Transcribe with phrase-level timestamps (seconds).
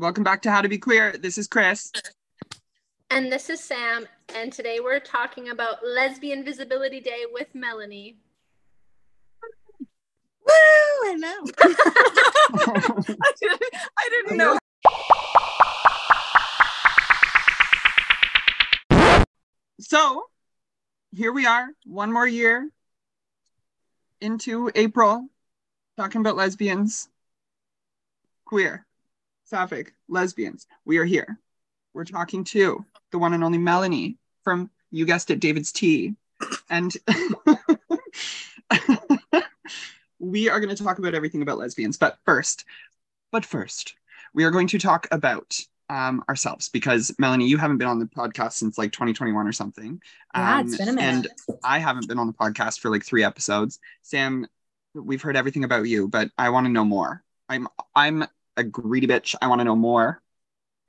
[0.00, 1.16] Welcome back to How to Be Queer.
[1.18, 1.90] This is Chris.
[3.10, 4.06] And this is Sam.
[4.32, 8.16] And today we're talking about Lesbian Visibility Day with Melanie.
[9.80, 10.52] Woo!
[11.04, 11.44] I know.
[11.58, 13.62] I, didn't,
[13.98, 14.58] I didn't know.
[19.80, 20.26] So
[21.10, 22.70] here we are, one more year
[24.20, 25.26] into April,
[25.96, 27.08] talking about lesbians,
[28.44, 28.86] queer,
[29.48, 30.66] sapphic, lesbians.
[30.84, 31.38] We are here.
[31.94, 36.14] We're talking to the one and only Melanie from, you guessed it, David's Tea.
[36.70, 36.94] And
[40.18, 41.96] we are going to talk about everything about lesbians.
[41.96, 42.64] But first,
[43.32, 43.94] but first,
[44.34, 45.58] we are going to talk about
[45.88, 50.02] um, ourselves because Melanie, you haven't been on the podcast since like 2021 or something.
[50.34, 51.26] Yeah, Um, it's been a minute.
[51.26, 53.78] And I haven't been on the podcast for like three episodes.
[54.02, 54.46] Sam,
[54.94, 57.24] we've heard everything about you, but I want to know more.
[57.48, 58.26] I'm I'm
[58.58, 59.34] a greedy bitch.
[59.40, 60.20] I want to know more.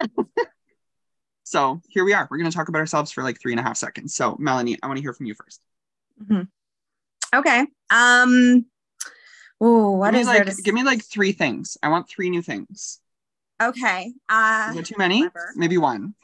[1.44, 2.28] so here we are.
[2.30, 4.16] We're going to talk about ourselves for like three and a half seconds.
[4.16, 5.62] So Melanie, I want to hear from you first.
[6.22, 6.48] Mhm.
[7.34, 7.66] Okay.
[7.90, 8.66] Um.
[9.62, 11.78] Oh, what give is like there to give me like three things.
[11.84, 13.00] I want three new things.
[13.62, 14.14] Okay.
[14.30, 15.28] Uh, too many?
[15.56, 16.16] Maybe one.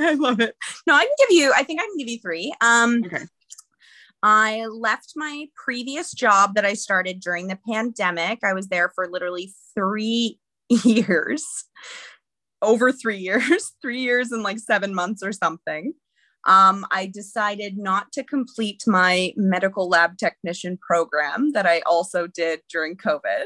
[0.00, 0.56] I love it.
[0.86, 1.52] No, I can give you.
[1.56, 2.52] I think I can give you three.
[2.60, 3.02] Um.
[3.06, 3.24] Okay.
[4.22, 8.42] I left my previous job that I started during the pandemic.
[8.42, 10.38] I was there for literally three
[10.84, 11.44] years,
[12.62, 15.92] over three years, three years and like seven months or something.
[16.46, 22.60] Um, I decided not to complete my medical lab technician program that I also did
[22.70, 23.44] during COVID.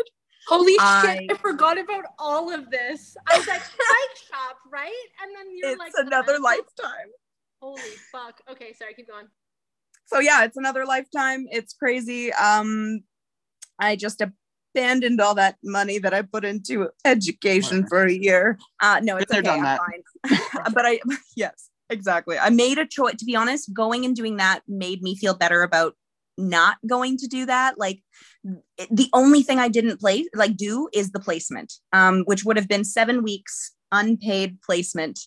[0.48, 3.16] Holy I- shit, I forgot about all of this.
[3.28, 5.04] I was like, bike shop, right?
[5.22, 7.08] And then you're like It's like, another lifetime.
[7.60, 7.80] Holy
[8.12, 8.40] fuck.
[8.50, 9.26] Okay, sorry, keep going.
[10.06, 13.00] so yeah it's another lifetime it's crazy um
[13.78, 14.20] i just
[14.74, 18.58] abandoned all that money that i put into education for a year.
[18.80, 20.72] Uh no it's Been okay done i'm fine.
[20.74, 21.00] But i
[21.36, 22.38] yes exactly.
[22.38, 25.62] I made a choice to be honest going and doing that made me feel better
[25.62, 25.94] about
[26.38, 27.78] not going to do that.
[27.78, 28.02] Like
[28.90, 32.66] the only thing i didn't play like do is the placement um which would have
[32.66, 35.20] been seven weeks unpaid placement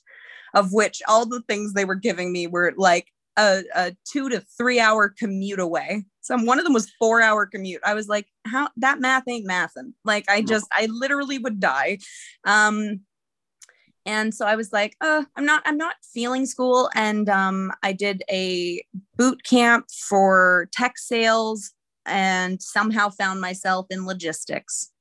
[0.54, 4.40] of which all the things they were giving me were like a, a two to
[4.58, 6.06] three hour commute away.
[6.22, 7.82] Some one of them was four hour commute.
[7.86, 9.94] I was like, how that math ain't mathing.
[10.04, 12.00] Like I just I literally would die.
[12.46, 13.02] Um
[14.08, 16.90] and so I was like, uh, I'm not I'm not feeling school.
[16.96, 18.84] And um I did a
[19.18, 21.74] boot camp for tech sales
[22.06, 24.92] and somehow found myself in logistics.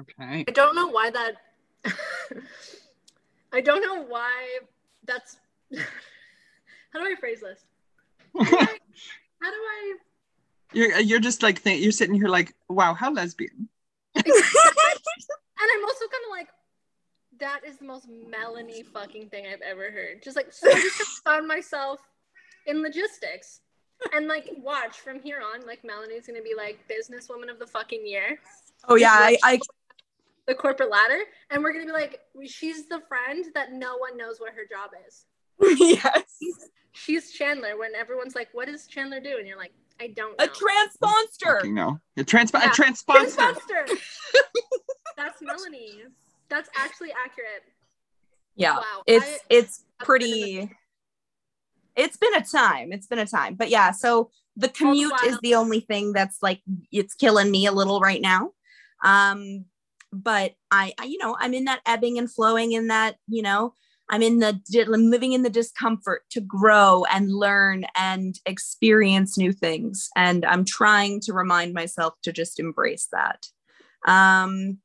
[0.00, 0.44] Okay.
[0.46, 1.34] I don't know why that.
[3.52, 4.58] I don't know why
[5.04, 5.38] that's.
[6.98, 7.60] How do I phrase this?
[8.36, 8.78] How do I?
[9.40, 9.94] How do I
[10.72, 13.68] You're you're just like th- you're sitting here like, wow, how lesbian.
[14.16, 16.48] and I'm also kind of like,
[17.38, 20.24] that is the most Melanie fucking thing I've ever heard.
[20.24, 22.00] Just like, so I just found myself
[22.66, 23.60] in logistics.
[24.12, 28.04] And like, watch from here on, like, Melanie's gonna be like businesswoman of the fucking
[28.04, 28.38] year,
[28.88, 29.60] Oh yeah, I, I
[30.48, 31.20] the corporate ladder.
[31.50, 34.90] And we're gonna be like, she's the friend that no one knows what her job
[35.06, 35.26] is.
[35.78, 36.24] yes.
[36.92, 39.36] She's Chandler when everyone's like, what does Chandler do?
[39.38, 40.44] And you're like, I don't know.
[40.44, 41.56] A transponster.
[41.56, 41.98] Fucking no.
[42.16, 42.70] A transp Yeah.
[42.70, 43.36] a transponster.
[43.36, 43.86] Transponster.
[45.16, 46.02] That's Melanie.
[46.48, 47.64] That's actually accurate.
[48.56, 48.76] Yeah.
[48.76, 49.02] Wow.
[49.06, 50.70] it's I- it's I've been in pretty
[51.96, 55.56] it's been a time it's been a time but yeah so the commute is the
[55.56, 56.60] only thing that's like
[56.92, 58.52] it's killing me a little right now
[59.02, 59.64] um
[60.12, 63.74] but I, I you know i'm in that ebbing and flowing in that you know
[64.10, 64.60] i'm in the
[64.92, 70.08] I'm living in the discomfort to grow and learn and experience new things.
[70.16, 73.46] And i'm trying to remind myself to just embrace that.
[74.06, 74.78] Um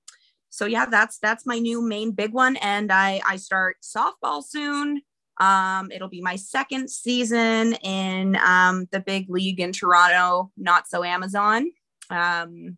[0.49, 2.55] so yeah that's that's my new main big one.
[2.57, 5.01] And i i start softball soon.
[5.39, 11.71] Um it'll be my second season in um the big league in toronto Notso Amazon.
[12.09, 12.77] Um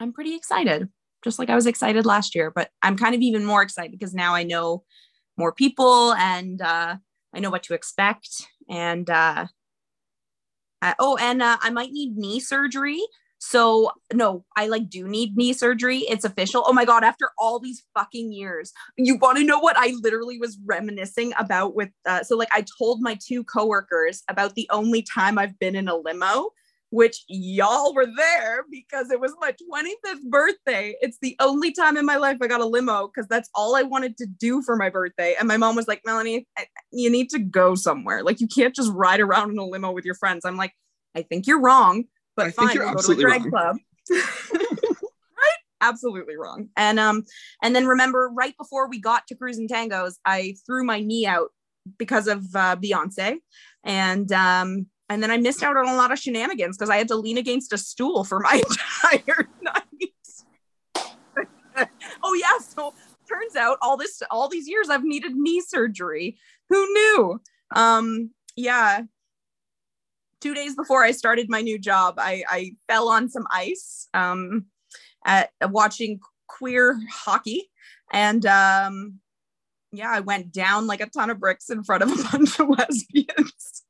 [0.00, 0.88] i'm pretty excited
[1.22, 4.14] just like i was excited last year but i'm kind of even more excited because
[4.14, 4.82] now i know
[5.36, 6.96] more people and uh
[7.34, 9.46] i know what to expect and uh
[10.80, 13.02] I- oh and uh, i might need knee surgery
[13.44, 16.04] so no, I like do need knee surgery.
[16.08, 16.62] It's official.
[16.64, 18.72] Oh my god, after all these fucking years.
[18.96, 22.64] You want to know what I literally was reminiscing about with uh, so like I
[22.78, 26.50] told my two coworkers about the only time I've been in a limo,
[26.92, 30.94] which y'all were there because it was my 25th birthday.
[31.00, 33.82] It's the only time in my life I got a limo because that's all I
[33.82, 35.34] wanted to do for my birthday.
[35.38, 38.22] And my mom was like, Melanie, I- you need to go somewhere.
[38.22, 40.44] Like you can't just ride around in a limo with your friends.
[40.44, 40.74] I'm like,
[41.14, 42.04] I think you're wrong,
[42.36, 43.50] but I think fine, you're we'll go to a drag wrong.
[43.50, 43.76] club.
[44.52, 45.58] right?
[45.80, 46.68] absolutely wrong.
[46.76, 47.24] And um,
[47.62, 51.26] and then remember, right before we got to Crews and Tangos, I threw my knee
[51.26, 51.48] out
[51.98, 53.38] because of uh, Beyonce,
[53.82, 57.08] and um, and then I missed out on a lot of shenanigans because I had
[57.08, 58.62] to lean against a stool for my
[59.04, 59.88] entire night.
[62.22, 62.94] oh yeah, so
[63.28, 66.38] turns out all this all these years I've needed knee surgery.
[66.70, 67.40] Who knew?
[67.74, 69.02] Um, yeah.
[70.40, 74.66] Two days before I started my new job, I, I fell on some ice um,
[75.24, 76.18] at watching
[76.48, 77.70] queer hockey,
[78.12, 79.20] and um,
[79.92, 82.68] yeah, I went down like a ton of bricks in front of a bunch of
[82.70, 83.81] lesbians.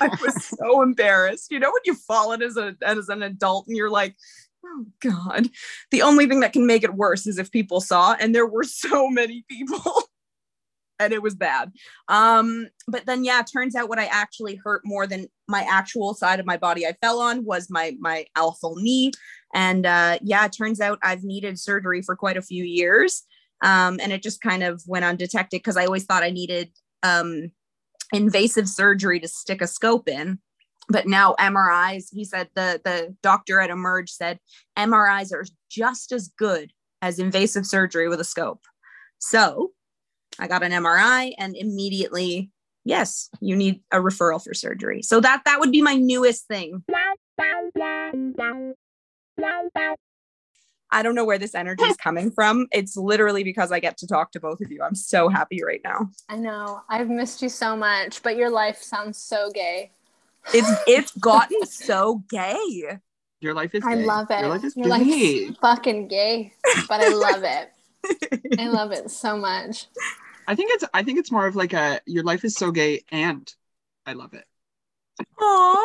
[0.00, 1.50] I was so embarrassed.
[1.50, 4.16] You know when you fall fallen as a as an adult and you're like,
[4.64, 5.48] oh god.
[5.90, 8.64] The only thing that can make it worse is if people saw, and there were
[8.64, 9.82] so many people.
[11.00, 11.72] and it was bad.
[12.08, 16.40] Um, but then yeah, turns out what I actually hurt more than my actual side
[16.40, 19.12] of my body I fell on was my my alpha knee.
[19.52, 23.24] And uh yeah, it turns out I've needed surgery for quite a few years.
[23.62, 26.70] Um, and it just kind of went undetected because I always thought I needed
[27.02, 27.50] um
[28.12, 30.38] invasive surgery to stick a scope in
[30.88, 34.38] but now MRIs, he said the the doctor at Emerge said
[34.76, 36.72] MRIs are just as good
[37.02, 38.62] as invasive surgery with a scope.
[39.18, 39.72] So
[40.38, 42.50] I got an MRI and immediately,
[42.84, 45.02] yes, you need a referral for surgery.
[45.02, 46.82] So that that would be my newest thing.
[50.94, 52.68] I don't know where this energy is coming from.
[52.70, 54.80] It's literally because I get to talk to both of you.
[54.80, 56.08] I'm so happy right now.
[56.28, 56.82] I know.
[56.88, 59.90] I've missed you so much, but your life sounds so gay.
[60.54, 62.98] It's it's gotten so gay.
[63.40, 63.82] Your life is.
[63.84, 64.38] I love it.
[64.38, 65.46] Your life is Your gay.
[65.46, 66.52] life's fucking gay,
[66.88, 67.72] but I love it.
[68.60, 69.88] I love it so much.
[70.46, 70.84] I think it's.
[70.94, 72.00] I think it's more of like a.
[72.06, 73.52] Your life is so gay, and
[74.06, 74.44] I love it.
[75.40, 75.82] Aww.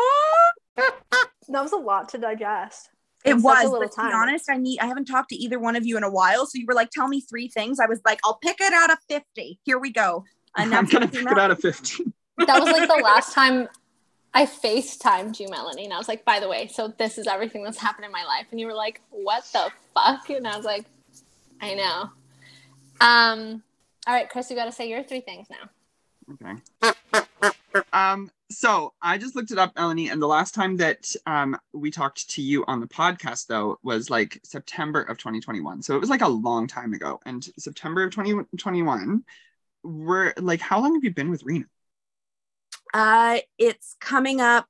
[1.50, 2.92] That was a lot to digest.
[3.26, 5.30] It in such was, a little but to be honest, I need I haven't talked
[5.30, 6.46] to either one of you in a while.
[6.46, 7.80] So you were like, tell me three things.
[7.80, 9.60] I was like, I'll pick it out of 50.
[9.64, 10.24] Here we go.
[10.58, 12.14] And I'm that's gonna what came pick it out of fifteen.
[12.38, 13.68] That was like the last time
[14.34, 17.64] I FaceTimed you, Melanie, and I was like, by the way, so this is everything
[17.64, 18.48] that's happened in my life.
[18.52, 20.30] And you were like, what the fuck?
[20.30, 20.86] And I was like,
[21.62, 22.10] I know.
[23.02, 23.64] Um,
[24.08, 25.70] all right, Chris, you gotta say your three things now.
[26.34, 27.24] Okay.
[27.94, 31.92] Um, so I just looked it up, Melanie, and the last time that um we
[31.92, 35.82] talked to you on the podcast though was like September of 2021.
[35.82, 37.20] So it was like a long time ago.
[37.26, 39.24] And September of 2021,
[39.84, 41.66] we're like, how long have you been with Rena?
[42.94, 44.68] Uh, it's coming up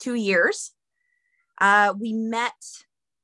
[0.00, 0.72] two years.
[1.60, 2.52] Uh, we met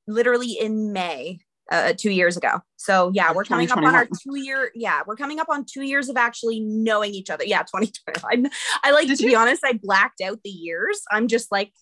[0.07, 2.61] literally in May, uh, two years ago.
[2.77, 4.71] So yeah, we're coming up on our two year.
[4.75, 7.45] Yeah, we're coming up on two years of actually knowing each other.
[7.45, 8.51] Yeah, 2020.
[8.85, 9.63] I'm, like Did to be honest.
[9.65, 11.03] I blacked out the years.
[11.11, 11.73] I'm just like,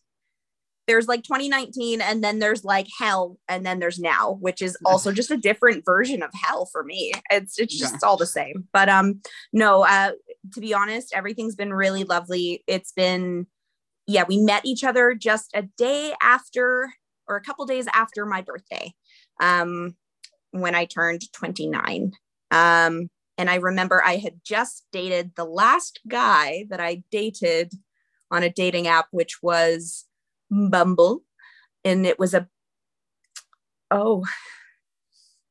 [0.87, 5.12] there's like 2019, and then there's like hell, and then there's now, which is also
[5.12, 7.12] just a different version of hell for me.
[7.31, 8.67] It's it's just all the same.
[8.73, 9.20] But um,
[9.52, 10.12] no, uh,
[10.55, 12.64] to be honest, everything's been really lovely.
[12.67, 13.46] It's been,
[14.06, 16.90] yeah, we met each other just a day after
[17.29, 18.93] or a couple days after my birthday,
[19.40, 19.96] um,
[20.50, 22.12] when I turned 29.
[22.50, 27.73] Um, and I remember I had just dated the last guy that I dated
[28.31, 30.06] on a dating app, which was
[30.50, 31.23] Bumble.
[31.85, 32.49] And it was a,
[33.90, 34.25] oh,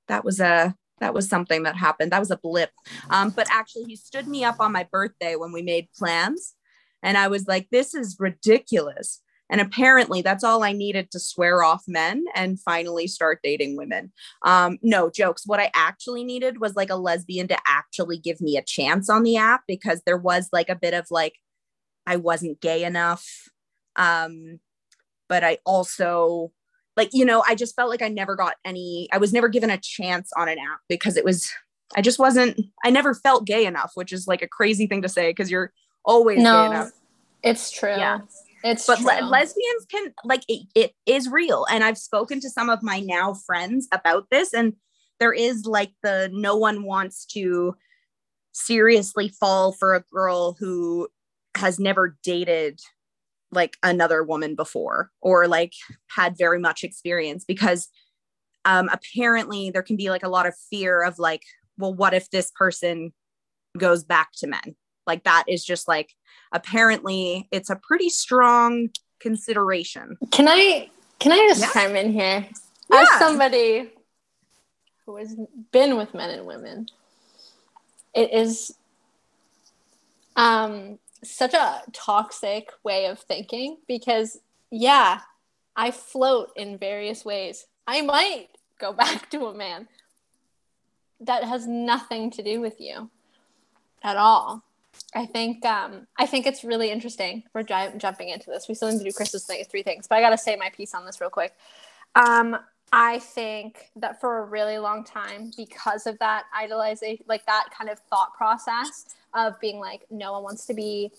[0.08, 2.12] that was a, that was something that happened.
[2.12, 2.72] That was a blip.
[3.10, 6.56] Um, but actually, he stood me up on my birthday when we made plans.
[7.04, 9.22] And I was like, this is ridiculous.
[9.50, 14.12] And apparently, that's all I needed to swear off men and finally start dating women.
[14.44, 15.44] Um, no jokes.
[15.46, 19.24] What I actually needed was like a lesbian to actually give me a chance on
[19.24, 21.36] the app because there was like a bit of like,
[22.06, 23.26] I wasn't gay enough.
[23.96, 24.60] Um,
[25.30, 26.52] but I also,
[26.96, 29.70] like, you know, I just felt like I never got any, I was never given
[29.70, 31.52] a chance on an app because it was,
[31.96, 35.10] I just wasn't, I never felt gay enough, which is like a crazy thing to
[35.10, 35.72] say because you're
[36.04, 36.92] always gay No, enough.
[37.44, 37.90] it's true.
[37.92, 38.20] Yeah.
[38.70, 41.66] It's But le- lesbians can, like, it, it is real.
[41.70, 44.74] And I've spoken to some of my now friends about this, and
[45.20, 47.76] there is like the no one wants to
[48.52, 51.08] seriously fall for a girl who
[51.56, 52.80] has never dated
[53.52, 55.74] like another woman before or like
[56.10, 57.88] had very much experience because
[58.66, 61.44] um apparently there can be like a lot of fear of like
[61.78, 63.14] well what if this person
[63.78, 64.76] goes back to men
[65.08, 66.14] like that is just like
[66.52, 71.72] apparently it's a pretty strong consideration Can I can I just Yeah.
[71.72, 72.48] chime in here?
[72.92, 73.02] Yeah.
[73.02, 73.92] As somebody
[75.06, 75.36] who has
[75.72, 76.88] been with men and women,
[78.14, 78.76] it is
[80.36, 84.38] um such a toxic way of thinking because
[84.70, 85.22] yeah,
[85.76, 87.66] I float in various ways.
[87.88, 88.50] I might
[88.80, 89.88] go back to a man.
[91.22, 93.10] That has nothing to do with you
[94.04, 94.64] at all.
[95.16, 97.44] I think um, I think it's really interesting.
[97.54, 98.68] We're j- jumping into this.
[98.68, 100.70] We still need to do Chris's thing, three things, but I got to say my
[100.70, 101.56] piece on this real quick.
[102.16, 102.58] Um,
[102.92, 107.90] I think that for a really long time, because of that idolization, like that kind
[107.90, 111.12] of thought process of being like, no one wants to be,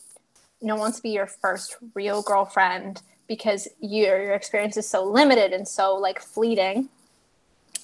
[0.62, 5.04] no one wants to be your first real girlfriend because your your experience is so
[5.04, 6.88] limited and so like fleeting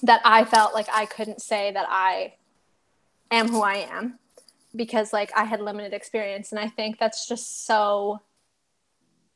[0.01, 2.33] that I felt like I couldn't say that I
[3.31, 4.19] am who I am
[4.75, 8.21] because like I had limited experience and I think that's just so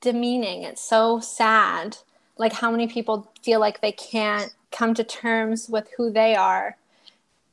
[0.02, 0.64] demeaning.
[0.64, 1.98] It's so sad.
[2.38, 6.78] Like how many people feel like they can't come to terms with who they are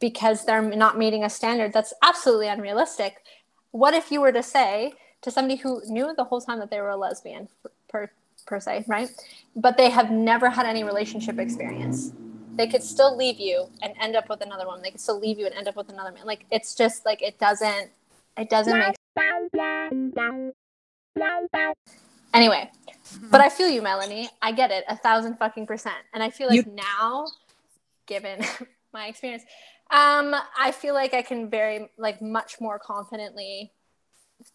[0.00, 3.22] because they're not meeting a standard that's absolutely unrealistic.
[3.70, 6.80] What if you were to say to somebody who knew the whole time that they
[6.80, 7.48] were a lesbian
[7.88, 8.10] per
[8.46, 9.10] per se, right?
[9.56, 12.12] But they have never had any relationship experience
[12.56, 14.82] they could still leave you and end up with another woman.
[14.82, 16.26] They could still leave you and end up with another man.
[16.26, 17.90] Like it's just like it doesn't
[18.36, 18.96] it doesn't make
[22.34, 23.30] Anyway, mm-hmm.
[23.30, 24.28] but I feel you, Melanie.
[24.42, 25.96] I get it a thousand fucking percent.
[26.12, 27.26] And I feel like you- now,
[28.06, 28.44] given
[28.92, 29.42] my experience,
[29.90, 33.72] um, I feel like I can very like much more confidently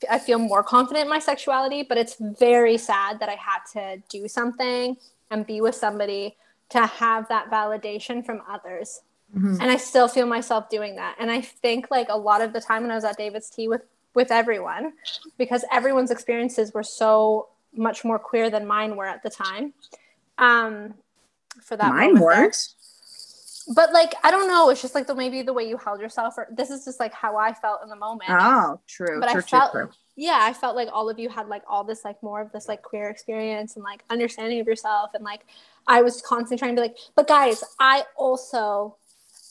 [0.10, 4.04] I feel more confident in my sexuality, but it's very sad that I had to
[4.10, 4.98] do something
[5.30, 6.36] and be with somebody
[6.72, 9.02] to have that validation from others.
[9.36, 9.62] Mm-hmm.
[9.62, 11.16] And I still feel myself doing that.
[11.20, 13.68] And I think like a lot of the time when I was at David's Tea
[13.68, 14.94] with with everyone,
[15.38, 19.74] because everyone's experiences were so much more queer than mine were at the time.
[20.38, 20.96] Um,
[21.62, 22.58] for that mine weren't.
[23.74, 26.38] But like I don't know, it's just like the maybe the way you held yourself,
[26.38, 28.30] or this is just like how I felt in the moment.
[28.30, 29.20] Oh, true.
[29.22, 29.90] But true, I felt true
[30.22, 32.68] yeah, I felt like all of you had like all this like more of this
[32.68, 35.46] like queer experience and like understanding of yourself and like
[35.88, 38.98] I was constantly trying to be like, but guys, I also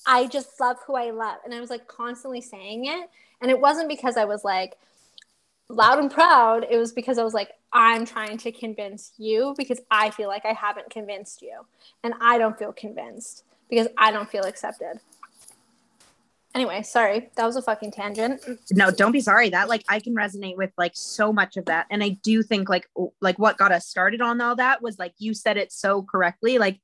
[0.07, 1.39] I just love who I love.
[1.45, 3.11] And I was like constantly saying it.
[3.41, 4.77] And it wasn't because I was like
[5.69, 6.67] loud and proud.
[6.69, 10.45] It was because I was like, I'm trying to convince you because I feel like
[10.45, 11.61] I haven't convinced you.
[12.03, 15.01] And I don't feel convinced because I don't feel accepted.
[16.55, 18.43] Anyway, sorry, that was a fucking tangent.
[18.73, 19.51] No, don't be sorry.
[19.51, 22.69] That like I can resonate with like so much of that, and I do think
[22.69, 22.89] like
[23.21, 26.59] like what got us started on all that was like you said it so correctly.
[26.59, 26.81] Like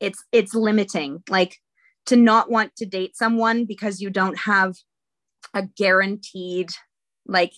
[0.00, 1.22] it's it's limiting.
[1.28, 1.58] Like
[2.06, 4.74] to not want to date someone because you don't have
[5.52, 6.70] a guaranteed
[7.26, 7.52] like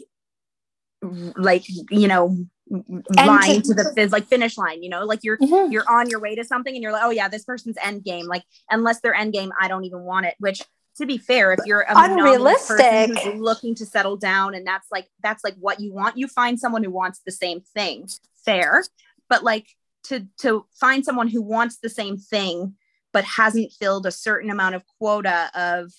[1.36, 2.36] like you know
[2.68, 5.70] line to, the like finish line you know like you're mm-hmm.
[5.70, 8.26] you're on your way to something and you're like oh yeah this person's end game
[8.26, 10.62] like unless they're end game i don't even want it which
[10.98, 15.08] to be fair, if you're a unrealistic who's looking to settle down and that's like
[15.22, 18.08] that's like what you want, you find someone who wants the same thing.
[18.44, 18.84] Fair.
[19.28, 19.66] But like
[20.04, 22.74] to to find someone who wants the same thing
[23.12, 25.90] but hasn't filled a certain amount of quota of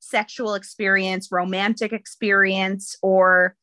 [0.00, 3.54] sexual experience, romantic experience, or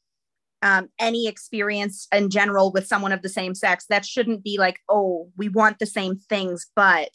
[0.61, 4.79] um, any experience in general with someone of the same sex, that shouldn't be like,
[4.87, 7.09] oh, we want the same things, but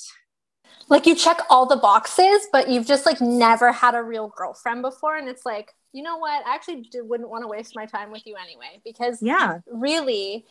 [0.88, 4.82] like you check all the boxes, but you've just like never had a real girlfriend
[4.82, 5.16] before.
[5.16, 6.46] And it's like, you know what?
[6.46, 10.44] I actually wouldn't want to waste my time with you anyway, because yeah, really,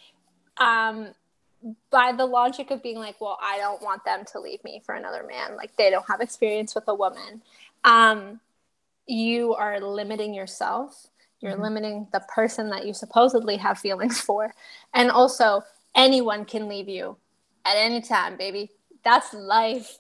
[0.58, 1.10] um,
[1.90, 4.94] by the logic of being like, well, I don't want them to leave me for
[4.96, 5.56] another man.
[5.56, 7.42] Like they don't have experience with a woman.
[7.84, 8.40] Um,
[9.08, 11.08] you are limiting yourself.
[11.40, 11.62] You're mm-hmm.
[11.62, 14.54] limiting the person that you supposedly have feelings for.
[14.94, 15.64] And also,
[15.96, 17.18] anyone can leave you
[17.66, 18.72] at any time, baby.
[19.04, 20.00] That's life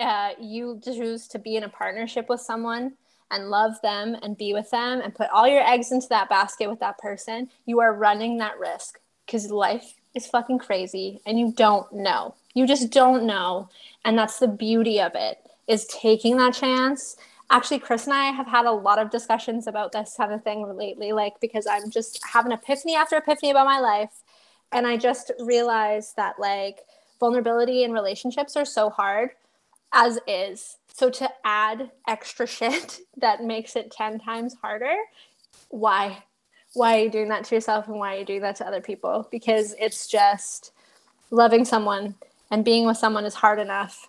[0.00, 2.94] uh, you choose to be in a partnership with someone
[3.30, 6.68] and love them and be with them and put all your eggs into that basket
[6.68, 11.52] with that person, you are running that risk because life is fucking crazy and you
[11.52, 12.34] don't know.
[12.54, 13.68] You just don't know.
[14.04, 15.38] And that's the beauty of it
[15.68, 17.16] is taking that chance.
[17.50, 20.66] Actually, Chris and I have had a lot of discussions about this kind of thing
[20.76, 24.22] lately, like because I'm just having epiphany after epiphany about my life.
[24.72, 26.80] And I just realized that like
[27.20, 29.30] vulnerability in relationships are so hard
[29.92, 30.78] as is.
[30.92, 34.94] So to add extra shit that makes it 10 times harder,
[35.68, 36.24] why?
[36.74, 38.80] Why are you doing that to yourself and why are you doing that to other
[38.80, 39.28] people?
[39.30, 40.72] Because it's just
[41.30, 42.14] loving someone
[42.50, 44.08] and being with someone is hard enough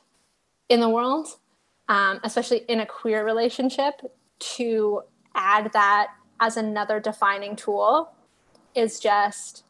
[0.70, 1.28] in the world,
[1.90, 4.02] um, especially in a queer relationship,
[4.40, 5.02] to
[5.36, 6.08] add that
[6.40, 8.12] as another defining tool
[8.74, 9.64] is just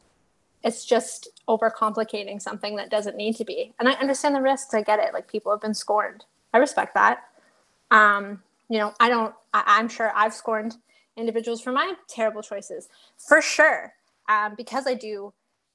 [0.64, 3.72] it's just overcomplicating something that doesn't need to be.
[3.78, 4.74] And I understand the risks.
[4.74, 5.12] I get it.
[5.12, 6.24] Like people have been scorned.
[6.54, 7.24] I respect that.
[7.90, 10.76] Um, you know, I don't, I, am sure I've scorned
[11.16, 12.88] individuals for my terrible choices
[13.18, 13.92] for sure.
[14.28, 15.32] Um, because I do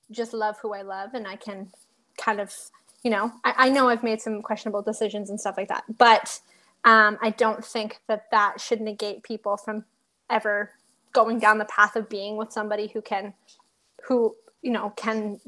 [0.09, 1.69] just love who I love and I can
[2.17, 2.53] kind of,
[3.03, 6.39] you know, I, I know I've made some questionable decisions and stuff like that, but
[6.85, 9.83] um, I don't think that that should negate people from
[10.29, 10.71] ever
[11.13, 13.33] going down the path of being with somebody who can,
[14.07, 15.39] who, you know, can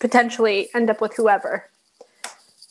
[0.00, 1.70] potentially end up with whoever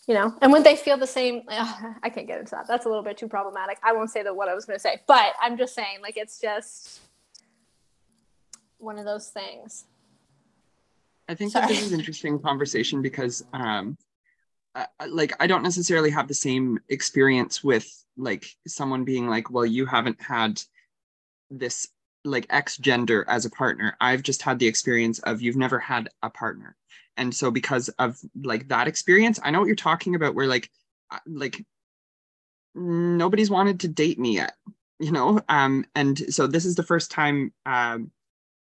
[0.08, 0.36] you know?
[0.40, 1.42] And when they feel the same?
[1.50, 2.68] I can't get into that.
[2.68, 3.80] That's a little bit too problematic.
[3.82, 6.18] I won't say that what i was going to say but i'm just saying like
[6.18, 7.02] it's just
[8.78, 9.86] one of those things.
[11.28, 13.98] I think that this is an interesting conversation because um
[14.76, 17.88] uh, like i don't necessarily have the same experience with
[18.18, 20.62] like someone being like well you haven't had
[21.50, 21.88] this
[22.26, 26.10] like x gender as a partner i've just had the experience of you've never had
[26.24, 26.76] a partner.
[27.18, 30.70] And so because of like that experience i know what you're talking about where like
[31.26, 31.64] like
[32.74, 34.56] nobody's wanted to date me yet
[35.00, 35.42] you know?
[35.50, 38.12] Um and so this is the first time um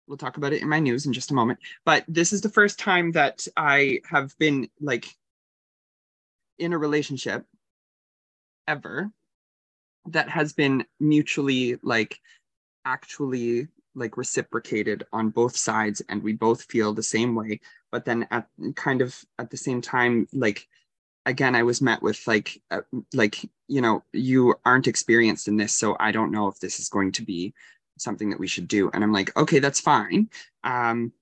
[0.06, 2.48] we'll talk about it in my news in just a moment but this is the
[2.48, 5.06] first time that i have been like
[6.58, 7.44] in a relationship
[8.68, 9.10] ever
[10.06, 12.20] that has been mutually like
[12.84, 17.60] actually like reciprocated on both sides and we both feel the same way.
[17.92, 20.66] But then at kind of at the same time like
[21.26, 22.80] again i was met with like uh,
[23.12, 26.88] like you know you aren't experienced in this so i don't know if this is
[26.88, 27.54] going to be
[27.96, 28.90] something that we should do.
[28.92, 30.28] And i'm like okay that's fine.
[30.64, 31.12] Um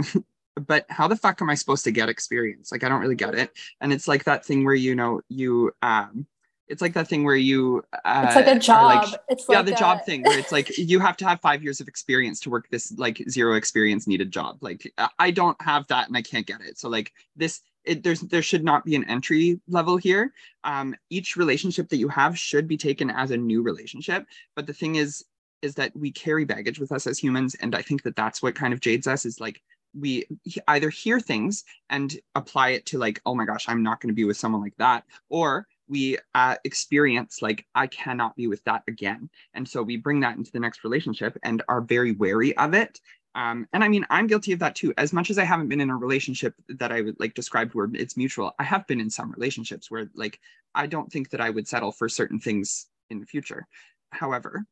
[0.56, 2.72] but how the fuck am i supposed to get experience?
[2.72, 3.50] Like i don't really get it.
[3.80, 6.26] And it's like that thing where you know you um
[6.68, 9.66] it's like that thing where you uh, it's like a job like, it's yeah like
[9.66, 9.78] the a...
[9.78, 12.68] job thing where it's like you have to have five years of experience to work
[12.70, 14.58] this like zero experience needed job.
[14.60, 16.78] Like i don't have that and i can't get it.
[16.78, 20.32] So like this it, there's there should not be an entry level here.
[20.64, 24.26] Um each relationship that you have should be taken as a new relationship.
[24.54, 25.24] But the thing is
[25.62, 27.54] is that we carry baggage with us as humans.
[27.60, 29.62] And i think that that's what kind of jades us is like
[29.98, 30.26] we
[30.68, 34.14] either hear things and apply it to like oh my gosh i'm not going to
[34.14, 35.04] be with someone like that.
[35.28, 39.28] Or we uh, experience like i cannot be with that again.
[39.54, 43.00] And so we bring that into the next relationship and are very wary of it.
[43.34, 44.92] Um, and i mean i'm guilty of that too.
[44.96, 47.88] As much as i haven't been in a relationship that i would like described where
[47.94, 50.40] it's mutual i have been in some relationships where like
[50.74, 53.66] i don't think that i would settle for certain things in the future.
[54.10, 54.66] However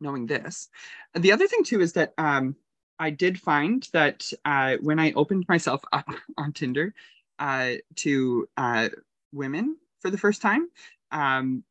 [0.00, 0.68] knowing this
[1.14, 2.54] the other thing too is that um,
[2.98, 6.06] i did find that uh, when i opened myself up
[6.36, 6.94] on tinder
[7.38, 8.88] uh, to uh,
[9.34, 10.68] women for the first time.
[11.10, 11.64] Um,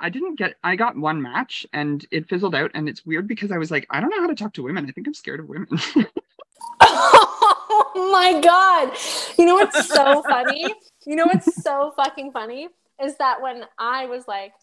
[0.00, 2.70] I didn't get, I got one match and it fizzled out.
[2.74, 4.86] And it's weird because I was like, I don't know how to talk to women.
[4.86, 5.68] I think I'm scared of women.
[6.80, 8.96] oh my God.
[9.38, 10.66] You know what's so funny?
[11.06, 12.68] You know what's so fucking funny
[13.02, 14.54] is that when I was like,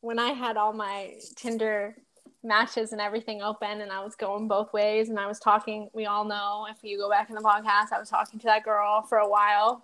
[0.00, 1.96] when I had all my Tinder
[2.44, 6.06] matches and everything open and I was going both ways and I was talking, we
[6.06, 9.02] all know if you go back in the podcast, I was talking to that girl
[9.02, 9.82] for a while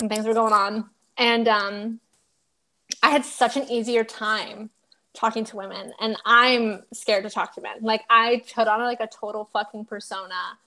[0.00, 0.90] and things were going on.
[1.16, 2.00] And um,
[3.02, 4.70] I had such an easier time
[5.12, 7.76] talking to women, and I'm scared to talk to men.
[7.80, 10.58] Like I put on like a total fucking persona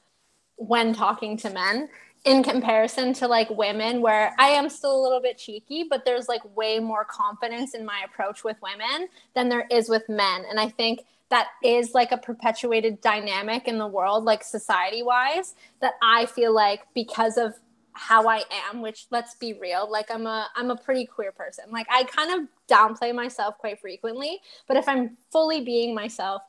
[0.55, 1.89] when talking to men
[2.25, 6.27] in comparison to like women where I am still a little bit cheeky, but there's
[6.27, 10.43] like way more confidence in my approach with women than there is with men.
[10.49, 15.55] And I think that is like a perpetuated dynamic in the world, like society wise,
[15.81, 17.55] that I feel like because of
[17.97, 21.65] how I am, which let's be real, like I'm a I'm a pretty queer person.
[21.71, 26.41] Like I kind of downplay myself quite frequently, but if I'm fully being myself,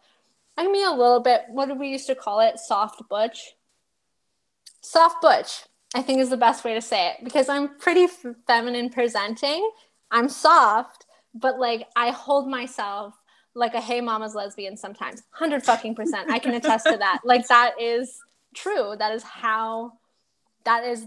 [0.56, 2.58] I can be a little bit what do we used to call it?
[2.58, 3.54] Soft butch.
[4.80, 8.26] Soft butch, I think is the best way to say it because I'm pretty f-
[8.46, 9.70] feminine presenting.
[10.11, 13.14] I'm soft, but like I hold myself
[13.54, 15.22] like a hey mama's lesbian sometimes.
[15.37, 16.30] 100 fucking percent.
[16.30, 17.20] I can attest to that.
[17.24, 18.20] Like that is
[18.54, 18.94] true.
[18.98, 19.94] That is how
[20.64, 21.06] that is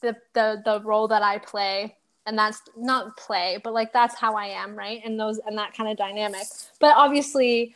[0.00, 1.96] the the the role that I play.
[2.26, 5.02] And that's not play but like that's how I am right?
[5.04, 6.46] And those and that kind of dynamic.
[6.80, 7.74] But obviously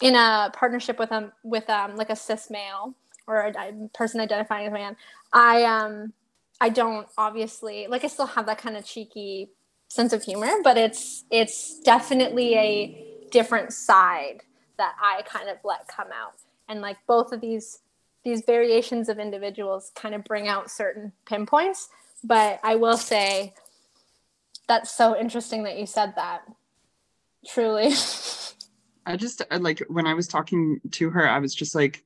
[0.00, 2.94] in a partnership with um with um like a cis male
[3.26, 4.96] or a, person identifying as a man
[5.32, 6.12] I um
[6.60, 9.50] I don't obviously like I still have that kind of cheeky
[9.88, 14.42] sense of humor but it's it's definitely a different side
[14.78, 16.34] that I kind of let come out.
[16.68, 17.80] And like both of these
[18.24, 21.88] these variations of individuals kind of bring out certain pinpoints.
[22.22, 23.54] But I will say
[24.66, 26.42] that's so interesting that you said that.
[27.46, 27.92] Truly.
[29.06, 32.02] I just like when I was talking to her, I was just like,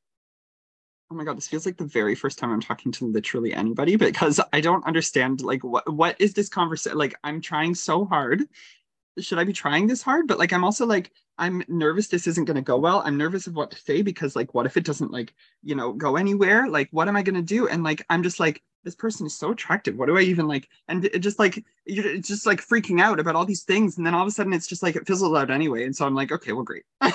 [1.10, 3.94] oh my god, this feels like the very first time I'm talking to literally anybody
[3.96, 6.98] because I don't understand like what what is this conversation?
[6.98, 8.42] Like I'm trying so hard.
[9.20, 10.26] Should I be trying this hard?
[10.26, 13.02] But like I'm also like I'm nervous this isn't going to go well.
[13.04, 15.92] I'm nervous of what to say because like what if it doesn't like, you know,
[15.92, 16.68] go anywhere?
[16.68, 17.68] Like what am I going to do?
[17.68, 19.96] And like I'm just like this person is so attractive.
[19.96, 20.68] What do I even like?
[20.88, 24.14] And it just like you're just like freaking out about all these things, and then
[24.14, 25.84] all of a sudden it's just like it fizzles out anyway.
[25.84, 26.84] And so I'm like, okay, well, great.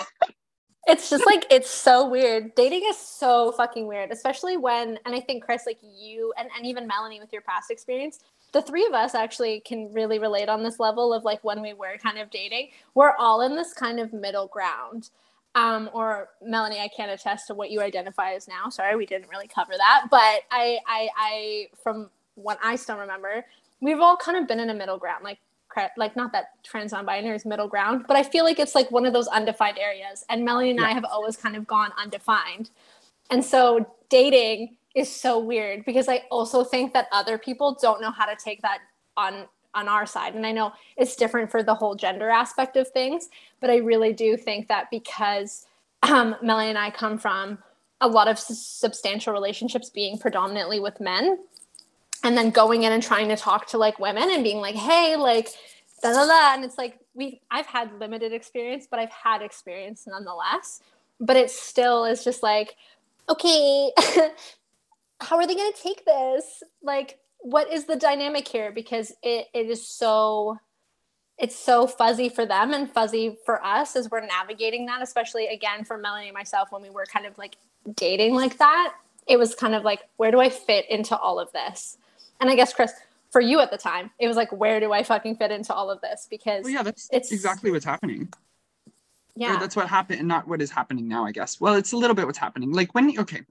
[0.86, 2.56] It's just like it's so weird.
[2.56, 6.66] Dating is so fucking weird, especially when and I think Chris, like you and, and
[6.66, 8.20] even Melanie with your past experience,
[8.54, 11.74] the three of us actually can really relate on this level of like when we
[11.74, 12.70] were kind of dating.
[12.94, 15.10] We're all in this kind of middle ground.
[15.56, 18.70] Um, or Melanie, I can't attest to what you identify as now.
[18.70, 20.06] Sorry, we didn't really cover that.
[20.10, 23.46] But I I I from what I still remember,
[23.82, 25.24] we've all kind of been in a middle ground.
[25.24, 25.40] Like
[25.98, 29.08] like not that trans non-binary is middle ground, but I feel like it's like one
[29.08, 30.24] of those undefined areas.
[30.30, 30.88] And Melanie and yeah.
[30.88, 32.70] I have always kind of gone undefined.
[33.32, 38.12] And so dating is so weird because I also think that other people don't know
[38.12, 38.80] how to take that
[39.18, 40.36] on on our side.
[40.36, 43.30] And I know it's different for the whole gender aspect of things,
[43.60, 45.66] but I really do think that because
[46.04, 47.58] um, Melanie and I come from
[48.00, 51.40] a lot of substantial relationships being predominantly with men,
[52.24, 55.16] and then going in and trying to talk to like women and being like, hey,
[55.16, 55.50] like,
[56.02, 56.54] da da da.
[56.54, 60.82] And it's like, we I've had limited experience, but I've had experience nonetheless.
[61.20, 62.76] But it still is just like,
[63.30, 63.92] okay,
[65.24, 66.64] how are they going to take this?
[66.82, 68.72] Like, what is the dynamic here?
[68.72, 70.58] Because it, it is so
[71.38, 75.84] it's so fuzzy for them and fuzzy for us as we're navigating that, especially again
[75.84, 77.58] for Melanie and myself when we were kind of like
[77.96, 78.94] dating like that.
[79.28, 81.98] It was kind of like, where do I fit into all of this?
[82.40, 82.94] And I guess Chris,
[83.32, 85.90] for you at the time, it was like, where do I fucking fit into all
[85.90, 86.28] of this?
[86.30, 88.32] Because well, yeah, that's it's exactly what's happening.
[89.36, 91.26] Yeah, or that's what happened, and not what is happening now.
[91.26, 91.60] I guess.
[91.60, 92.72] Well, it's a little bit what's happening.
[92.72, 93.42] Like when okay,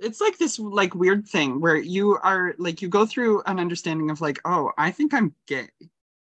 [0.00, 4.10] it's like this like weird thing where you are like you go through an understanding
[4.10, 5.68] of like, oh, I think I'm gay,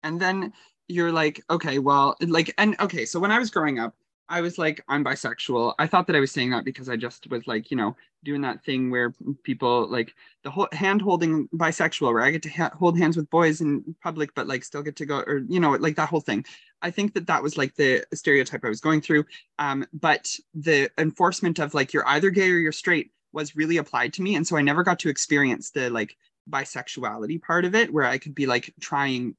[0.03, 0.53] and then
[0.87, 3.93] you're like, okay, well, like, and okay, so when I was growing up,
[4.29, 5.73] I was like, I'm bisexual.
[5.79, 8.41] I thought that I was saying that because I just was like, you know, doing
[8.41, 9.13] that thing where
[9.43, 10.13] people like
[10.43, 13.95] the whole hand holding bisexual, where I get to ha- hold hands with boys in
[14.01, 16.45] public, but like still get to go, or, you know, like that whole thing.
[16.81, 19.25] I think that that was like the stereotype I was going through.
[19.59, 24.13] Um, but the enforcement of like, you're either gay or you're straight was really applied
[24.13, 24.35] to me.
[24.35, 26.17] And so I never got to experience the like
[26.49, 29.35] bisexuality part of it where I could be like trying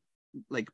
[0.50, 0.68] like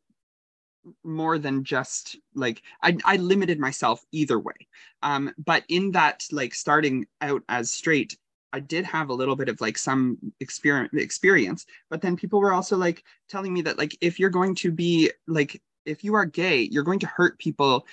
[1.02, 4.68] more than just like I, I limited myself either way
[5.02, 8.18] um but in that like starting out as straight
[8.52, 12.52] i did have a little bit of like some experience experience but then people were
[12.52, 16.26] also like telling me that like if you're going to be like if you are
[16.26, 17.86] gay you're going to hurt people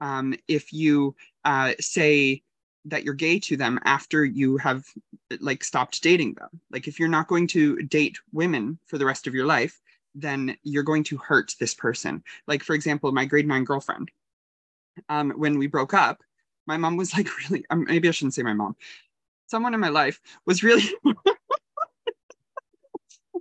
[0.00, 2.42] um if you uh say
[2.88, 4.84] that you're gay to them after you have
[5.40, 9.26] like stopped dating them like if you're not going to date women for the rest
[9.26, 9.80] of your life
[10.20, 12.22] then you're going to hurt this person.
[12.46, 14.10] Like, for example, my grade nine girlfriend,
[15.08, 16.22] um, when we broke up,
[16.66, 18.76] my mom was like, really, um, maybe I shouldn't say my mom,
[19.46, 20.84] someone in my life was really,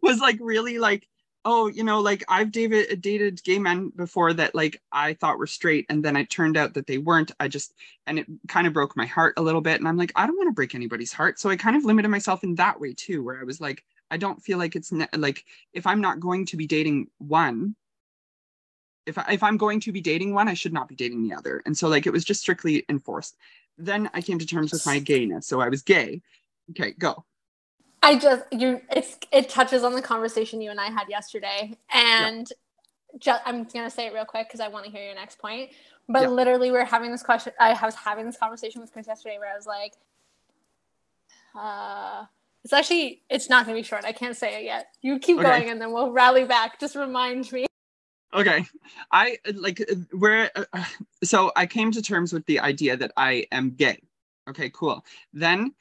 [0.02, 1.08] was like, really like,
[1.50, 5.48] oh, you know, like I've dated, dated gay men before that like I thought were
[5.48, 5.86] straight.
[5.88, 7.32] And then it turned out that they weren't.
[7.40, 7.74] I just,
[8.06, 9.80] and it kind of broke my heart a little bit.
[9.80, 11.40] And I'm like, I don't want to break anybody's heart.
[11.40, 14.18] So I kind of limited myself in that way too, where I was like, I
[14.18, 17.78] don't feel like it's ne- like if I'm not going to be dating one,
[19.06, 21.34] if I, if I'm going to be dating one, I should not be dating the
[21.34, 21.64] other.
[21.66, 23.38] And so like it was just strictly enforced.
[23.78, 26.22] Then I came to terms with my gayness, so I was gay.
[26.72, 27.24] Okay, go.
[28.02, 32.48] I just you it's it touches on the conversation you and I had yesterday, and
[33.20, 35.72] just, I'm gonna say it real quick because I want to hear your next point.
[36.10, 37.54] But literally, we are having this question.
[37.60, 39.94] I was having this conversation with Chris yesterday where I was like,
[41.54, 42.26] uh,
[42.64, 44.06] it's actually it's not gonna be short.
[44.06, 44.88] I can't say it yet.
[45.02, 45.48] You keep okay.
[45.48, 46.80] going and then we'll rally back.
[46.80, 47.66] Just remind me.
[48.34, 48.66] Okay.
[49.12, 49.82] I like
[50.12, 50.84] where uh,
[51.24, 54.00] so I came to terms with the idea that I am gay.
[54.50, 55.04] Okay, cool.
[55.34, 55.74] Then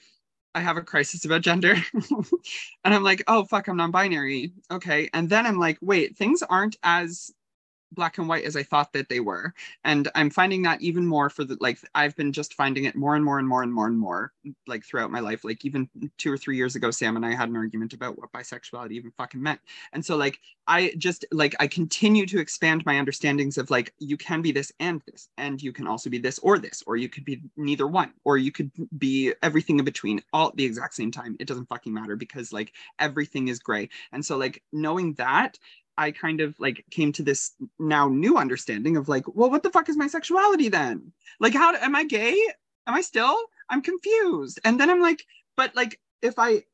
[0.57, 1.77] I have a crisis about gender.
[1.93, 4.53] and I'm like, oh fuck, I'm non-binary.
[4.71, 5.11] Okay.
[5.13, 7.31] And then I'm like, wait, things aren't as
[7.93, 9.55] black and white as I thought that they were.
[9.85, 13.17] And I'm finding that even more for the like I've been just finding it more
[13.17, 14.33] and more and more and more and more
[14.67, 15.45] like throughout my life.
[15.45, 18.33] Like even two or three years ago, Sam and I had an argument about what
[18.33, 19.61] bisexuality even fucking meant.
[19.93, 24.17] And so like I just like I continue to expand my understandings of like you
[24.17, 27.09] can be this and this, and you can also be this or this, or you
[27.09, 30.95] could be neither one, or you could be everything in between all at the exact
[30.95, 31.37] same time.
[31.39, 33.89] It doesn't fucking matter because like everything is gray.
[34.13, 35.59] And so like knowing that
[35.99, 39.71] I kind of like came to this now new understanding of like, well, what the
[39.71, 41.13] fuck is my sexuality then?
[41.41, 42.37] Like, how am I gay?
[42.87, 43.37] Am I still?
[43.69, 44.61] I'm confused.
[44.65, 45.25] And then I'm like,
[45.57, 46.65] but like, if I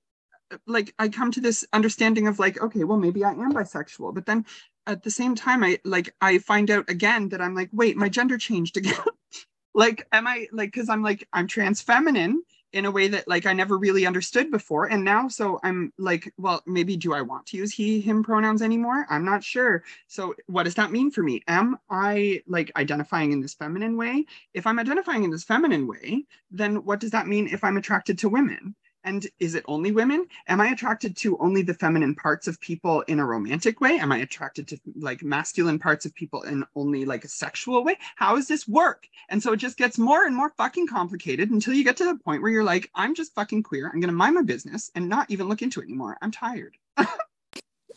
[0.67, 4.15] like, I come to this understanding of like, okay, well, maybe I am bisexual.
[4.15, 4.45] But then
[4.87, 8.09] at the same time, I like, I find out again that I'm like, wait, my
[8.09, 8.95] gender changed again.
[9.75, 13.47] like, am I like, cause I'm like, I'm trans feminine in a way that like
[13.47, 14.87] I never really understood before.
[14.87, 18.63] And now, so I'm like, well, maybe do I want to use he, him pronouns
[18.63, 19.07] anymore?
[19.11, 19.85] I'm not sure.
[20.09, 21.43] So what does that mean for me?
[21.49, 24.27] Am I like identifying in this feminine way?
[24.55, 28.19] If I'm identifying in this feminine way, then what does that mean if I'm attracted
[28.21, 28.75] to women?
[29.05, 30.27] And is it only women?
[30.49, 33.99] Am I attracted to only the feminine parts of people in a romantic way?
[33.99, 37.99] Am I attracted to like masculine parts of people in only like a sexual way?
[38.17, 39.09] How does this work?
[39.29, 42.17] And so it just gets more and more fucking complicated until you get to the
[42.17, 43.87] point where you're like, I'm just fucking queer.
[43.87, 46.17] I'm going to mind my business and not even look into it anymore.
[46.23, 46.77] I'm tired.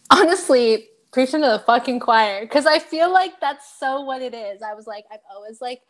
[0.10, 4.62] Honestly, preaching to the fucking choir because I feel like that's so what it is.
[4.62, 5.82] I was like, I've always like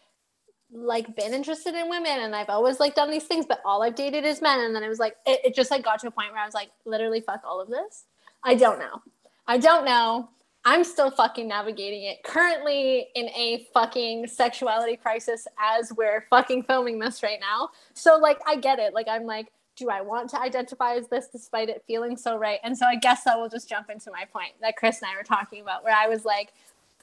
[0.76, 3.96] like been interested in women and I've always like done these things, but all I've
[3.96, 4.60] dated is men.
[4.60, 6.46] And then it was like it, it just like got to a point where I
[6.46, 8.06] was like, literally fuck all of this.
[8.44, 9.02] I don't know.
[9.48, 10.30] I don't know.
[10.66, 12.24] I'm still fucking navigating it.
[12.24, 17.70] Currently in a fucking sexuality crisis as we're fucking filming this right now.
[17.94, 18.94] So like I get it.
[18.94, 22.60] Like I'm like, do I want to identify as this despite it feeling so right?
[22.64, 25.18] And so I guess I will just jump into my point that Chris and I
[25.18, 26.54] were talking about, where I was like,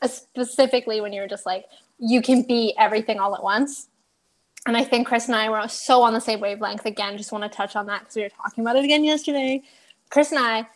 [0.04, 1.66] specifically when you were just like,
[2.02, 3.88] you can be everything all at once.
[4.66, 6.84] And I think Chris and I were so on the same wavelength.
[6.84, 9.62] Again, just want to touch on that because we were talking about it again yesterday.
[10.10, 10.66] Chris and I,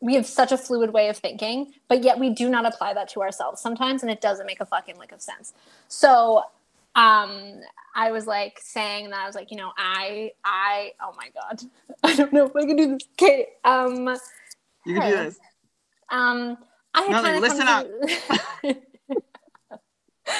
[0.00, 3.08] we have such a fluid way of thinking, but yet we do not apply that
[3.10, 5.54] to ourselves sometimes, and it doesn't make a fucking lick of sense.
[5.88, 6.44] So,
[6.94, 7.60] um,
[7.96, 11.62] I was like saying that I was like, you know, I, I, oh my god,
[12.04, 13.08] I don't know if I can do this.
[13.20, 14.08] Okay, um,
[14.86, 15.10] you can hey.
[15.10, 15.38] do this.
[16.10, 16.58] Um,
[16.94, 17.86] I had Nothing, listen up.
[20.26, 20.32] To,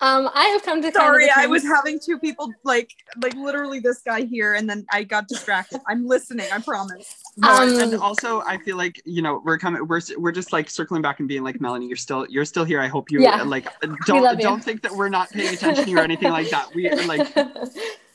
[0.00, 0.92] um, I have come to.
[0.92, 5.04] Sorry, I was having two people like like literally this guy here, and then I
[5.04, 5.80] got distracted.
[5.86, 6.46] I'm listening.
[6.52, 7.22] I promise.
[7.36, 9.86] No, um, and also I feel like you know we're coming.
[9.86, 12.80] We're we're just like circling back and being like Melanie, you're still you're still here.
[12.80, 13.42] I hope you yeah.
[13.42, 13.68] like
[14.06, 16.74] don't don't think that we're not paying attention or anything like that.
[16.74, 17.34] We like.
[17.36, 17.46] Uh,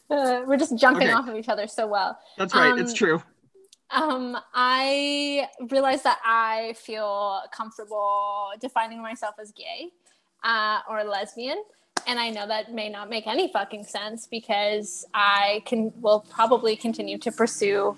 [0.47, 1.13] we're just jumping okay.
[1.13, 2.19] off of each other so well.
[2.37, 2.71] That's right.
[2.71, 3.23] Um, it's true.
[3.89, 9.91] Um, I realized that I feel comfortable defining myself as gay
[10.43, 11.63] uh, or lesbian.
[12.07, 16.75] And I know that may not make any fucking sense because I can will probably
[16.75, 17.95] continue to pursue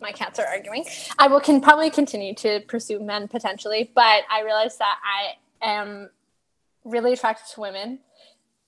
[0.00, 0.84] my cats are arguing.
[1.18, 6.10] I will can probably continue to pursue men potentially, but I realize that I am
[6.84, 8.00] really attracted to women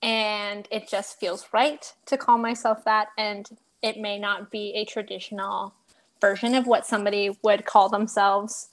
[0.01, 3.49] and it just feels right to call myself that and
[3.81, 5.73] it may not be a traditional
[6.21, 8.69] version of what somebody would call themselves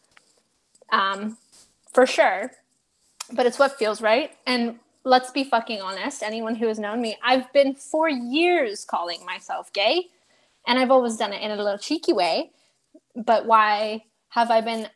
[0.92, 1.38] um,
[1.92, 2.52] for sure
[3.32, 4.32] but it's what feels right.
[4.46, 9.24] And let's be fucking honest anyone who has known me i've been for years calling
[9.24, 10.06] myself gay
[10.66, 12.50] and i've always done it in a little cheeky way.
[13.16, 14.88] But why have i been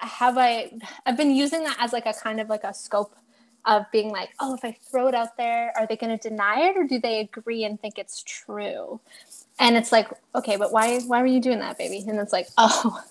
[0.00, 0.70] have i
[1.06, 3.14] i've been using that as like a kind of like a scope
[3.66, 6.68] of being like oh if i throw it out there are they going to deny
[6.68, 8.98] it or do they agree and think it's true?
[9.58, 12.02] And it's like okay but why why were you doing that baby?
[12.08, 13.02] And it's like oh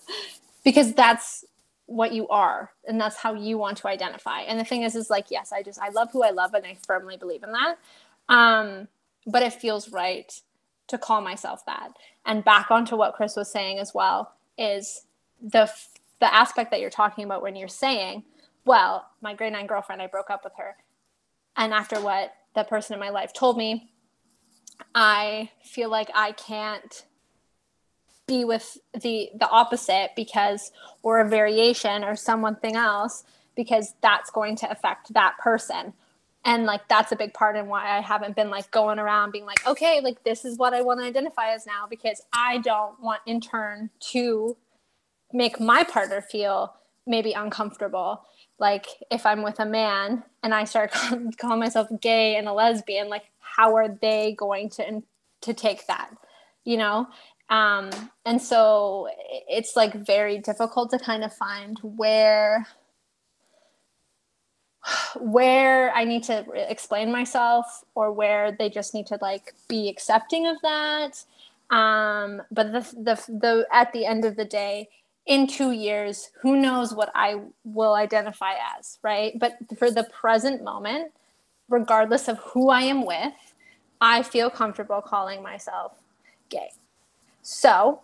[0.63, 1.45] because that's
[1.89, 4.41] what you are and that's how you want to identify.
[4.41, 6.65] And the thing is is like yes i just i love who i love and
[6.65, 7.77] i firmly believe in that.
[8.29, 8.87] Um
[9.25, 10.31] but it feels right
[10.87, 11.89] to call myself that.
[12.25, 15.05] And back onto what chris was saying as well is
[15.41, 15.71] the
[16.19, 18.23] the aspect that you're talking about when you're saying
[18.65, 20.77] well my grade nine girlfriend i broke up with her.
[21.57, 23.89] And after what the person in my life told me
[24.93, 27.05] i feel like i can't
[28.29, 30.71] be with the the opposite because
[31.03, 35.93] or a variation or something else because that's going to affect that person.
[36.45, 39.45] And like that's a big part in why i haven't been like going around being
[39.45, 42.99] like okay like this is what i want to identify as now because i don't
[43.01, 44.55] want in turn to
[45.33, 46.75] make my partner feel
[47.07, 48.23] maybe uncomfortable.
[48.59, 50.93] Like if i'm with a man and i start
[51.39, 55.01] calling myself gay and a lesbian like how are they going to
[55.41, 56.11] to take that
[56.65, 57.07] you know
[57.49, 57.89] um,
[58.25, 59.07] and so
[59.47, 62.67] it's like very difficult to kind of find where
[65.19, 70.47] where I need to explain myself or where they just need to like be accepting
[70.47, 71.23] of that.
[71.69, 74.89] Um, but the, the, the, at the end of the day,
[75.25, 79.37] in two years, who knows what I will identify as, right?
[79.37, 81.11] But for the present moment,
[81.67, 83.33] regardless of who I am with,
[84.01, 85.91] I feel comfortable calling myself
[86.49, 86.69] gay.
[87.41, 88.01] So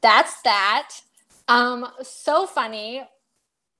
[0.00, 0.90] that's that.
[1.48, 3.02] Um, so funny.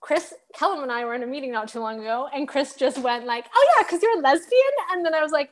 [0.00, 2.98] Chris Kellum and I were in a meeting not too long ago, and Chris just
[2.98, 5.50] went like, "Oh yeah, because you're a lesbian," and then I was like,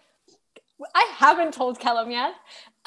[0.95, 2.35] "I haven't told Kellum yet."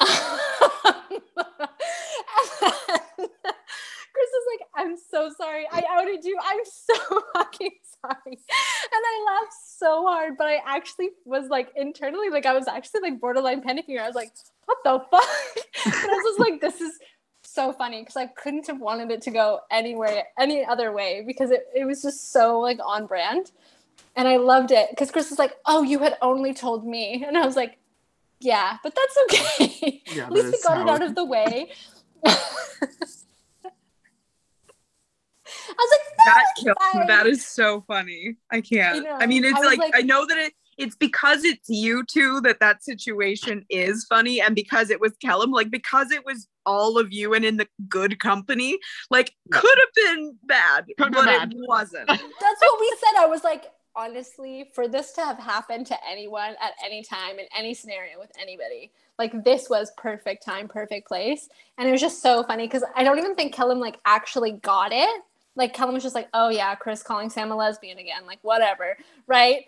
[4.20, 5.66] Chris was like, I'm so sorry.
[5.70, 6.38] I outed you.
[6.42, 6.94] I'm so
[7.34, 7.70] fucking
[8.02, 8.18] sorry.
[8.26, 8.36] And
[8.92, 13.20] I laughed so hard, but I actually was like internally, like I was actually like
[13.20, 14.00] borderline panicking.
[14.00, 14.32] I was like,
[14.70, 15.64] what the fuck?
[15.86, 16.98] and I was just like, this is
[17.42, 21.50] so funny because I couldn't have wanted it to go anywhere, any other way because
[21.50, 23.50] it, it was just so like on brand.
[24.16, 27.24] And I loved it because Chris was like, oh, you had only told me.
[27.26, 27.78] And I was like,
[28.40, 30.02] yeah, but that's okay.
[30.14, 31.70] Yeah, At least that we got it out of the way.
[32.24, 32.30] I
[35.78, 37.00] was like, that "Thanks, kills me.
[37.00, 38.36] guys." That is so funny.
[38.50, 38.96] I can't.
[38.96, 40.52] You know, I mean, it's I like, like- I know that it.
[40.80, 45.50] It's because it's you two that that situation is funny, and because it was Kellum,
[45.50, 48.78] like because it was all of you and in the good company,
[49.10, 49.60] like Yeah.
[49.60, 52.06] could have been bad, Could but been it wasn't.
[52.08, 53.18] That's what we said.
[53.18, 57.46] I was like, honestly, for this to have happened to anyone at any time in
[57.56, 61.48] any scenario with anybody, like this was perfect time, perfect place.
[61.76, 64.92] And it was just so funny because I don't even think Kellum like actually got
[64.92, 65.22] it.
[65.56, 68.96] Like Kellum was just like, oh yeah, Chris calling Sam a lesbian again, like whatever,
[69.26, 69.64] right?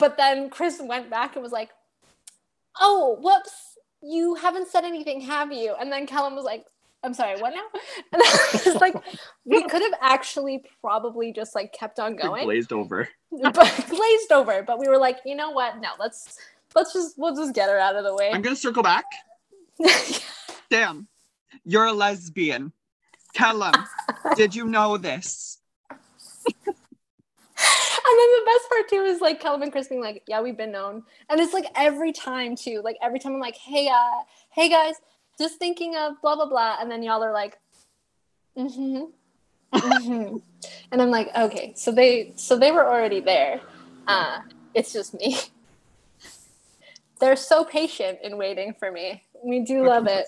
[0.00, 1.70] But then Chris went back and was like,
[2.80, 5.74] oh, whoops, you haven't said anything, have you?
[5.78, 6.64] And then Kellum was like,
[7.04, 7.62] I'm sorry, what now?
[8.12, 8.94] And I was like,
[9.44, 13.08] we could have actually probably just like kept on going, glazed over.
[13.30, 14.62] but glazed over.
[14.62, 15.80] But we were like, you know what?
[15.80, 16.38] No, let's
[16.74, 18.30] let's just we'll just get her out of the way.
[18.32, 19.04] I'm gonna circle back.
[20.70, 21.08] Damn,
[21.64, 22.72] you're a lesbian.
[23.32, 23.72] Kellum,
[24.34, 25.59] did you know this?
[28.10, 30.72] And then the best part too is like and Chris being like, "Yeah, we've been
[30.72, 32.80] known," and it's like every time too.
[32.84, 34.94] Like every time I'm like, "Hey, uh, hey guys,
[35.38, 37.58] just thinking of blah blah blah," and then y'all are like,
[38.58, 39.04] "Mm-hmm,
[39.78, 40.36] mm-hmm,"
[40.92, 43.60] and I'm like, "Okay, so they so they were already there.
[44.08, 44.40] Uh,
[44.74, 45.38] it's just me."
[47.20, 49.22] They're so patient in waiting for me.
[49.44, 50.26] We do love it.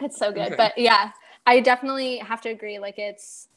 [0.00, 0.46] It's so good.
[0.46, 0.56] Okay.
[0.56, 1.12] But yeah,
[1.46, 2.78] I definitely have to agree.
[2.78, 3.48] Like it's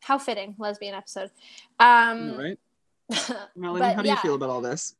[0.00, 1.30] how fitting lesbian episode.
[1.78, 2.58] Um, right?
[3.56, 4.94] Melanie, but how do you feel about all this?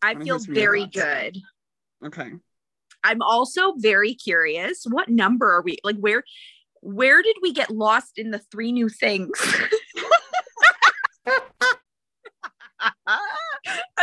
[0.00, 1.38] I wanna feel hear some of your very good.
[2.04, 2.32] Okay.
[3.04, 4.84] I'm also very curious.
[4.88, 5.78] What number are we?
[5.84, 6.22] Like, where,
[6.80, 9.30] where did we get lost in the three new things?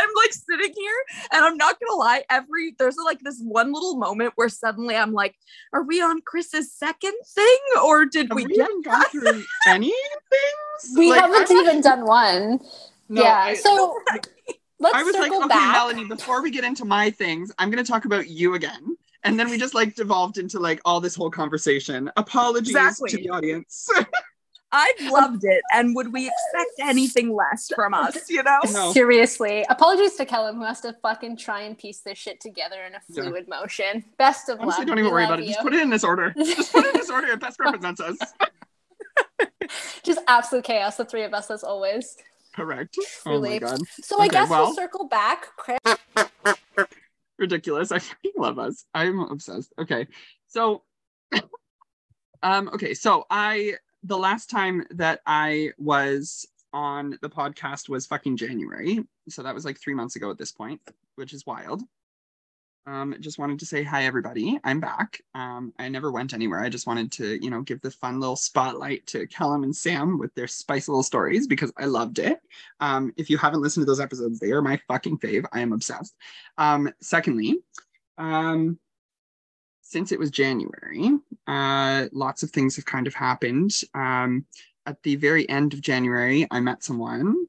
[0.00, 3.96] I'm like sitting here and I'm not gonna lie, every there's like this one little
[3.96, 5.34] moment where suddenly I'm like,
[5.72, 9.42] are we on Chris's second thing or did Have we, we, get even gone through
[9.66, 10.96] any things?
[10.96, 12.60] we Like, haven't I'm- even done one.
[13.08, 13.38] No, yeah.
[13.38, 13.98] I- so
[14.78, 15.72] let's I was like, circle okay, back.
[15.72, 18.96] Melanie, before we get into my things, I'm going to talk about you again.
[19.24, 22.10] And then we just like devolved into like all this whole conversation.
[22.16, 23.10] Apologies Exactly.
[23.10, 23.88] to the audience.
[24.72, 25.62] I've loved it.
[25.74, 28.58] And would we expect anything less from us, you know?
[28.72, 28.92] No.
[28.92, 32.94] Seriously, apologies to Kellum who has to fucking try and piece this shit together in
[32.94, 33.24] a Yeah.
[33.24, 34.04] fluid motion.
[34.18, 34.86] Best of Honestly, luck.
[34.88, 35.46] don't even We worry love about it.
[35.48, 36.32] Just put it in this order.
[36.36, 37.26] Just put it in this order.
[37.28, 38.16] It best represents us.
[40.02, 40.96] Just absolute chaos.
[40.96, 42.16] The three of us, as always.
[42.54, 42.96] Correct.
[43.26, 43.78] Oh my god.
[44.02, 45.46] So I guess well- we'll circle back.
[47.38, 47.90] Ridiculous.
[47.90, 48.84] I freaking love us.
[48.94, 49.72] I'm obsessed.
[49.80, 50.06] Okay.
[50.48, 50.82] So
[52.42, 58.36] um okay, so I the last time that I was on the podcast was fucking
[58.36, 59.04] January.
[59.28, 60.80] So that was like 3 months ago at this point,
[61.16, 61.82] which is wild.
[62.86, 64.58] Um just wanted to say hi everybody.
[64.64, 65.20] I'm back.
[65.34, 66.60] Um I never went anywhere.
[66.60, 70.18] I just wanted to, you know, give the fun little spotlight to Kellum and Sam
[70.18, 72.40] with their spicy little stories because I loved it.
[72.78, 75.44] Um if you haven't listened to those episodes, they are my fucking fave.
[75.52, 76.14] I am obsessed.
[76.56, 77.58] Um, secondly,
[78.16, 78.78] um,
[79.90, 83.72] since it was January, uh, lots of things have kind of happened.
[83.92, 84.46] Um,
[84.86, 87.46] at the very end of January, I met someone.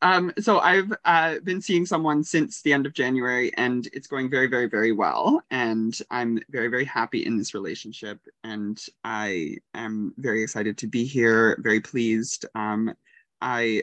[0.00, 4.30] Um, so I've uh, been seeing someone since the end of January, and it's going
[4.30, 5.42] very, very, very well.
[5.50, 11.04] And I'm very, very happy in this relationship, and I am very excited to be
[11.04, 11.58] here.
[11.62, 12.46] Very pleased.
[12.54, 12.94] Um,
[13.42, 13.82] I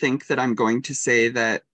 [0.00, 1.64] think that I'm going to say that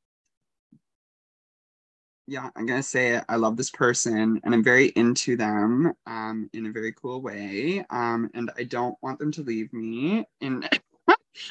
[2.27, 3.21] yeah, I'm gonna say.
[3.29, 7.85] I love this person and I'm very into them um in a very cool way.
[7.91, 10.27] Um and I don't want them to leave me.
[10.41, 10.69] And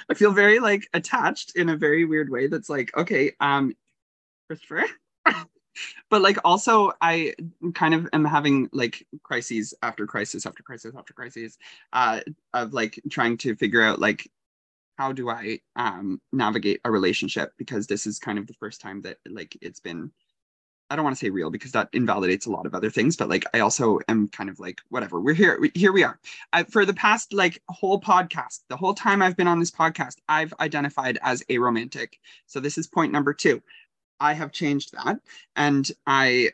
[0.10, 3.76] I feel very like attached in a very weird way that's like, okay, um
[4.48, 4.86] Christopher.
[6.10, 7.36] but like also I
[7.76, 11.58] kind of am having like crises after crisis after crisis after crisis
[11.94, 12.22] uh
[12.54, 14.30] of like trying to figure out like
[14.98, 19.02] how do I um navigate a relationship because this is kind of the first time
[19.02, 20.12] that like it's been
[20.94, 23.28] I don't want to say real because that invalidates a lot of other things, but
[23.28, 25.20] like I also am kind of like whatever.
[25.20, 25.60] We're here.
[25.60, 26.20] we- Here we are.
[26.54, 30.18] I, for the past like whole podcast, the whole time I've been on this podcast,
[30.30, 32.20] I've identified as a romantic.
[32.46, 33.60] So this is point number two.
[34.20, 35.18] I have changed that,
[35.56, 36.52] and I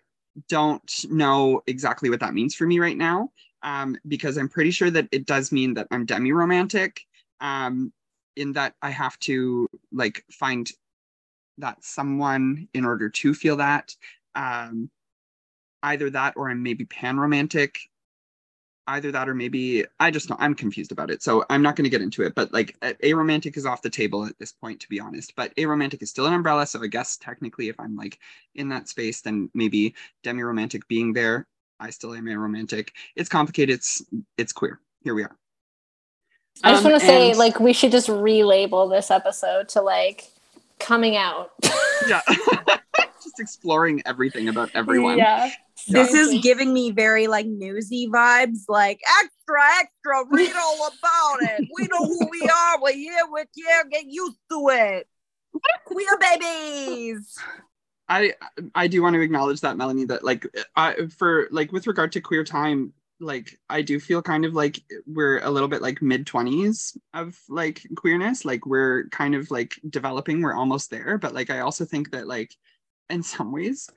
[0.47, 3.31] don't know exactly what that means for me right now,
[3.61, 7.05] um, because I'm pretty sure that it does mean that I'm demi-romantic.
[7.41, 7.91] Um,
[8.37, 10.71] in that I have to like find
[11.57, 13.93] that someone in order to feel that.
[14.35, 14.89] Um,
[15.83, 17.79] either that or I'm maybe pan romantic.
[18.87, 21.21] Either that or maybe I just know I'm confused about it.
[21.21, 22.33] So I'm not going to get into it.
[22.33, 25.35] But like aromantic is off the table at this point, to be honest.
[25.35, 26.65] But aromantic is still an umbrella.
[26.65, 28.17] So I guess technically, if I'm like
[28.55, 31.45] in that space, then maybe demi romantic being there,
[31.79, 32.89] I still am aromantic.
[33.15, 33.75] It's complicated.
[33.75, 34.03] It's
[34.39, 34.79] it's queer.
[35.03, 35.37] Here we are.
[36.63, 39.81] I just Um, want to say, and- like, we should just relabel this episode to
[39.81, 40.29] like
[40.79, 41.51] coming out.
[42.07, 42.21] yeah,
[43.23, 45.17] just exploring everything about everyone.
[45.17, 45.51] Yeah.
[45.87, 51.67] This is giving me very like newsy vibes, like extra, extra, read all about it.
[51.75, 52.81] We know who we are.
[52.81, 53.83] We're here with you.
[53.89, 55.07] Get used to it.
[55.85, 57.37] Queer babies.
[58.07, 58.33] I
[58.73, 62.21] I do want to acknowledge that Melanie that like I for like with regard to
[62.21, 66.25] queer time like I do feel kind of like we're a little bit like mid
[66.25, 71.49] 20s of like queerness like we're kind of like developing we're almost there but like
[71.49, 72.55] I also think that like
[73.09, 73.89] in some ways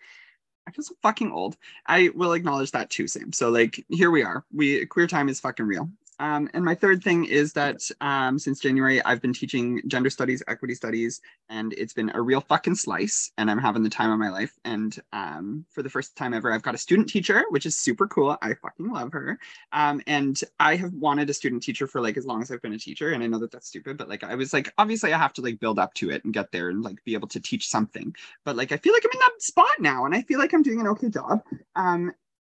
[0.67, 1.57] I feel so fucking old.
[1.87, 3.33] I will acknowledge that too, Sam.
[3.33, 4.45] So like here we are.
[4.53, 5.91] We queer time is fucking real.
[6.23, 10.41] Um, and my third thing is that um, since January, I've been teaching gender studies,
[10.47, 13.33] equity studies, and it's been a real fucking slice.
[13.39, 14.57] And I'm having the time of my life.
[14.65, 18.07] And um, for the first time ever, I've got a student teacher, which is super
[18.07, 18.39] cool.
[18.41, 19.37] I fucking love her.
[19.73, 22.73] Um, and I have wanted a student teacher for like as long as I've been
[22.73, 23.11] a teacher.
[23.11, 25.43] And I know that that's stupid, but like I was like, obviously, I have to
[25.43, 28.15] like build up to it and get there and like be able to teach something.
[28.45, 30.63] But like I feel like I'm in that spot now, and I feel like I'm
[30.63, 31.43] doing an okay job.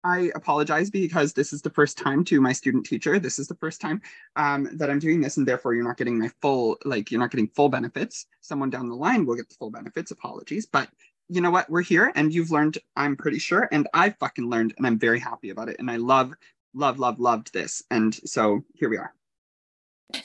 [0.04, 3.20] I apologize because this is the first time to my student teacher.
[3.20, 4.02] This is the first time
[4.36, 7.32] um, that I'm doing this, and therefore you're not getting my full, like, you're not
[7.32, 8.26] getting full benefits.
[8.42, 10.12] Someone down the line will get the full benefits.
[10.12, 10.66] Apologies.
[10.66, 10.90] But
[11.30, 11.70] you know what?
[11.70, 15.20] We're here, and you've learned, I'm pretty sure, and I fucking learned, and I'm very
[15.20, 15.78] happy about it.
[15.80, 16.34] And I love,
[16.74, 17.82] love, love, loved this.
[17.90, 19.14] And so here we are.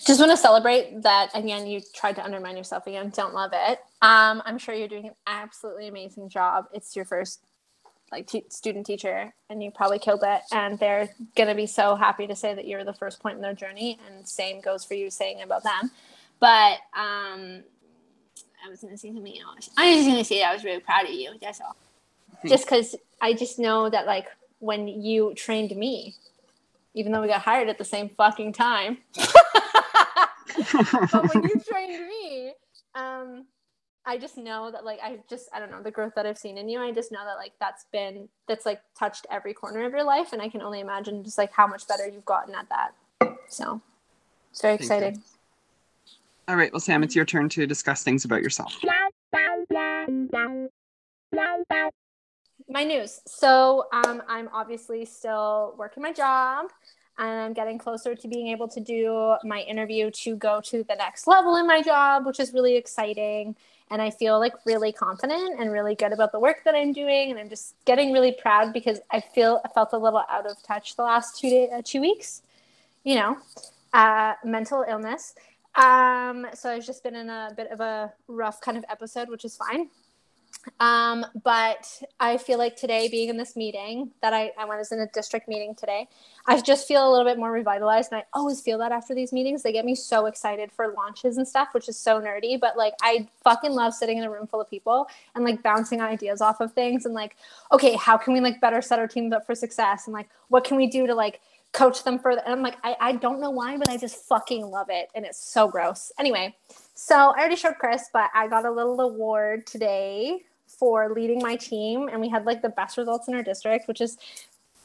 [0.05, 1.67] Just want to celebrate that again.
[1.67, 3.11] You tried to undermine yourself again.
[3.15, 3.79] Don't love it.
[4.03, 6.67] Um, I'm sure you're doing an absolutely amazing job.
[6.75, 7.47] It's your first
[8.11, 10.43] like te- student teacher, and you probably killed it.
[10.53, 13.55] And they're gonna be so happy to say that you're the first point in their
[13.55, 13.99] journey.
[14.07, 15.91] And same goes for you saying about them.
[16.41, 17.63] But um,
[18.65, 19.71] I was gonna say something else.
[19.77, 21.33] I was gonna say I was really proud of you.
[21.41, 21.77] That's all.
[22.47, 24.27] Just because I just know that like
[24.61, 26.15] when you trained me,
[26.95, 28.99] even though we got hired at the same fucking time.
[30.73, 32.53] but when you trained me,
[32.95, 33.45] um,
[34.09, 36.57] I just know that like I just I don't know the growth that I've seen
[36.57, 36.81] in you.
[36.81, 40.33] I just know that like that's been that's like touched every corner of your life,
[40.33, 42.95] and I can only imagine just like how much better you've gotten at that.
[43.49, 43.83] So
[44.51, 44.97] it's very Thank you.
[44.97, 45.23] exciting.
[46.49, 46.73] All right.
[46.73, 48.75] Well, Sam, it's your turn to discuss things about yourself.
[52.67, 53.21] My news.
[53.27, 56.71] So um, I'm obviously still working my job.
[57.21, 60.95] And I'm getting closer to being able to do my interview to go to the
[60.95, 63.57] next level in my job, which is really exciting.
[63.91, 67.31] And I feel like really confident and really good about the work that I'm doing.
[67.31, 70.63] And I'm just getting really proud because I feel I felt a little out of
[70.63, 72.43] touch the last two day, uh, two weeks.
[73.05, 73.39] You know,
[73.93, 75.35] uh, mental illness.
[75.75, 79.45] Um, so I've just been in a bit of a rough kind of episode, which
[79.45, 79.89] is fine.
[80.81, 85.01] Um, but I feel like today being in this meeting that I, I was in
[85.01, 86.09] a district meeting today,
[86.47, 88.13] I just feel a little bit more revitalized.
[88.13, 91.37] And I always feel that after these meetings, they get me so excited for launches
[91.37, 92.59] and stuff, which is so nerdy.
[92.59, 96.01] But like, I fucking love sitting in a room full of people and like bouncing
[96.01, 97.37] ideas off of things and like,
[97.73, 100.07] okay, how can we like better set our teams up for success?
[100.07, 101.41] And like, what can we do to like
[101.73, 102.43] coach them further?
[102.45, 105.09] And I'm like, I, I don't know why, but I just fucking love it.
[105.15, 106.13] And it's so gross.
[106.19, 106.57] Anyway,
[106.95, 110.41] so I already showed Chris, but I got a little award today
[110.79, 114.01] for leading my team, and we had like the best results in our district, which
[114.01, 114.17] is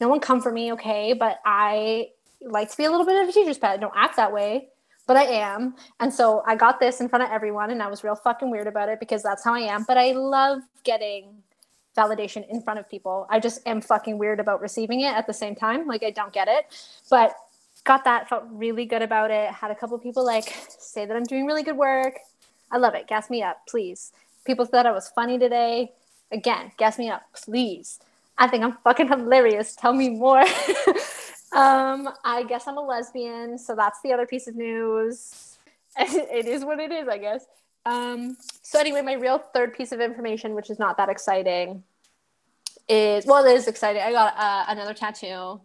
[0.01, 1.13] no one come for me, okay?
[1.13, 2.09] But I
[2.41, 3.79] like to be a little bit of a teacher's pet.
[3.79, 4.69] Don't act that way,
[5.07, 5.75] but I am.
[5.99, 8.67] And so I got this in front of everyone, and I was real fucking weird
[8.67, 9.83] about it because that's how I am.
[9.87, 11.43] But I love getting
[11.95, 13.27] validation in front of people.
[13.29, 15.87] I just am fucking weird about receiving it at the same time.
[15.87, 16.65] Like I don't get it,
[17.09, 17.35] but
[17.83, 18.29] got that.
[18.29, 19.49] Felt really good about it.
[19.51, 22.19] Had a couple people like say that I'm doing really good work.
[22.71, 23.07] I love it.
[23.07, 24.11] Gas me up, please.
[24.45, 25.91] People said I was funny today.
[26.31, 27.99] Again, gas me up, please.
[28.37, 29.75] I think I'm fucking hilarious.
[29.75, 30.41] Tell me more.
[31.55, 35.57] um, I guess I'm a lesbian, so that's the other piece of news.
[35.97, 37.45] it is what it is, I guess.
[37.85, 41.83] Um, so anyway, my real third piece of information, which is not that exciting,
[42.89, 44.01] is well, it is exciting.
[44.01, 45.61] I got uh, another tattoo,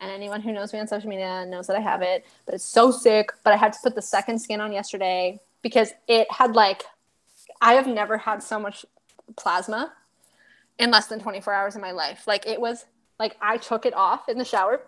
[0.00, 2.26] and anyone who knows me on social media knows that I have it.
[2.46, 3.30] But it's so sick.
[3.44, 6.84] But I had to put the second skin on yesterday because it had like
[7.60, 8.84] I have never had so much
[9.36, 9.92] plasma
[10.78, 12.26] in less than 24 hours in my life.
[12.26, 12.86] Like it was
[13.18, 14.80] like I took it off in the shower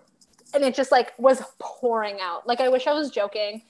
[0.54, 2.46] and it just like was pouring out.
[2.46, 3.62] Like I wish I was joking.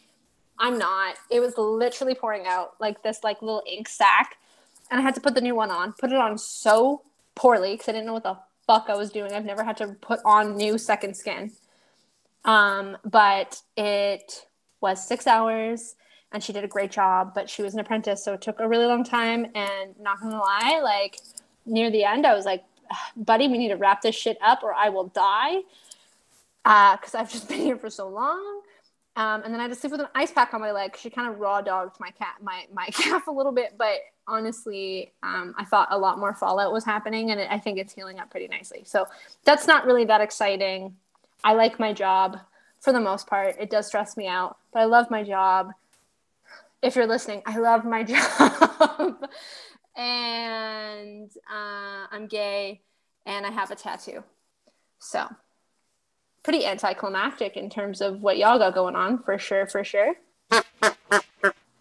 [0.59, 1.17] I'm not.
[1.31, 4.37] It was literally pouring out like this like little ink sac,
[4.91, 5.95] and I had to put the new one on.
[5.95, 7.03] Put it on so
[7.35, 8.37] poorly because I didn't know what the
[8.67, 9.33] fuck I was doing.
[9.33, 11.53] I've never had to put on new second skin.
[12.45, 14.47] Um, but it
[14.81, 15.95] was six hours
[16.33, 18.69] and she did a great job, but she was an apprentice, so it took a
[18.69, 19.47] really long time.
[19.55, 21.19] And not gonna lie, like
[21.67, 22.65] near the end, I was like,
[23.17, 25.61] buddy, we need to wrap this shit up or I will die.
[26.63, 28.63] Because uh, I've just been here for so long.
[29.17, 30.97] Um, and then I had to sleep with an ice pack on my leg.
[30.97, 35.13] She kind of raw dogged my cat, my my calf a little bit, but honestly,
[35.23, 38.21] um, I thought a lot more fallout was happening, and it, I think it's healing
[38.21, 38.83] up pretty nicely.
[38.85, 39.07] So
[39.45, 40.97] that's not really that exciting.
[41.43, 42.39] I like my job
[42.79, 43.57] for the most part.
[43.59, 45.73] It does stress me out, but I love my job.
[46.83, 49.17] If you're listening, I love my job,
[49.97, 52.81] and uh, I'm gay,
[53.27, 54.25] and I have a tattoo.
[54.99, 55.27] So
[56.43, 60.15] pretty anticlimactic in terms of what y'all got going on, for sure, for sure.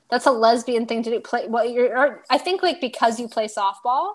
[0.09, 1.19] That's a lesbian thing to do.
[1.19, 1.65] Play well.
[1.65, 2.23] You're.
[2.29, 4.13] I think like because you play softball,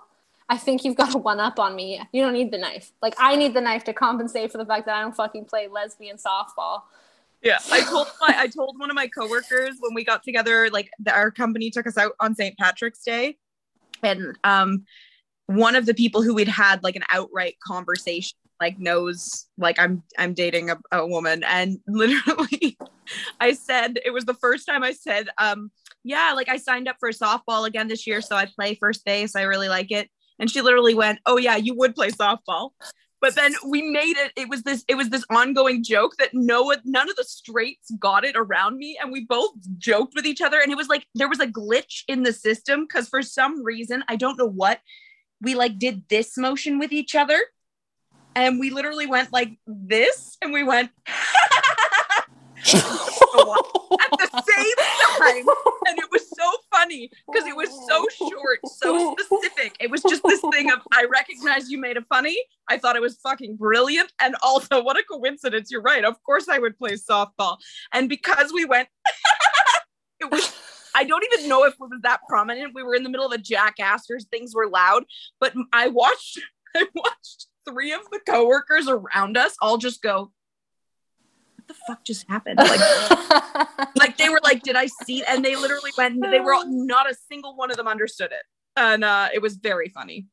[0.49, 2.01] I think you've got a one up on me.
[2.13, 2.93] You don't need the knife.
[3.01, 5.69] Like I need the knife to compensate for the fact that I don't fucking play
[5.69, 6.83] lesbian softball.
[7.45, 10.91] Yeah, I told my I told one of my coworkers when we got together, like
[10.99, 12.57] the, our company took us out on St.
[12.57, 13.37] Patrick's Day,
[14.03, 14.85] and um,
[15.47, 20.03] one of the people who we'd had like an outright conversation like knows like I'm
[20.19, 21.45] I'm dating a, a woman.
[21.45, 22.79] And literally
[23.41, 25.71] I said it was the first time I said um
[26.03, 29.37] yeah like I signed up for softball again this year so I play first base.
[29.37, 30.09] I really like it.
[30.39, 32.71] And she literally went oh yeah you would play softball
[33.25, 36.65] but then we made it it was this it was this ongoing joke that no
[36.65, 40.43] one none of the straights got it around me and we both joked with each
[40.43, 43.65] other and it was like there was a glitch in the system because for some
[43.65, 44.81] reason I don't know what
[45.41, 47.41] we like did this motion with each other
[48.37, 50.91] and we literally went like this and we went
[53.53, 54.77] at the same
[55.19, 55.47] time.
[55.87, 59.77] And it was so funny because it was so short so specific.
[59.81, 62.39] It was just this thing of i recognize you made it funny.
[62.69, 64.13] I thought it was fucking brilliant.
[64.21, 65.71] And also what a coincidence.
[65.71, 66.05] You're right.
[66.05, 67.59] Of course i would play softball.
[67.93, 68.89] And because we went
[70.21, 70.55] it was
[70.95, 72.73] I don't even know if it was that prominent.
[72.75, 75.05] We were in the middle of a Jack Astor's, things were loud,
[75.41, 76.41] but I watched
[76.77, 80.33] I watched three of the coworkers around us all just go,
[81.65, 82.59] what the fuck just happened?
[82.59, 82.81] Like,
[83.97, 85.25] like they were like, did I see?
[85.25, 88.43] And they literally went, they were all, not a single one of them understood it.
[88.77, 90.27] And uh, it was very funny.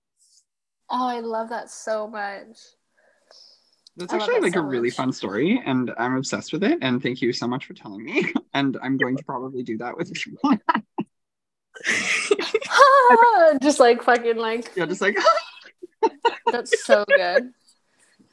[0.90, 2.58] Oh, I love that so much.
[3.98, 4.96] That's actually like so a really much.
[4.96, 6.80] fun story, and I'm obsessed with it.
[6.82, 8.32] And thank you so much for telling me.
[8.54, 10.38] And I'm going to probably do that with you.
[13.62, 15.16] just like fucking like yeah, just like
[16.52, 17.54] that's so good.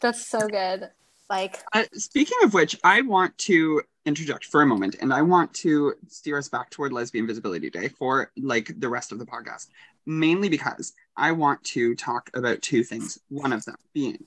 [0.00, 0.90] That's so good.
[1.30, 5.52] Like, uh, speaking of which, I want to interject for a moment, and I want
[5.54, 9.66] to steer us back toward Lesbian Visibility Day for like the rest of the podcast,
[10.06, 13.18] mainly because I want to talk about two things.
[13.28, 14.24] One of them being,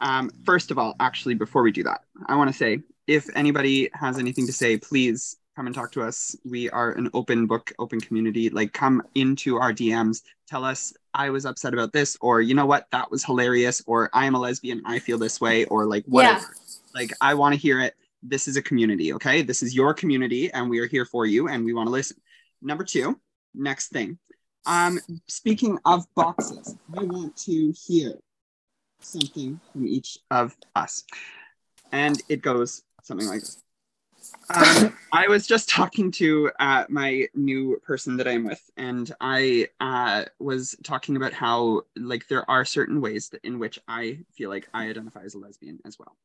[0.00, 3.90] um, first of all, actually, before we do that, I want to say if anybody
[3.92, 6.34] has anything to say, please come and talk to us.
[6.44, 8.48] We are an open book, open community.
[8.48, 12.64] Like, come into our DMs, tell us I was upset about this, or you know
[12.64, 16.04] what, that was hilarious, or I am a lesbian, I feel this way, or like
[16.06, 16.38] whatever.
[16.38, 16.74] Yeah.
[16.94, 17.94] Like, I want to hear it.
[18.22, 19.42] This is a community, okay?
[19.42, 22.18] This is your community, and we are here for you, and we want to listen.
[22.62, 23.20] Number two,
[23.52, 24.18] next thing.
[24.64, 28.14] Um, speaking of boxes, I want to hear
[29.00, 31.04] something from each of us.
[31.92, 33.62] And it goes something like this.
[34.54, 39.68] Um, I was just talking to uh, my new person that I'm with, and I
[39.80, 44.50] uh, was talking about how like there are certain ways that, in which I feel
[44.50, 46.16] like I identify as a lesbian as well.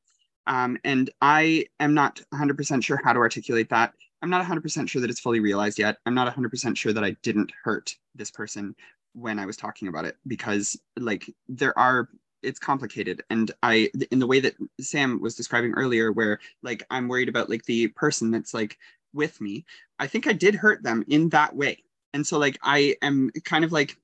[0.47, 3.93] Um, and I am not 100% sure how to articulate that.
[4.21, 5.97] I'm not 100% sure that it's fully realized yet.
[6.05, 8.75] I'm not 100% sure that I didn't hurt this person
[9.13, 12.09] when I was talking about it because like there are
[12.43, 13.23] it's complicated.
[13.29, 17.49] And i in the way that sam was describing earlier where like i'm worried about
[17.49, 18.77] like the person that's like
[19.13, 19.65] with me
[19.99, 21.83] i think i did hurt them in that way.
[22.13, 23.97] And so like i am kind of like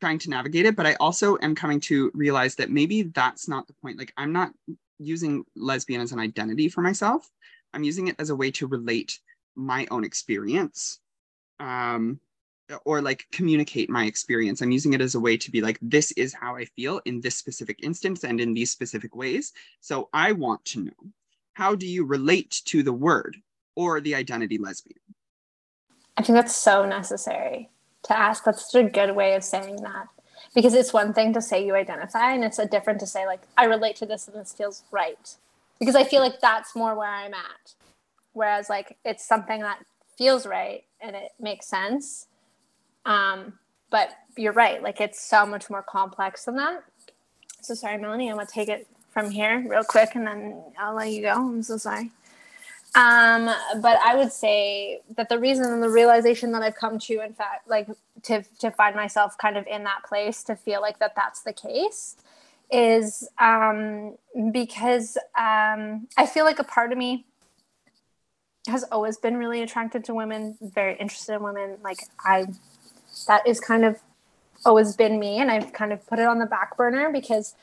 [0.00, 3.66] trying to navigate it but i also am coming to realize that maybe that's not
[3.66, 3.98] the point.
[3.98, 4.52] Like i'm not
[4.98, 7.28] using lesbian as an identity for myself.
[7.74, 9.18] I'm using it as a way to relate
[9.56, 11.00] my own experience
[11.60, 12.18] um
[12.84, 14.60] or like communicate my experience.
[14.60, 17.20] I'm using it as a way to be like, this is how I feel in
[17.20, 19.52] this specific instance and in these specific ways.
[19.80, 21.12] So I want to know
[21.54, 23.36] how do you relate to the word
[23.74, 25.00] or the identity lesbian?
[26.16, 27.70] I think that's so necessary
[28.04, 28.44] to ask.
[28.44, 30.08] That's such a good way of saying that.
[30.54, 33.40] Because it's one thing to say you identify, and it's a different to say, like,
[33.56, 35.34] I relate to this and this feels right.
[35.78, 37.74] Because I feel like that's more where I'm at.
[38.34, 39.84] Whereas, like, it's something that
[40.18, 42.26] feels right and it makes sense.
[43.04, 43.54] Um,
[43.90, 46.84] but you're right, like it's so much more complex than that.
[47.60, 51.10] So sorry, Melanie, I'm gonna take it from here real quick and then I'll let
[51.10, 51.32] you go.
[51.32, 52.10] I'm so sorry.
[52.94, 53.46] Um,
[53.80, 57.32] but I would say that the reason and the realization that I've come to, in
[57.32, 57.88] fact, like
[58.24, 61.54] to to find myself kind of in that place to feel like that that's the
[61.54, 62.16] case,
[62.70, 64.16] is um,
[64.52, 67.24] because um, I feel like a part of me
[68.68, 71.78] has always been really attracted to women, very interested in women.
[71.82, 72.46] Like I,
[73.26, 74.00] that is kind of
[74.64, 77.54] always been me, and I've kind of put it on the back burner because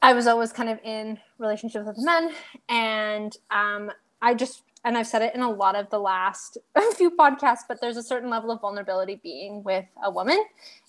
[0.00, 2.32] I was always kind of in relationships with men,
[2.68, 3.90] and um,
[4.20, 6.58] I just and I've said it in a lot of the last
[6.96, 10.42] few podcasts, but there's a certain level of vulnerability being with a woman,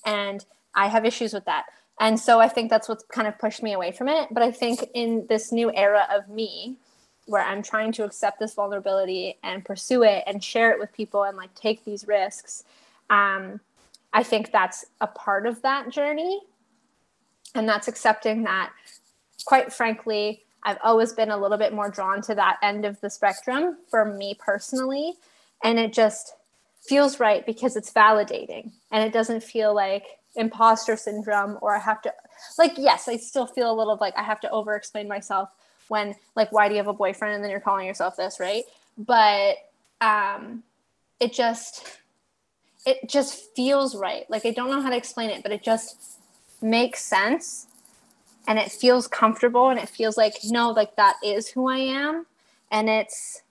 [0.06, 0.44] and
[0.74, 1.66] I have issues with that.
[2.00, 4.30] And so I think that's what's kind of pushed me away from it.
[4.32, 6.78] But I think in this new era of me,
[7.26, 11.24] where I'm trying to accept this vulnerability and pursue it and share it with people
[11.24, 12.64] and like take these risks,
[13.10, 13.60] um,
[14.14, 16.42] I think that's a part of that journey.
[17.56, 18.72] And that's accepting that,
[19.46, 23.10] quite frankly, I've always been a little bit more drawn to that end of the
[23.10, 25.14] spectrum for me personally.
[25.64, 26.36] And it just
[26.82, 32.02] feels right because it's validating and it doesn't feel like imposter syndrome or I have
[32.04, 32.14] to,
[32.58, 35.50] like, yes, I still feel a little like I have to over explain myself
[35.90, 38.64] when, like, why do you have a boyfriend and then you're calling yourself this, right?
[38.98, 39.58] But
[40.02, 40.64] um,
[41.20, 42.00] it just,
[42.86, 44.30] it just feels right.
[44.30, 46.20] Like, I don't know how to explain it, but it just
[46.62, 47.68] makes sense.
[48.48, 52.26] And it feels comfortable and it feels like no like that is who i am.
[52.72, 53.42] And it's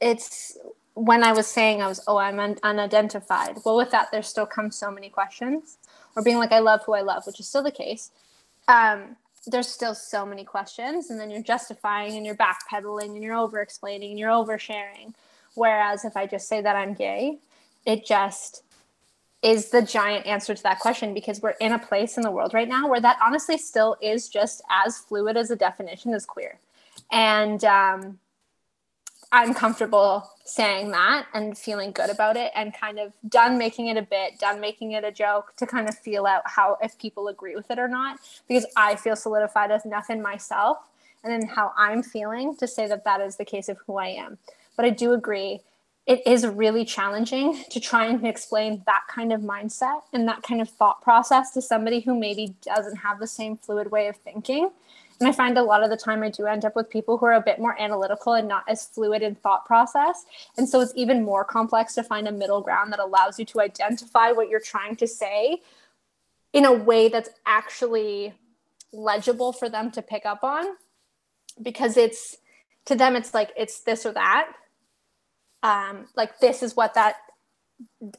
[0.00, 0.56] it's
[0.94, 3.58] when i was saying i was oh i'm un- unidentified.
[3.64, 5.78] Well with that there still comes so many questions.
[6.14, 8.10] Or being like i love who i love which is still the case.
[8.68, 9.16] Um,
[9.48, 11.10] there's still so many questions.
[11.10, 15.14] And then you're justifying and you're backpedaling and you're over explaining and you're oversharing
[15.56, 17.38] whereas if i just say that i'm gay
[17.84, 18.62] it just
[19.42, 22.54] is the giant answer to that question because we're in a place in the world
[22.54, 26.58] right now where that honestly still is just as fluid as a definition as queer.
[27.12, 28.18] And um,
[29.30, 33.96] I'm comfortable saying that and feeling good about it and kind of done making it
[33.96, 37.28] a bit, done making it a joke to kind of feel out how if people
[37.28, 40.78] agree with it or not because I feel solidified enough in myself
[41.22, 44.08] and in how I'm feeling to say that that is the case of who I
[44.08, 44.38] am.
[44.76, 45.60] But I do agree
[46.06, 50.60] it is really challenging to try and explain that kind of mindset and that kind
[50.60, 54.70] of thought process to somebody who maybe doesn't have the same fluid way of thinking.
[55.18, 57.26] And I find a lot of the time I do end up with people who
[57.26, 60.26] are a bit more analytical and not as fluid in thought process.
[60.56, 63.60] And so it's even more complex to find a middle ground that allows you to
[63.60, 65.62] identify what you're trying to say
[66.52, 68.34] in a way that's actually
[68.92, 70.64] legible for them to pick up on
[71.60, 72.36] because it's
[72.84, 74.52] to them it's like it's this or that
[75.66, 77.16] um, like this is what that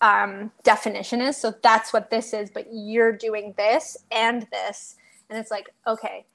[0.02, 1.38] um, definition is.
[1.38, 4.96] So that's what this is, but you're doing this and this.
[5.30, 6.26] And it's like, okay,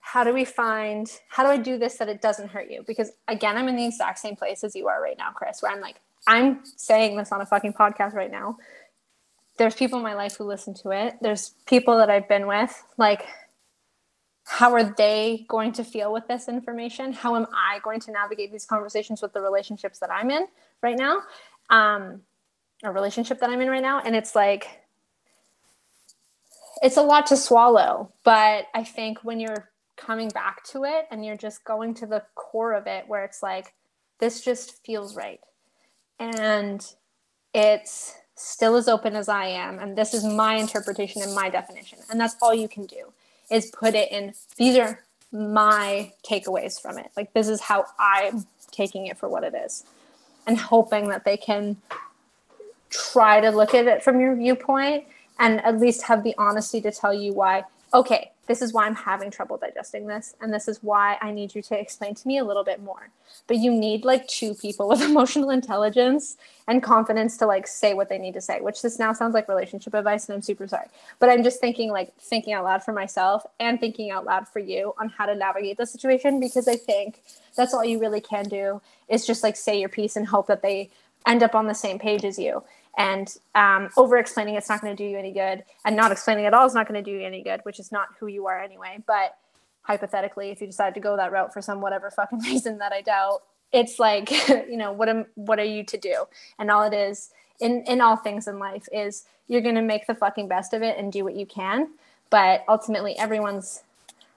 [0.00, 2.82] how do we find, how do I do this that it doesn't hurt you?
[2.86, 5.70] Because again, I'm in the exact same place as you are right now, Chris, where
[5.70, 5.96] I'm like,
[6.26, 8.56] I'm saying this on a fucking podcast right now.
[9.58, 11.16] There's people in my life who listen to it.
[11.20, 12.82] There's people that I've been with.
[12.96, 13.26] Like,
[14.44, 17.12] how are they going to feel with this information?
[17.12, 20.46] How am i going to navigate these conversations with the relationships that i'm in
[20.82, 21.22] right now?
[21.70, 22.22] Um
[22.82, 24.00] a relationship that i'm in right now.
[24.00, 24.82] And it's like
[26.82, 28.12] it's a lot to swallow.
[28.22, 32.22] But i think when you're coming back to it and you're just going to the
[32.34, 33.72] core of it where it's like
[34.18, 35.40] this just feels right.
[36.18, 36.86] And
[37.54, 39.78] it's still as open as i am.
[39.78, 42.00] And this is my interpretation and my definition.
[42.10, 43.12] And that's all you can do
[43.50, 45.00] is put it in these are
[45.32, 47.10] my takeaways from it.
[47.16, 49.84] Like this is how I'm taking it for what it is.
[50.46, 51.76] And hoping that they can
[52.90, 55.04] try to look at it from your viewpoint
[55.38, 58.94] and at least have the honesty to tell you why, okay, this is why I'm
[58.94, 60.34] having trouble digesting this.
[60.40, 63.10] And this is why I need you to explain to me a little bit more.
[63.46, 66.36] But you need like two people with emotional intelligence
[66.68, 69.48] and confidence to like say what they need to say, which this now sounds like
[69.48, 70.28] relationship advice.
[70.28, 70.88] And I'm super sorry.
[71.18, 74.58] But I'm just thinking like thinking out loud for myself and thinking out loud for
[74.58, 77.22] you on how to navigate the situation because I think
[77.56, 80.62] that's all you really can do is just like say your piece and hope that
[80.62, 80.90] they
[81.26, 82.62] end up on the same page as you
[82.96, 86.46] and um, over explaining it's not going to do you any good and not explaining
[86.46, 88.46] at all is not going to do you any good which is not who you
[88.46, 89.02] are anyway.
[89.06, 89.36] But
[89.82, 93.02] hypothetically if you decide to go that route for some whatever fucking reason that i
[93.02, 93.42] doubt
[93.74, 96.24] it's like you know what am what are you to do?
[96.58, 97.30] And all it is
[97.60, 100.82] in in all things in life is you're going to make the fucking best of
[100.82, 101.88] it and do what you can.
[102.30, 103.82] But ultimately everyone's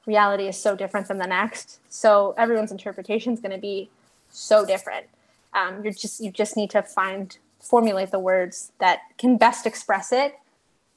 [0.06, 1.80] reality is so different than the next.
[1.90, 3.90] So everyone's interpretation is going to be
[4.30, 5.06] so different.
[5.54, 10.12] Um, you're just you just need to find formulate the words that can best express
[10.12, 10.36] it.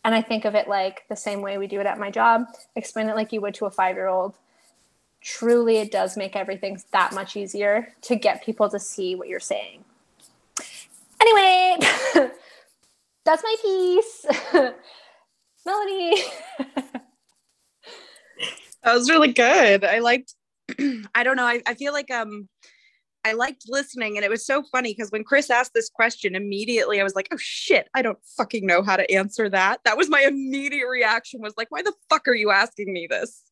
[0.05, 2.47] And I think of it like the same way we do it at my job.
[2.77, 4.35] Explain it like you would to a five year old.
[5.21, 9.41] Truly, it does make everything that much easier to get people to see what you're
[9.41, 9.85] saying.
[11.21, 11.77] Anyway,
[13.27, 14.27] that's my piece.
[15.67, 16.23] Melody.
[18.83, 19.85] That was really good.
[19.85, 20.35] I liked
[21.15, 22.49] I don't know, I, I feel like um
[23.25, 27.01] I liked listening and it was so funny because when Chris asked this question immediately
[27.01, 30.09] I was like, "Oh shit, I don't fucking know how to answer that." That was
[30.09, 33.43] my immediate reaction was like, "Why the fuck are you asking me this?"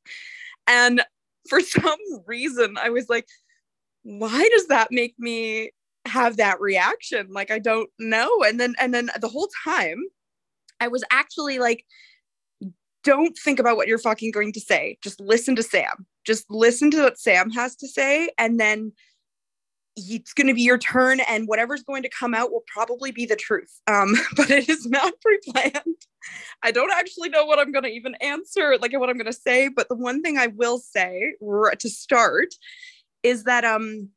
[0.67, 1.03] And
[1.49, 3.27] for some reason I was like,
[4.03, 5.71] "Why does that make me
[6.07, 8.31] have that reaction?" Like I don't know.
[8.47, 9.99] And then and then the whole time
[10.81, 11.85] I was actually like
[13.05, 14.99] don't think about what you're fucking going to say.
[15.03, 16.07] Just listen to Sam.
[16.25, 18.29] Just listen to what Sam has to say.
[18.37, 18.93] And then
[19.99, 23.27] it's going to be your turn, and whatever's going to come out will probably be
[23.27, 23.81] the truth.
[23.87, 26.03] Um, but it is not pre planned.
[26.63, 29.33] I don't actually know what I'm going to even answer, like what I'm going to
[29.33, 29.69] say.
[29.69, 32.55] But the one thing I will say to start
[33.23, 34.11] is that, um,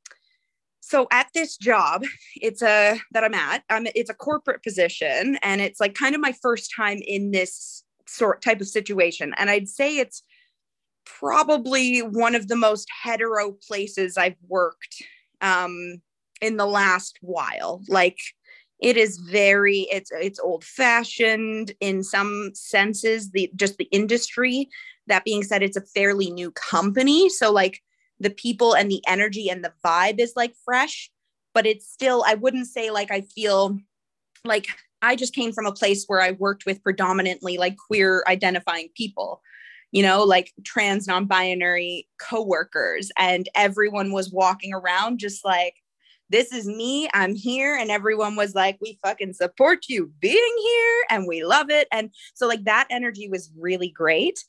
[0.83, 2.03] so at this job
[2.41, 6.19] it's a that i'm at um, it's a corporate position and it's like kind of
[6.19, 9.33] my first time in this sort type of situation.
[9.37, 10.23] And I'd say it's
[11.05, 15.03] probably one of the most hetero places I've worked
[15.41, 16.01] um,
[16.41, 17.81] in the last while.
[17.87, 18.17] Like
[18.79, 24.69] it is very it's it's old fashioned in some senses the just the industry.
[25.07, 27.29] That being said it's a fairly new company.
[27.29, 27.79] So like
[28.19, 31.09] the people and the energy and the vibe is like fresh
[31.55, 33.79] but it's still i wouldn't say like i feel
[34.45, 34.67] like
[35.01, 39.41] I just came from a place where I worked with predominantly like queer identifying people,
[39.91, 43.11] you know, like trans non binary coworkers.
[43.17, 45.75] And everyone was walking around just like,
[46.29, 47.75] this is me, I'm here.
[47.75, 51.89] And everyone was like, we fucking support you being here and we love it.
[51.91, 54.39] And so, like, that energy was really great.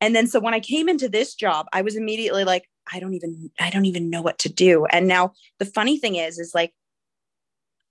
[0.00, 3.14] And then, so when I came into this job, I was immediately like, I don't
[3.14, 4.86] even, I don't even know what to do.
[4.86, 6.72] And now the funny thing is, is like,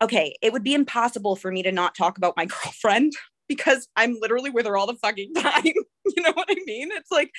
[0.02, 3.14] okay, it would be impossible for me to not talk about my girlfriend
[3.48, 5.74] because I'm literally with her all the fucking time.
[6.16, 6.90] you know what I mean?
[6.92, 7.32] It's like,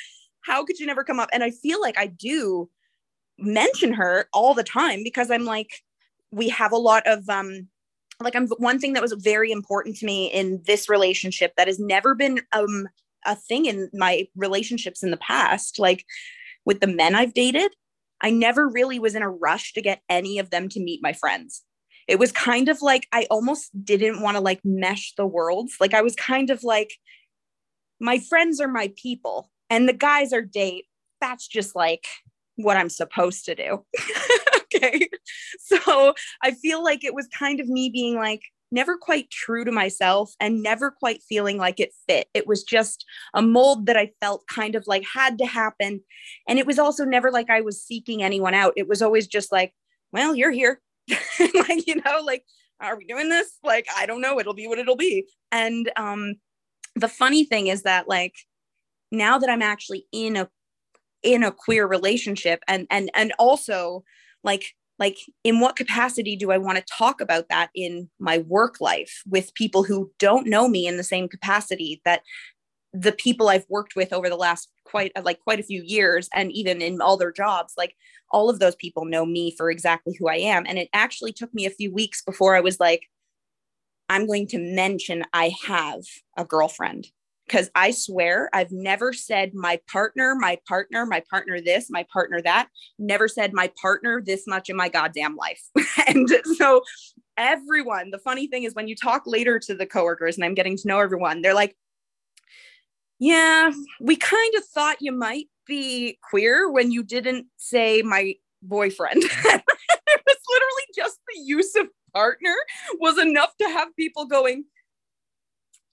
[0.43, 1.31] how could you never come up?
[1.33, 2.71] And I feel like I do
[3.39, 5.71] mention her all the time because I'm like,
[6.31, 7.69] we have a lot of, um,
[8.21, 11.79] like I'm one thing that was very important to me in this relationship that has
[11.79, 12.89] never been um
[13.25, 16.05] a thing in my relationships in the past like
[16.65, 17.73] with the men I've dated
[18.21, 21.13] I never really was in a rush to get any of them to meet my
[21.13, 21.63] friends
[22.09, 25.77] it was kind of like I almost didn't want to like mesh the worlds.
[25.79, 26.95] Like I was kind of like,
[28.01, 30.87] my friends are my people and the guys are date.
[31.21, 32.07] That's just like
[32.57, 33.85] what I'm supposed to do.
[34.75, 35.09] okay.
[35.59, 39.73] So I feel like it was kind of me being like, never quite true to
[39.73, 42.29] myself and never quite feeling like it fit.
[42.35, 46.03] It was just a mold that I felt kind of like had to happen.
[46.47, 48.75] And it was also never like I was seeking anyone out.
[48.77, 49.73] It was always just like,
[50.13, 50.83] well, you're here.
[51.41, 52.45] like you know like
[52.81, 56.35] are we doing this like i don't know it'll be what it'll be and um
[56.99, 58.35] the funny thing is that like
[59.11, 60.49] now that i'm actually in a
[61.23, 64.05] in a queer relationship and and and also
[64.45, 68.81] like like in what capacity do i want to talk about that in my work
[68.81, 72.23] life with people who don't know me in the same capacity that
[72.95, 76.29] the people I've worked with over the last quite uh, like quite a few years
[76.33, 77.95] and even in all their jobs like
[78.31, 80.65] all of those people know me for exactly who I am.
[80.67, 83.03] And it actually took me a few weeks before I was like
[84.09, 86.03] I'm going to mention I have
[86.37, 87.09] a girlfriend
[87.47, 92.43] because I swear I've never said my partner, my partner, my partner this, my partner
[92.43, 95.63] that, never said my partner this much in my goddamn life.
[96.07, 96.83] and so
[97.37, 100.77] everyone, the funny thing is when you talk later to the coworkers and I'm getting
[100.77, 101.75] to know everyone, they're like,
[103.19, 109.23] yeah, we kind of thought you might be queer when you didn't say my boyfriend.
[109.25, 109.63] it
[110.27, 111.89] was literally just the use of
[112.19, 112.57] partner
[112.99, 114.65] was enough to have people going,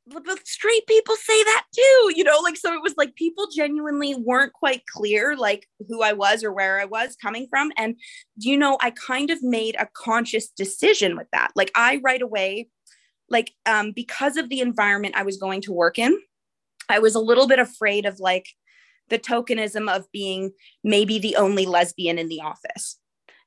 [0.08, 4.16] but straight people say that too, you know, like so it was like people genuinely
[4.16, 7.72] weren't quite clear like who I was or where I was coming from.
[7.78, 7.96] And
[8.38, 11.52] you know, I kind of made a conscious decision with that.
[11.56, 12.70] Like I right away,
[13.30, 16.18] like um, because of the environment I was going to work in,
[16.90, 18.48] I was a little bit afraid of like
[19.10, 20.52] the tokenism of being
[20.84, 22.98] maybe the only lesbian in the office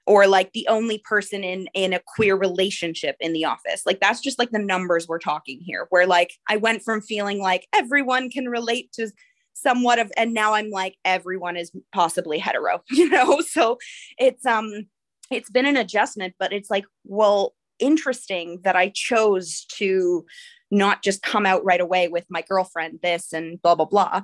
[0.08, 4.20] or like the only person in in a queer relationship in the office like that's
[4.20, 8.30] just like the numbers we're talking here where like i went from feeling like everyone
[8.30, 9.10] can relate to
[9.54, 13.78] somewhat of and now i'm like everyone is possibly hetero you know so
[14.18, 14.86] it's um
[15.30, 20.24] it's been an adjustment, but it's like, well, interesting that I chose to
[20.70, 24.22] not just come out right away with my girlfriend, this and blah, blah, blah.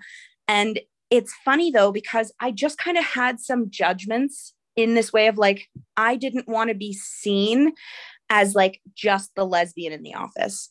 [0.49, 0.81] And
[1.11, 5.39] it's funny though, because I just kind of had some judgments in this way of
[5.39, 7.73] like, I didn't want to be seen
[8.31, 10.71] as like just the lesbian in the office.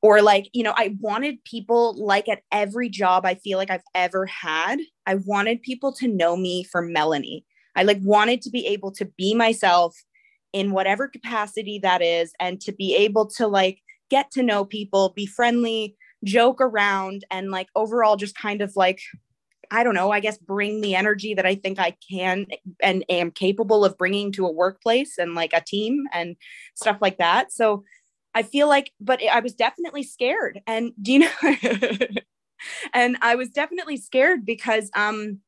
[0.00, 3.82] Or like, you know, I wanted people like at every job I feel like I've
[3.94, 7.44] ever had, I wanted people to know me for Melanie.
[7.74, 9.96] I like wanted to be able to be myself
[10.52, 13.80] in whatever capacity that is and to be able to like
[14.10, 19.00] get to know people, be friendly, joke around and like overall just kind of like
[19.72, 22.46] I don't know, I guess bring the energy that I think I can
[22.82, 26.36] and am capable of bringing to a workplace and like a team and
[26.74, 27.52] stuff like that.
[27.52, 27.82] So
[28.34, 30.60] I feel like, but I was definitely scared.
[30.66, 31.30] And do you know,
[32.92, 35.40] and I was definitely scared because, um,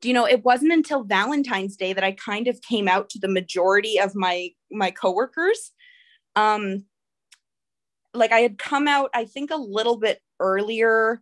[0.00, 3.20] do you know, it wasn't until Valentine's Day that I kind of came out to
[3.20, 5.72] the majority of my my coworkers.
[6.34, 6.86] Um,
[8.14, 11.20] like I had come out, I think a little bit earlier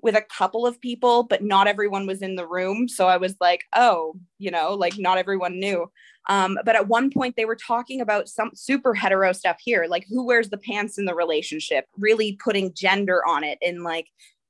[0.00, 2.88] with a couple of people, but not everyone was in the room.
[2.88, 5.90] So I was like, oh, you know, like not everyone knew.
[6.28, 10.06] Um, but at one point, they were talking about some super hetero stuff here, like
[10.08, 13.58] who wears the pants in the relationship, really putting gender on it.
[13.62, 14.06] And like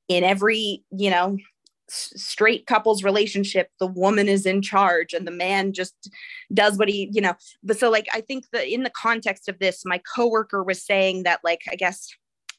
[0.09, 1.39] in every, you know,
[1.89, 6.11] s- straight couples relationship, the woman is in charge and the man just
[6.53, 7.35] does what he, you know.
[7.63, 11.23] But so, like, I think that in the context of this, my coworker was saying
[11.23, 12.09] that, like, I guess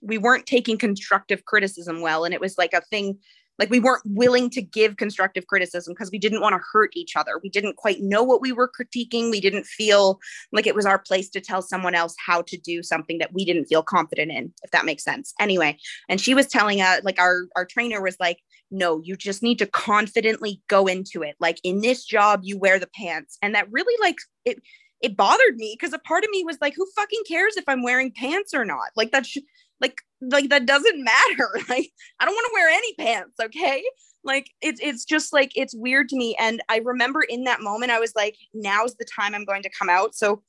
[0.02, 3.18] we weren't taking constructive criticism well and it was like a thing
[3.60, 7.16] like we weren't willing to give constructive criticism because we didn't want to hurt each
[7.16, 7.34] other.
[7.43, 9.30] We didn't quite know what we were critiquing.
[9.30, 10.20] We didn't feel
[10.54, 13.43] like it was our place to tell someone else how to do something that we
[13.43, 15.34] didn't feel confident in if that makes sense.
[15.39, 15.78] Anyway
[16.08, 18.39] and she was telling us like our our trainer was like
[18.72, 21.36] no you just need to confidently go into it.
[21.39, 23.38] Like in this job you wear the pants.
[23.41, 24.62] And that really like it
[25.02, 27.84] it bothered me because a part of me was like who fucking cares if i'm
[27.84, 28.89] wearing pants or not?
[28.95, 29.38] Like that's
[29.82, 33.84] like like that doesn't matter like i don't want to wear any pants okay
[34.24, 37.92] like it's it's just like it's weird to me and i remember in that moment
[37.92, 40.42] i was like now's the time i'm going to come out so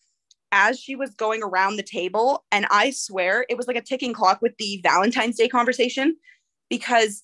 [0.53, 4.12] as she was going around the table and i swear it was like a ticking
[4.12, 6.16] clock with the valentine's day conversation
[6.68, 7.22] because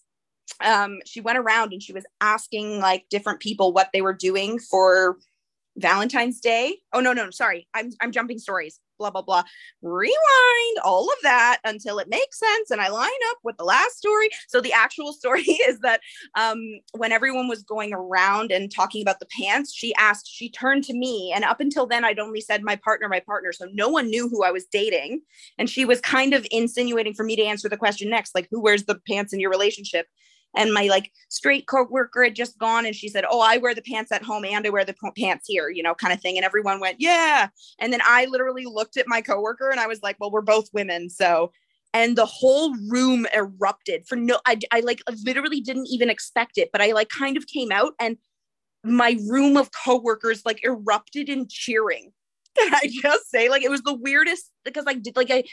[0.65, 4.61] um she went around and she was asking like different people what they were doing
[4.61, 5.17] for
[5.77, 6.79] Valentine's Day.
[6.93, 7.69] Oh no, no, sorry.
[7.75, 8.81] I'm I'm jumping stories.
[8.99, 9.43] Blah blah blah.
[9.83, 13.97] Rewind all of that until it makes sense and I line up with the last
[13.97, 14.29] story.
[14.49, 16.01] So the actual story is that
[16.39, 16.61] um
[16.93, 20.95] when everyone was going around and talking about the pants, she asked, she turned to
[20.95, 24.09] me and up until then I'd only said my partner, my partner, so no one
[24.09, 25.23] knew who I was dating
[25.59, 28.61] and she was kind of insinuating for me to answer the question next like who
[28.61, 30.07] wears the pants in your relationship?
[30.57, 33.83] And my like straight co-worker had just gone and she said oh i wear the
[33.83, 36.45] pants at home and i wear the pants here you know kind of thing and
[36.45, 37.49] everyone went yeah.
[37.79, 40.69] And then i literally looked at my coworker and i was like well we're both
[40.73, 41.53] women so
[41.93, 46.71] and the whole room erupted for no I, I like literally didn't even expect it
[46.73, 48.17] but i like kind of came out and
[48.83, 52.13] my room of coworkers like erupted in cheering.
[52.59, 55.45] Can i just say like it was the weirdest because like did like i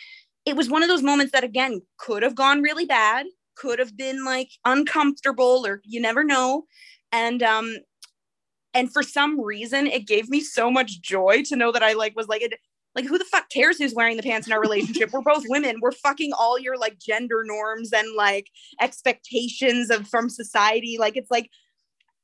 [0.46, 3.26] it was one of those moments that again could have gone really bad
[3.56, 6.66] could have been like uncomfortable or you never know.
[7.12, 7.78] And um
[8.74, 12.16] and for some reason it gave me so much joy to know that i like
[12.16, 12.54] was like it
[12.96, 15.12] like who the fuck cares who's wearing the pants in our relationship?
[15.12, 15.78] We're both women.
[15.82, 18.50] We're fucking all your like gender norms and like
[18.82, 20.98] expectations of from society.
[21.00, 21.50] Like it's like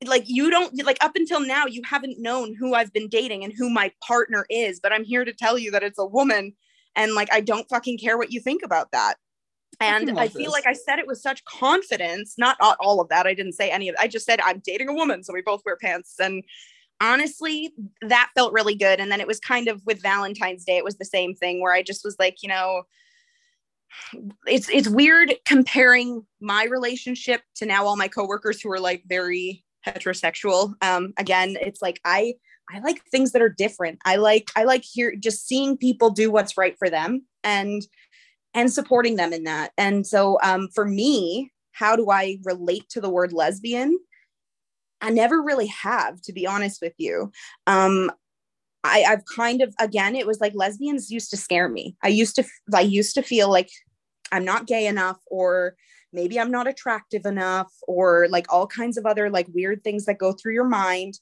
[0.05, 3.51] like you don't like up until now you haven't known who i've been dating and
[3.51, 4.79] who my partner is.
[4.79, 6.53] But i'm here to tell you that it's a woman.
[6.95, 9.15] And like i don't fucking care what you think about that
[9.79, 10.51] and I, I feel this.
[10.51, 13.25] like I said it with such confidence, not all of that.
[13.25, 14.01] I didn't say any of it.
[14.01, 16.15] I just said I'm dating a woman, so we both wear pants.
[16.19, 16.43] And
[17.01, 18.99] honestly, that felt really good.
[18.99, 21.73] And then it was kind of with Valentine's Day, it was the same thing where
[21.73, 22.83] I just was like, you know,
[24.45, 29.63] it's it's weird comparing my relationship to now all my coworkers who are like very
[29.85, 30.73] heterosexual.
[30.81, 32.35] Um, again, it's like I
[32.71, 33.99] I like things that are different.
[34.05, 37.81] I like I like here just seeing people do what's right for them and
[38.53, 39.71] and supporting them in that.
[39.77, 43.97] And so um, for me, how do I relate to the word lesbian?
[45.01, 47.31] I never really have, to be honest with you.
[47.67, 48.11] Um,
[48.83, 51.95] I, I've kind of again, it was like lesbians used to scare me.
[52.03, 52.43] I used to
[52.73, 53.69] I used to feel like
[54.31, 55.75] I'm not gay enough, or
[56.13, 60.17] maybe I'm not attractive enough, or like all kinds of other like weird things that
[60.17, 61.19] go through your mind.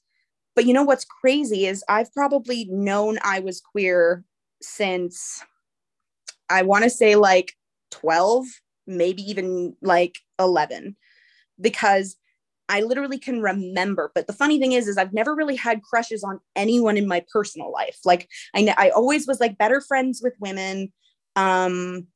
[0.54, 4.24] But you know what's crazy is I've probably known I was queer
[4.60, 5.44] since
[6.50, 7.52] I want to say like
[7.90, 8.46] 12,
[8.86, 10.96] maybe even like 11,
[11.60, 12.16] because
[12.68, 14.12] I literally can remember.
[14.14, 17.24] But the funny thing is, is I've never really had crushes on anyone in my
[17.32, 17.98] personal life.
[18.04, 20.92] Like I, I always was like better friends with women.
[21.34, 22.08] Um,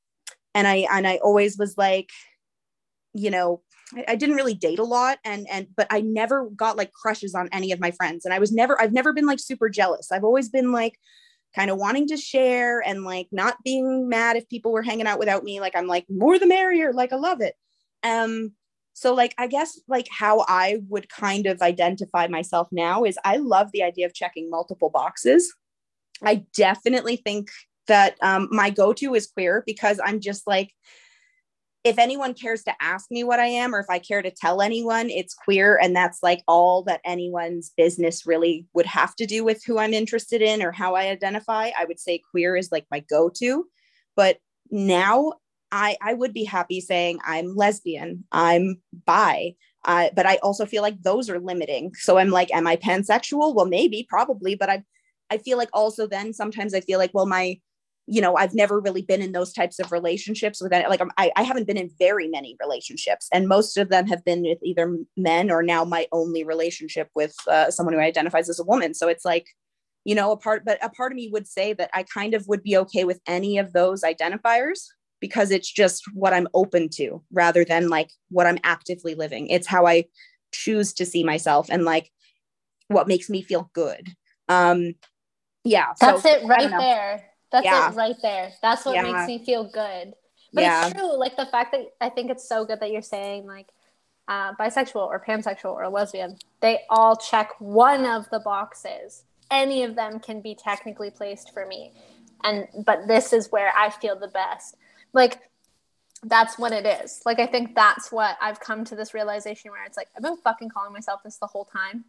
[0.55, 2.11] and I, and I always was like,
[3.15, 3.63] you know,
[3.95, 7.35] I, I didn't really date a lot and, and, but I never got like crushes
[7.35, 8.27] on any of my friends.
[8.27, 10.13] And I was never, I've never been like super jealous.
[10.13, 10.99] I've always been like,
[11.55, 15.19] kind of wanting to share and like not being mad if people were hanging out
[15.19, 15.61] without me.
[15.61, 16.93] Like I'm like more the merrier.
[16.93, 17.55] Like I love it.
[18.03, 18.53] Um,
[18.95, 23.37] so like I guess like how I would kind of identify myself now is I
[23.37, 25.55] love the idea of checking multiple boxes.
[26.23, 27.49] I definitely think
[27.89, 30.71] that um, my go-to is queer because I'm just like
[31.85, 34.63] if anyone cares to ask me what I am or if I care to tell
[34.63, 35.79] anyone, it's queer.
[35.83, 39.93] And that's like all that anyone's business really would have to do with who I'm
[39.93, 41.71] interested in or how I identify.
[41.77, 43.67] I would say queer is like my go to.
[44.15, 44.39] But
[44.71, 45.33] now
[45.73, 49.55] I, I would be happy saying I'm lesbian, I'm bi.
[49.85, 51.93] Uh, but I also feel like those are limiting.
[51.95, 53.57] So I'm like, am I pansexual?
[53.57, 54.55] Well, maybe, probably.
[54.55, 54.85] But I,
[55.31, 57.59] I feel like also then sometimes I feel like, well, my
[58.07, 61.31] you know i've never really been in those types of relationships with any, like I,
[61.37, 64.97] I haven't been in very many relationships and most of them have been with either
[65.17, 68.95] men or now my only relationship with uh, someone who identifies as a woman.
[68.95, 69.47] So it's like
[70.05, 72.47] you know a part but a part of me would say that i kind of
[72.49, 74.87] would be okay with any of those identifiers
[75.21, 79.47] because it's just what i'm open to rather than like what i'm actively living.
[79.49, 80.05] It's how i
[80.53, 82.11] choose to see myself and like
[82.89, 84.09] what makes me feel good.
[84.49, 84.95] Um
[85.65, 87.91] yeah that's so, it right there that's yeah.
[87.91, 88.53] it right there.
[88.63, 89.03] That's what yeah.
[89.03, 90.15] makes me feel good.
[90.53, 90.87] But yeah.
[90.87, 91.17] it's true.
[91.17, 93.69] Like the fact that I think it's so good that you're saying like
[94.29, 99.25] uh, bisexual or pansexual or lesbian, they all check one of the boxes.
[99.51, 101.93] Any of them can be technically placed for me.
[102.43, 104.77] And but this is where I feel the best.
[105.13, 105.39] Like
[106.23, 107.21] that's what it is.
[107.25, 110.37] Like I think that's what I've come to this realization where it's like I've been
[110.39, 112.05] fucking calling myself this the whole time.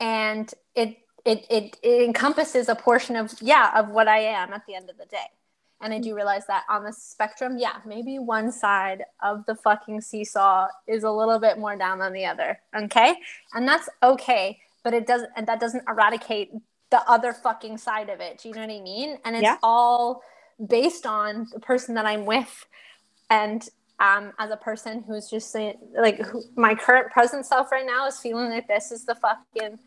[0.00, 4.66] And it it, it, it encompasses a portion of yeah of what i am at
[4.66, 5.26] the end of the day.
[5.80, 10.00] And i do realize that on the spectrum yeah maybe one side of the fucking
[10.00, 13.16] seesaw is a little bit more down than the other okay?
[13.52, 16.52] And that's okay but it doesn't and that doesn't eradicate
[16.90, 19.18] the other fucking side of it do you know what i mean?
[19.24, 19.58] And it's yeah.
[19.62, 20.22] all
[20.64, 22.66] based on the person that i'm with.
[23.30, 23.66] And
[24.00, 28.06] um, as a person who's just saying like who, my current present self right now
[28.06, 29.78] is feeling like this is the fucking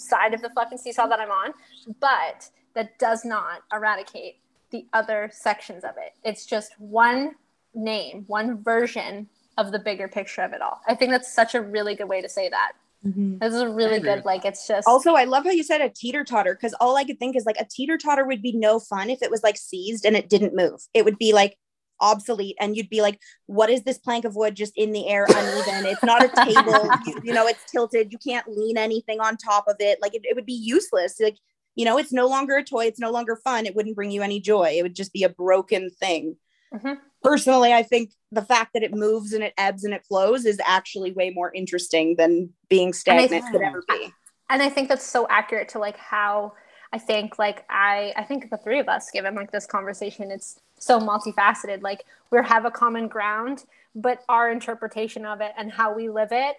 [0.00, 1.52] side of the fucking seesaw that I'm on,
[2.00, 4.36] but that does not eradicate
[4.70, 6.12] the other sections of it.
[6.24, 7.34] It's just one
[7.74, 9.28] name, one version
[9.58, 10.80] of the bigger picture of it all.
[10.86, 12.72] I think that's such a really good way to say that.
[13.04, 13.38] Mm-hmm.
[13.38, 14.86] This is a really good, like, it's just.
[14.86, 17.46] Also, I love how you said a teeter totter because all I could think is
[17.46, 20.28] like a teeter totter would be no fun if it was like seized and it
[20.28, 20.80] didn't move.
[20.92, 21.56] It would be like
[22.00, 25.26] obsolete and you'd be like what is this plank of wood just in the air
[25.28, 25.86] uneven?
[25.86, 26.88] It's not a table.
[27.06, 28.12] you, you, know it's tilted.
[28.12, 29.98] You can't lean anything on top of it.
[30.00, 31.20] Like it, it would be useless.
[31.20, 31.36] Like
[31.74, 32.86] you know it's no longer a toy.
[32.86, 33.66] It's no longer fun.
[33.66, 34.74] It wouldn't bring you any joy.
[34.76, 36.36] It would just be a broken thing.
[36.72, 36.92] Mm-hmm.
[37.24, 40.60] personally i think the fact that it moves and it ebbs and it flows is
[40.64, 44.12] actually way more interesting than being stagnant could ever be.
[44.48, 46.52] and i think that's so accurate to like how
[46.92, 50.30] I think like I I think the three of us given like this conversation.
[50.30, 53.64] It's so multifaceted like we have a common ground
[53.94, 56.56] but our interpretation of it and how we live it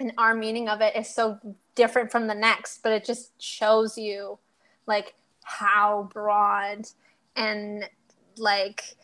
[0.00, 1.38] and our meaning of it is so
[1.76, 4.38] different from the next but it just shows you
[4.86, 6.86] like how broad
[7.36, 7.88] and
[8.36, 8.96] like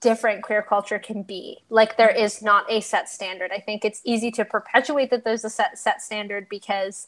[0.00, 4.00] different queer culture can be like there is not a set standard i think it's
[4.04, 7.06] easy to perpetuate that there's a set set standard because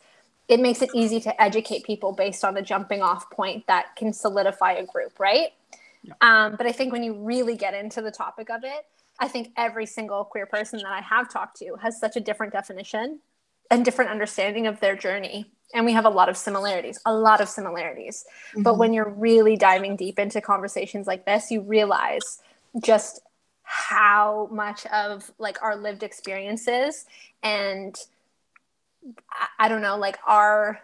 [0.48, 4.12] it makes it easy to educate people based on a jumping off point that can
[4.12, 5.48] solidify a group, right?
[6.06, 6.14] Yeah.
[6.20, 8.86] Um, but I think when you really get into the topic of it,
[9.18, 12.52] I think every single queer person that I have talked to has such a different
[12.52, 13.20] definition
[13.70, 15.50] and different understanding of their journey.
[15.74, 18.24] And we have a lot of similarities, a lot of similarities.
[18.50, 18.62] Mm-hmm.
[18.62, 22.40] But when you're really diving deep into conversations like this, you realize
[22.82, 23.20] just
[23.62, 27.04] how much of like our lived experiences
[27.42, 27.96] and
[29.58, 30.80] I don't know, like our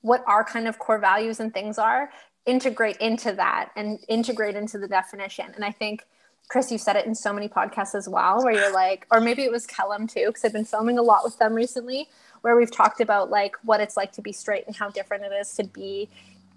[0.00, 2.10] what our kind of core values and things are,
[2.46, 5.46] integrate into that and integrate into the definition.
[5.54, 6.04] And I think
[6.48, 9.42] Chris, you said it in so many podcasts as well, where you're like, or maybe
[9.42, 12.08] it was Kellum too, because I've been filming a lot with them recently,
[12.42, 15.32] where we've talked about like what it's like to be straight and how different it
[15.32, 16.08] is to be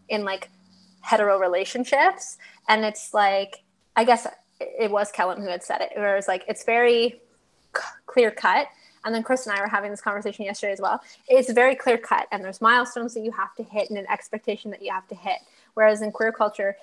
[0.09, 0.49] in like
[1.01, 2.37] hetero relationships.
[2.67, 3.63] And it's like,
[3.95, 4.27] I guess
[4.59, 7.21] it was Kellum who had said it, where it's like, it's very
[7.75, 8.67] c- clear cut
[9.05, 11.01] and then Chris and I were having this conversation yesterday as well.
[11.27, 14.71] It's very clear cut, and there's milestones that you have to hit and an expectation
[14.71, 15.37] that you have to hit.
[15.75, 16.75] Whereas in queer culture,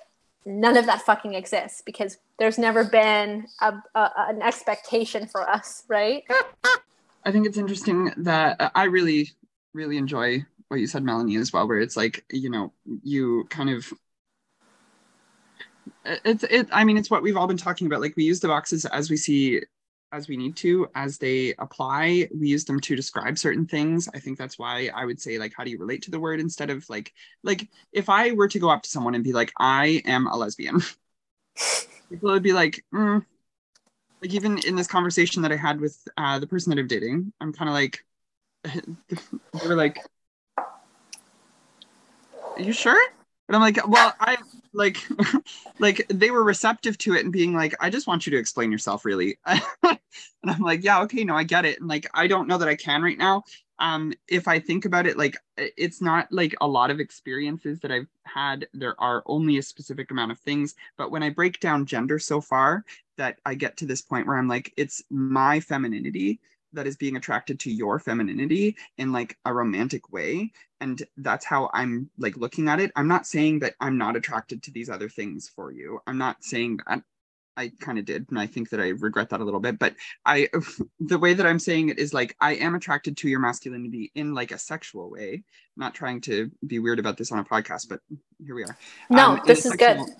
[0.45, 5.83] none of that fucking exists because there's never been a, a, an expectation for us,
[5.87, 6.23] right?
[7.25, 9.31] I think it's interesting that uh, I really,
[9.73, 12.73] really enjoy what you said, Melanie, as well, where it's like, you know,
[13.03, 13.91] you kind of
[16.05, 18.47] it's it i mean it's what we've all been talking about like we use the
[18.47, 19.61] boxes as we see
[20.13, 22.29] as we need to as they apply.
[22.33, 24.07] We use them to describe certain things.
[24.13, 26.39] I think that's why i would say like how do you relate to the word
[26.39, 29.51] instead of like like if i were to go up to someone and be like
[29.59, 30.81] i am a lesbian
[32.09, 33.23] people would be like mm.
[34.21, 37.31] like even in this conversation that i had with uh, the person that i'm dating
[37.41, 38.03] i'm kind of like
[38.63, 39.99] they were like
[42.55, 43.01] are you sure
[43.47, 44.37] and i'm like well i
[44.73, 44.97] like
[45.79, 48.71] like they were receptive to it and being like i just want you to explain
[48.71, 49.37] yourself really.
[50.43, 51.79] And i'm like yeah okay no i get it.
[51.79, 53.43] And like i don't know that i can right now.
[53.79, 57.91] Um if i think about it like it's not like a lot of experiences that
[57.91, 58.67] i've had.
[58.73, 60.75] There are only a specific amount of things.
[60.97, 62.83] But when i break down gender so far
[63.17, 66.39] that i get to this point where i'm like it's my femininity
[66.73, 70.51] that is being attracted to your femininity in like a romantic way.
[70.81, 72.91] And that's how i'm like looking at it.
[72.95, 75.99] I'm not saying that i'm not attracted to these other things for you.
[76.07, 77.03] I'm not saying that
[77.55, 79.79] i kind of did and i think that i regret that a little bit.
[79.79, 79.95] But
[80.25, 80.49] i
[80.99, 84.33] the way that i'm saying it is like i am attracted to your masculinity in
[84.33, 85.33] like a sexual way.
[85.35, 88.01] I'm not trying to be weird about this on a podcast but
[88.45, 88.77] here we are.
[89.09, 90.15] No um, this is sexual, good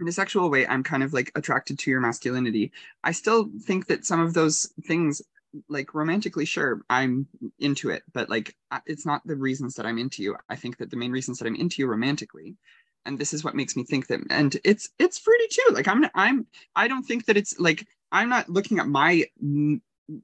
[0.00, 2.72] in a sexual way i'm kind of like attracted to your masculinity.
[3.02, 5.22] I still think that some of those things
[5.68, 7.26] like romantically sure i'm
[7.58, 8.54] into it but like
[8.86, 10.36] it's not the reasons that i'm into you.
[10.48, 12.56] I think that the main reasons that i'm into you romantically
[13.06, 15.72] and this is what makes me think that and it's it's fruity too.
[15.72, 16.46] Like i'm i'm
[16.76, 19.24] i don't think that it's like i'm not looking at my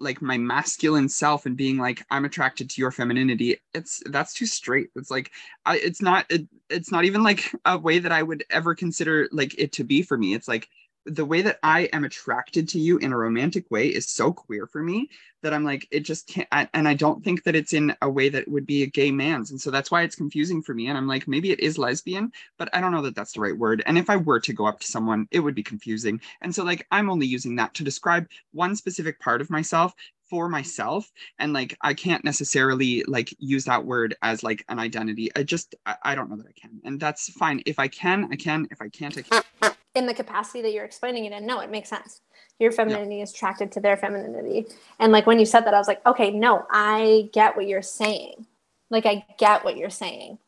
[0.01, 3.59] like my masculine self and being like i'm attracted to your femininity.
[3.73, 4.89] It's that's too straight.
[4.97, 5.31] It's like
[5.67, 9.29] I, it's not it, it's not even like a way that i would ever consider
[9.33, 10.35] like it to be for me.
[10.35, 10.69] It's like
[11.07, 14.67] the way that I am attracted to you in a romantic way is so queer
[14.67, 15.11] for me
[15.43, 16.49] that I'm like, it just can't.
[16.51, 19.11] I, and I don't think that it's in a way that would be a gay
[19.11, 19.51] man's.
[19.51, 20.89] And so that's why it's confusing for me.
[20.89, 23.57] And I'm like, maybe it is lesbian, but I don't know that that's the right
[23.57, 23.83] word.
[23.87, 26.21] And if I were to go up to someone, it would be confusing.
[26.41, 29.95] And so, like, I'm only using that to describe one specific part of myself
[30.31, 35.31] for myself and like i can't necessarily like use that word as like an identity
[35.37, 38.31] i just I, I, don't know that i can and that's fine if i can
[38.33, 41.47] i can if i can't i can't in the capacity that you're explaining it in
[41.47, 42.21] no it makes sense.
[42.59, 43.23] Your femininity yeah.
[43.25, 44.67] is attracted to their femininity.
[44.99, 47.83] And like when you said that i was like okay no i get what you're
[47.83, 48.47] saying.
[48.91, 50.39] Like i get what you're saying.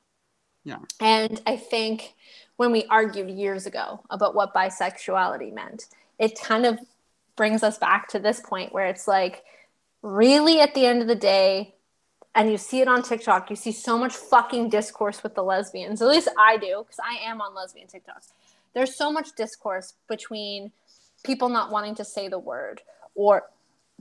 [0.64, 0.78] Yeah.
[1.00, 2.14] And i think
[2.56, 5.86] when we argued years ago about what bisexuality meant
[6.18, 6.78] it kind of
[7.36, 9.44] brings us back to this point where it's like
[10.02, 11.74] really at the end of the day
[12.34, 16.02] and you see it on TikTok, you see so much fucking discourse with the lesbians.
[16.02, 18.30] At least I do, because I am on lesbian TikToks
[18.76, 20.70] there's so much discourse between
[21.24, 22.82] people not wanting to say the word
[23.14, 23.44] or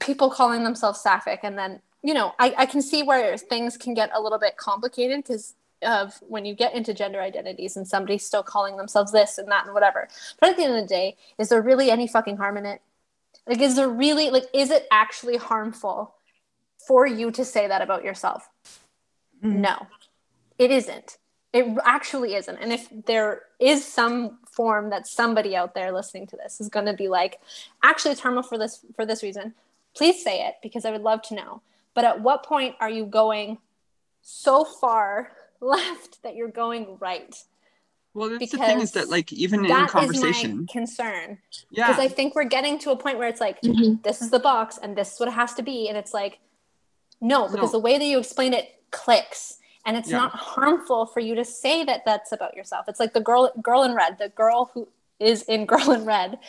[0.01, 1.39] people calling themselves sapphic.
[1.43, 4.57] And then you know I, I can see where things can get a little bit
[4.57, 9.37] complicated because of when you get into gender identities and somebody's still calling themselves this
[9.37, 10.07] and that and whatever.
[10.39, 12.81] But at the end of the day is there really any fucking harm in it?
[13.47, 16.15] Like is there really like is it actually harmful
[16.85, 18.49] for you to say that about yourself?
[19.43, 19.57] Mm.
[19.57, 19.87] no
[20.57, 21.17] it isn't
[21.55, 22.57] it actually isn't.
[22.57, 26.85] And if there is some form that somebody out there listening to this is going
[26.85, 27.39] to be like,
[27.81, 29.53] actually, it's harmful for this for this reason,
[29.95, 31.61] please say it because I would love to know.
[31.93, 33.59] But at what point are you going
[34.21, 35.31] so far
[35.61, 37.33] left that you're going right?
[38.13, 41.37] Well, that's because the thing is that, like, even in conversation, concern.
[41.69, 41.87] Yeah.
[41.87, 44.01] Because I think we're getting to a point where it's like, mm-hmm.
[44.03, 45.89] this is the box and this is what it has to be.
[45.89, 46.39] And it's like,
[47.19, 47.79] no, because no.
[47.79, 50.17] the way that you explain it clicks and it's yeah.
[50.17, 52.85] not harmful for you to say that that's about yourself.
[52.87, 54.87] It's like the girl girl in red the girl who
[55.19, 56.39] is in girl in red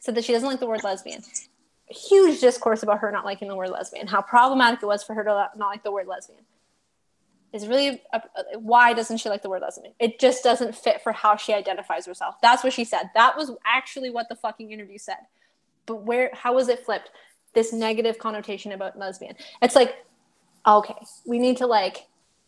[0.00, 1.22] said that she doesn't like the word lesbian.
[1.88, 5.24] Huge discourse about her not liking the word lesbian how problematic it was for her
[5.24, 6.40] to not like the word lesbian.
[7.52, 8.22] Is really a,
[8.54, 9.92] a, why doesn't she like the word lesbian?
[9.98, 12.36] It just doesn't fit for how she identifies herself.
[12.40, 13.10] That's what she said.
[13.14, 15.18] That was actually what the fucking interview said.
[15.84, 17.10] But where how was it flipped?
[17.52, 19.36] This negative connotation about lesbian.
[19.60, 19.94] It's like
[20.66, 20.94] okay
[21.26, 22.06] we need to like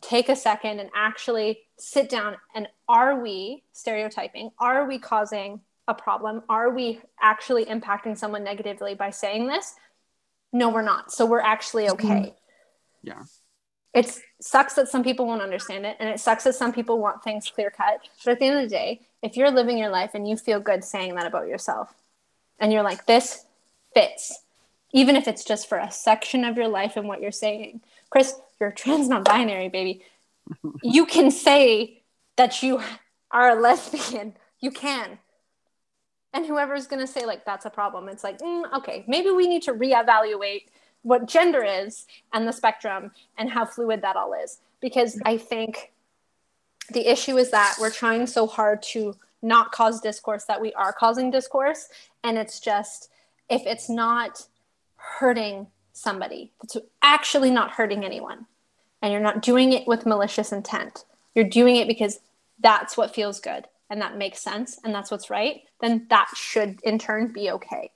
[0.08, 4.50] take a second and actually sit down and are we stereotyping?
[4.58, 6.42] Are we causing a problem?
[6.48, 9.74] Are we actually impacting someone negatively by saying this?
[10.52, 11.12] No, we're not.
[11.12, 12.06] So we're actually mm-hmm.
[12.06, 12.34] okay.
[13.02, 13.22] Yeah.
[13.92, 17.22] It sucks that some people won't understand it and it sucks that some people want
[17.22, 18.00] things clear cut.
[18.24, 20.60] But at the end of the day, if you're living your life and you feel
[20.60, 21.94] good saying that about yourself
[22.58, 23.46] and you're like, this
[23.94, 24.42] fits,
[24.92, 27.80] even if it's just for a section of your life and what you're saying.
[28.10, 30.02] Chris, you're trans non-binary baby.
[30.82, 32.02] You can say
[32.36, 32.80] that you
[33.30, 34.34] are a lesbian.
[34.60, 35.18] You can.
[36.32, 39.46] And whoever's going to say like that's a problem it's like mm, okay maybe we
[39.46, 40.64] need to reevaluate
[41.02, 44.58] what gender is and the spectrum and how fluid that all is.
[44.80, 45.92] Because i think
[46.92, 50.92] the issue is that we're trying so hard to not cause discourse that we are
[50.92, 51.88] causing discourse.
[52.24, 53.10] And it's just
[53.48, 54.46] if it's not
[54.96, 58.46] hurting somebody that's actually not hurting anyone.
[59.00, 61.04] And you're not doing it with malicious intent.
[61.34, 62.20] You're doing it because
[62.60, 66.80] that's what feels good and that makes sense and that's what's right then that should
[66.84, 67.90] in turn be okay.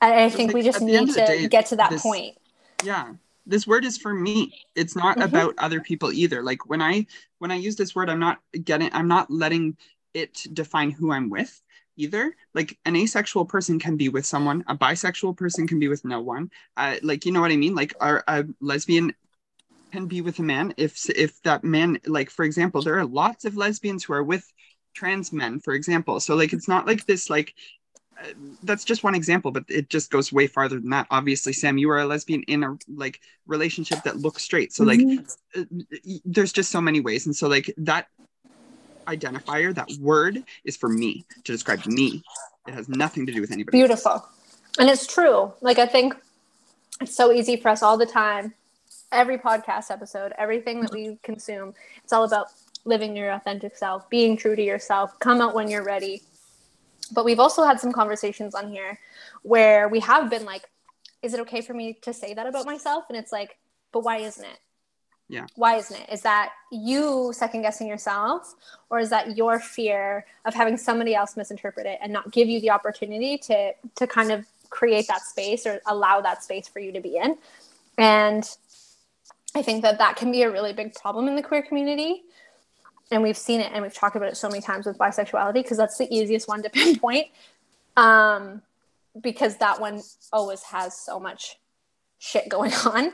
[0.00, 2.36] I, I think like, we just need to day, get to that this- point.
[2.84, 3.14] Yeah.
[3.46, 4.52] This word is for me.
[4.74, 5.24] It's not Mhm.
[5.24, 6.42] about other people either.
[6.42, 7.06] Like when i
[7.38, 9.76] when i use this word i'm not getting i'm not letting
[10.12, 11.62] it define who i'm with
[11.98, 12.34] either.
[12.54, 16.20] Like an asexual person can be with someone a bisexual person can be with no
[16.20, 16.50] one.
[16.76, 17.74] Uh, like you know what i mean?
[17.74, 19.14] Like our, a lesbian
[19.92, 23.44] can be with a man if if that man like for example there are lots
[23.46, 24.50] of lesbians who are with
[24.94, 26.20] trans men for example.
[26.20, 27.54] So like it's not like this like
[28.20, 28.32] uh,
[28.64, 31.06] that's just one example but it just goes way farther than that.
[31.10, 34.72] Obviously sam you are a lesbian in a like relationship that looks straight.
[34.72, 35.00] So like
[35.56, 35.62] uh,
[36.24, 37.26] there's just so many ways.
[37.26, 38.08] And so like that
[39.08, 42.22] identifier that word is for me to describe me.
[42.66, 44.24] It has nothing to do with anybody beautiful.
[44.78, 45.52] And it's true.
[45.60, 46.14] Like i think
[47.00, 48.54] it's so easy for us all the time
[49.10, 51.72] every podcast episode everything that we consume
[52.02, 52.48] it's all about
[52.88, 56.22] living your authentic self being true to yourself come out when you're ready.
[57.12, 58.98] But we've also had some conversations on here
[59.42, 60.68] where we have been like
[61.20, 63.04] is it okay for me to say that about myself?
[63.08, 63.58] And it's like
[63.92, 64.58] but why isn't it
[65.28, 65.46] Yeah.
[65.56, 66.08] why isn't it?
[66.10, 68.54] Is that you second guessing yourself
[68.88, 72.60] or is that your fear of having somebody else misinterpret it and not give you
[72.60, 76.92] the opportunity to to kind of create that space or allow that space for you
[76.92, 77.36] to be in?
[77.98, 78.48] And
[79.54, 82.22] i think that that can be a really big problem in the queer community.
[83.10, 85.78] And we've seen it and we've talked about it so many times with bisexuality because
[85.78, 87.28] that's the easiest one to pinpoint
[87.96, 88.62] um,
[89.20, 90.00] because that one
[90.32, 91.58] always has so much
[92.18, 93.12] shit going on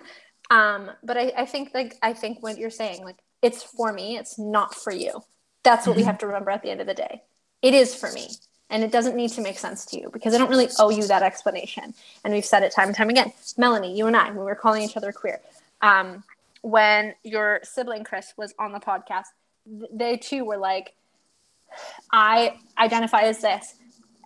[0.50, 4.16] um, but I, I think like i think what you're saying like it's for me
[4.16, 5.22] it's not for you.
[5.62, 6.06] That's what we Mhm.
[6.06, 7.22] have to remember at the end of the day.
[7.62, 8.28] It is for me
[8.70, 11.06] and it doesn't need to make sense to you because i don't really owe you
[11.06, 11.94] that explanation.
[12.22, 13.32] And we've said it time and time again.
[13.56, 15.40] Melanie you and i when we were calling each other queer
[15.82, 16.24] um,
[16.62, 19.26] when your sibling chris was on the podcast
[19.92, 20.94] they too were like
[22.12, 23.74] i identify as this.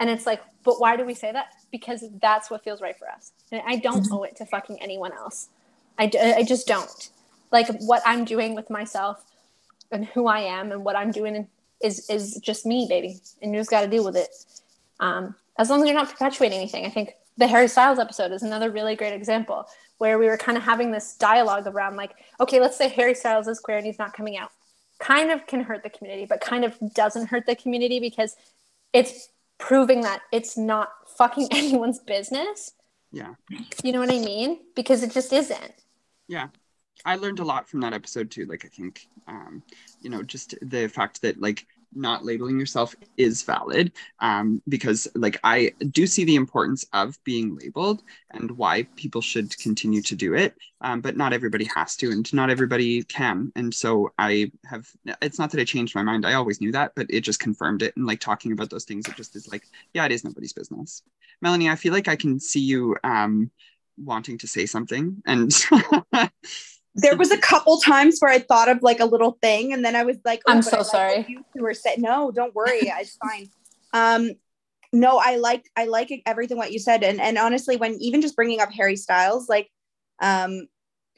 [0.00, 1.46] And it's like but why do we say that?
[1.72, 3.32] Because that's what feels right for us.
[3.50, 5.48] And i don't owe it to fucking anyone else
[5.98, 7.10] I, I just don't.
[7.50, 9.24] Like what i'm doing with myself
[9.90, 11.48] and who i am and what i'm doing
[11.82, 14.34] is is just me baby and you just got to deal with it.
[15.00, 16.84] Um, as long as you're not perpetuating anything.
[16.84, 19.66] I think the harry styles episode is another really great example
[19.98, 23.48] where we were kind of having this dialogue around like okay let's say harry styles
[23.48, 24.50] is queer and he's not coming out.
[24.98, 28.36] Kind of can hurt the community but kind of doesn't hurt the community because
[28.92, 32.72] it's proving that it's not fucking anyone's business.
[33.10, 33.34] Yeah.
[33.82, 34.58] You know what i mean?
[34.74, 35.72] Because it just isn't
[36.28, 36.48] yeah.
[37.04, 39.62] I learned a lot from that episode too like i think um
[40.00, 45.38] you know just the fact that like not labeling yourself is valid um because like
[45.44, 48.02] i do see the importance of being labeled
[48.32, 52.32] and why people should continue to do it um, but not everybody has to and
[52.32, 53.52] not everybody can.
[53.56, 54.88] And so i have
[55.22, 56.26] it's not that i changed my mind.
[56.26, 57.96] I always knew that but it just confirmed it.
[57.96, 59.64] And like talking about those things it just is like
[59.94, 61.02] yeah it is nobody's business.
[61.40, 63.50] Melanie i feel like i can see you um
[64.02, 65.52] wanting to say something and
[66.98, 69.94] there was a couple times where I thought of like a little thing, and then
[69.94, 71.26] I was like, I'm so I sorry.
[71.28, 73.48] you two were saying, no, don't worry, it's fine.
[73.92, 74.32] Um,
[74.92, 78.34] no, I like I like everything what you said, and and honestly, when even just
[78.34, 79.70] bringing up Harry Styles, like,
[80.20, 80.66] um,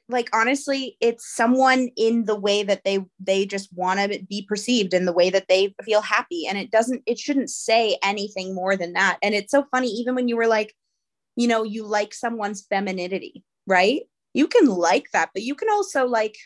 [0.09, 4.93] like honestly, it's someone in the way that they they just want to be perceived
[4.93, 8.77] in the way that they feel happy, and it doesn't it shouldn't say anything more
[8.77, 9.19] than that.
[9.23, 10.75] And it's so funny, even when you were like,
[11.41, 14.03] you know, you like someone's femininity, right?
[14.33, 16.37] you can like that but you can also like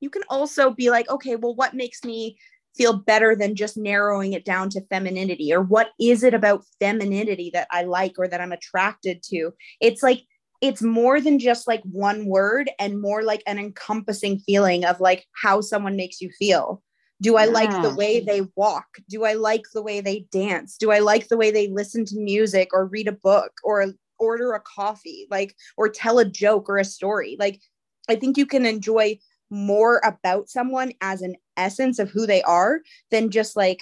[0.00, 2.36] you can also be like okay well what makes me
[2.76, 5.50] feel better than just narrowing it down to femininity?
[5.50, 9.52] Or what is it about femininity that i like or that i'm attracted to?
[9.80, 10.24] It's like
[10.60, 15.24] it's more than just like one word and more like an encompassing feeling of like
[15.42, 16.82] how someone makes you feel.
[17.22, 18.86] Do i like the way they walk?
[19.08, 20.76] Do i like the way they dance?
[20.76, 23.86] Do i like the way they listen to music or read a book or
[24.18, 27.36] order a coffee like or tell a joke or a story.
[27.38, 27.60] Like
[28.08, 29.18] i think you can enjoy
[29.50, 32.80] more about someone as an essence of who they are
[33.10, 33.80] than just like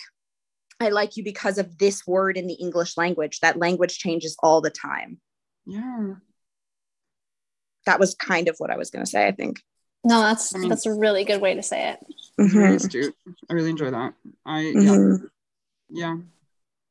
[0.81, 3.40] i like you because of this word in the english language.
[3.40, 5.20] That language changes all the time.
[5.66, 6.15] Yeah.
[7.86, 9.61] That was kind of what i was going to say i think.
[10.05, 11.98] No that's I mean- that's a really good way to say it.
[12.39, 13.15] Very Mhm, astute.
[13.48, 14.15] I really enjoy that.
[14.44, 14.73] I yeah.
[14.97, 15.31] Mhm.
[15.90, 16.16] yeah.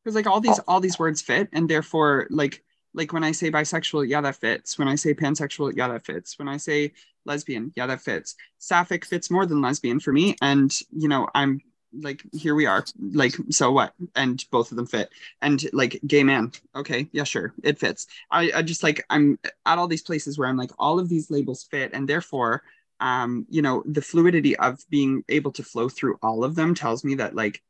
[0.03, 2.63] Because like all these all these words fit and therefore like
[2.93, 4.77] like when I say bisexual, yeah, that fits.
[4.77, 6.37] When I say pansexual, yeah, that fits.
[6.37, 6.93] When I say
[7.25, 8.35] lesbian, yeah, that fits.
[8.59, 10.35] Sapphic fits more than lesbian for me.
[10.41, 11.61] And, you know, I'm
[11.93, 12.83] like, here we are.
[12.99, 13.93] Like, so what?
[14.15, 15.09] And both of them fit.
[15.41, 18.07] And like, gay man, okay, yeah, sure, it fits.
[18.31, 21.29] I, I just like, I'm at all these places where I'm like, all of these
[21.31, 21.91] labels fit.
[21.93, 22.63] And therefore,
[22.99, 27.03] um, you know, the fluidity of being able to flow through all of them tells
[27.03, 27.61] me that, like,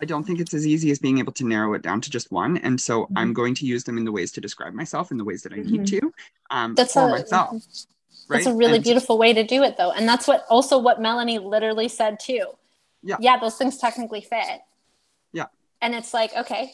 [0.00, 2.30] I don't think it's as easy as being able to narrow it down to just
[2.30, 2.56] one.
[2.58, 3.12] And so Mhm.
[3.16, 5.52] I'm going to use them in the ways to describe myself in the ways that
[5.52, 6.00] I need Mhm.
[6.00, 6.12] to
[6.50, 7.52] um, That's for a- myself.
[8.28, 8.38] Right?
[8.38, 9.90] That's a really And- beautiful way to do it, though.
[9.90, 12.46] And that's what also what Melanie literally said too.
[13.02, 13.16] Yeah.
[13.20, 14.60] Yeah, those things technically fit.
[15.32, 15.46] Yeah.
[15.80, 16.72] And it's like, okay,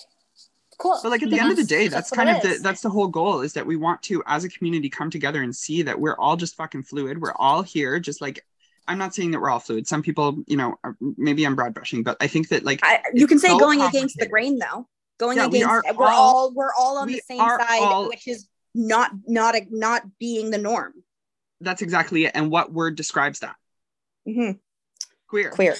[0.78, 0.98] cool.
[1.02, 2.90] But like at the end of the day, that's, what kind of the that's the
[2.90, 6.00] whole goal is that we want to, as a community, come together and see that
[6.00, 7.20] we're all just fucking fluid.
[7.20, 8.44] We're all here, just like
[8.86, 9.86] I'm not saying that we're all fluid.
[9.86, 13.02] Some people, you know, are, maybe I'm broad brushing, but I think that like I,
[13.14, 14.86] you can say so going against the grain though.
[15.18, 17.80] Going Yeah, we against are we're all- all we're all on we the same side,
[17.80, 20.92] all- which is not not a, not being the norm.
[21.60, 22.32] that's exactly it.
[22.34, 23.54] And what word describes that?
[24.28, 24.58] Mm-hmm.
[25.28, 25.50] Queer.
[25.50, 25.76] Queer.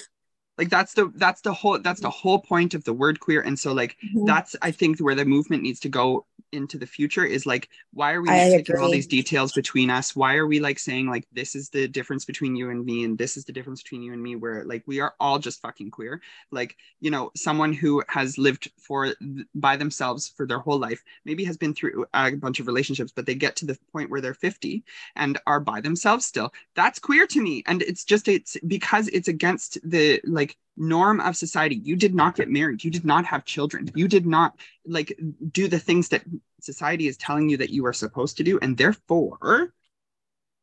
[0.57, 3.41] Like that's the that's the whole that's the whole point of the word queer.
[3.41, 4.25] And so like Mhm.
[4.25, 6.25] that's I think where the movement needs to go
[6.55, 10.15] into the future is like why are we I nitpicking all these details between us?
[10.15, 13.17] Why are we like saying like this is the difference between you and me and
[13.17, 15.91] this is the difference between you and me where like we are all just fucking
[15.91, 16.21] queer?
[16.51, 19.13] Like you know someone who has lived for
[19.53, 23.25] by themselves for their whole life maybe has been through a bunch of relationships but
[23.25, 24.83] they get to the point where they're 50
[25.15, 26.53] and are by themselves still.
[26.75, 31.35] That's queer to me and it's just it's because it's against the like norm of
[31.35, 31.75] society.
[31.75, 32.83] You did not get married.
[32.83, 33.89] You did not have children.
[33.95, 35.17] You did not like
[35.51, 36.23] do the things that
[36.61, 39.73] society is telling you that you are supposed to do and therefore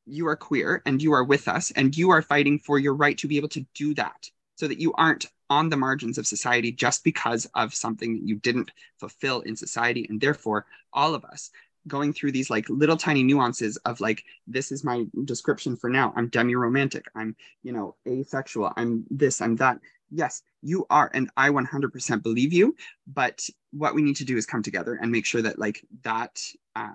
[0.05, 3.17] you are queer and you are with us and you are fighting for your right
[3.19, 6.73] to be able to do that so that you aren't on the margins of society
[6.73, 10.07] just because of something that you didn't fulfill in society.
[10.09, 11.51] And therefore all of us
[11.89, 16.13] going through these like little tiny nuances of like this is my description for now.
[16.17, 17.07] I'm demi-romantic.
[17.15, 18.73] I'm you know asexual.
[18.77, 19.79] I'm this i'm that
[20.13, 22.77] yes you are and i 100% believe you
[23.07, 26.41] but what we need to do is come together and make sure that like that
[26.77, 26.93] uh,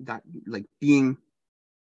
[0.00, 1.16] that like being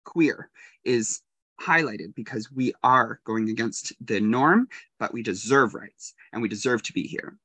[0.04, 0.50] queer
[0.84, 1.22] is
[1.62, 4.68] highlighted because we are going against the norm
[5.00, 7.38] but we deserve rights and we deserve to be here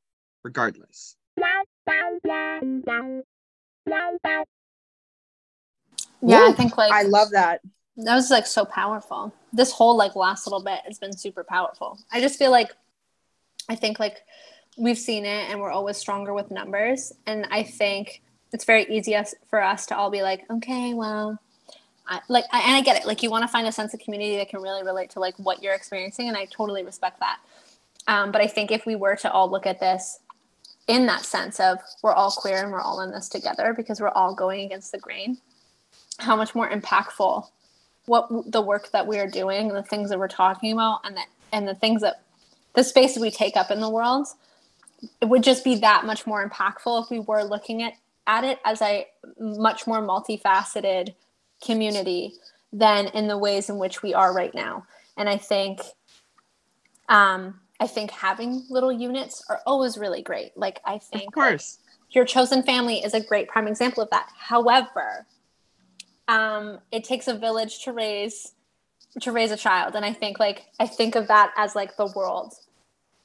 [0.43, 1.17] regardless
[6.21, 7.61] yeah, I think like I love that.
[7.97, 9.33] that was like so powerful.
[9.53, 11.99] This whole like last little bit has been super powerful.
[12.13, 12.73] I just feel like
[13.69, 14.19] I think like
[14.77, 17.13] we've seen it and we're always stronger with numbers.
[17.27, 18.23] And I think
[18.53, 19.17] it's very easy
[19.51, 21.39] for us to all be like, okay, well,
[22.07, 23.07] I, like, I, and I get it.
[23.07, 25.35] Like, you want to find a sense of community that can really relate to like
[25.39, 27.39] what you're experiencing, and I totally respect that.
[28.07, 30.21] Um, but I think if we were to all look at this
[30.87, 34.09] in that sense of we're all queer and we're all in this together because we're
[34.09, 35.37] all going against the grain,
[36.19, 37.47] how much more impactful
[38.07, 41.27] what the work that we are doing, the things that we're talking about, and that
[41.53, 42.23] and the things that
[42.79, 44.29] the space we take up in the world,
[45.21, 47.95] it would just be that much more impactful if we were looking at
[48.29, 49.05] at it as a
[49.41, 51.13] much more multifaceted
[51.65, 52.35] community
[52.73, 54.87] than in the ways in which we are right now.
[55.17, 55.81] And I think,
[57.09, 60.57] um, I think having little units are always really great.
[60.57, 61.79] Like I think, of course
[62.11, 64.31] your chosen family is a great prime example of that.
[64.39, 65.27] However,
[66.29, 68.53] um, it takes a village to raise
[69.23, 72.07] to raise a child, and I think like I think of that as like the
[72.15, 72.55] world,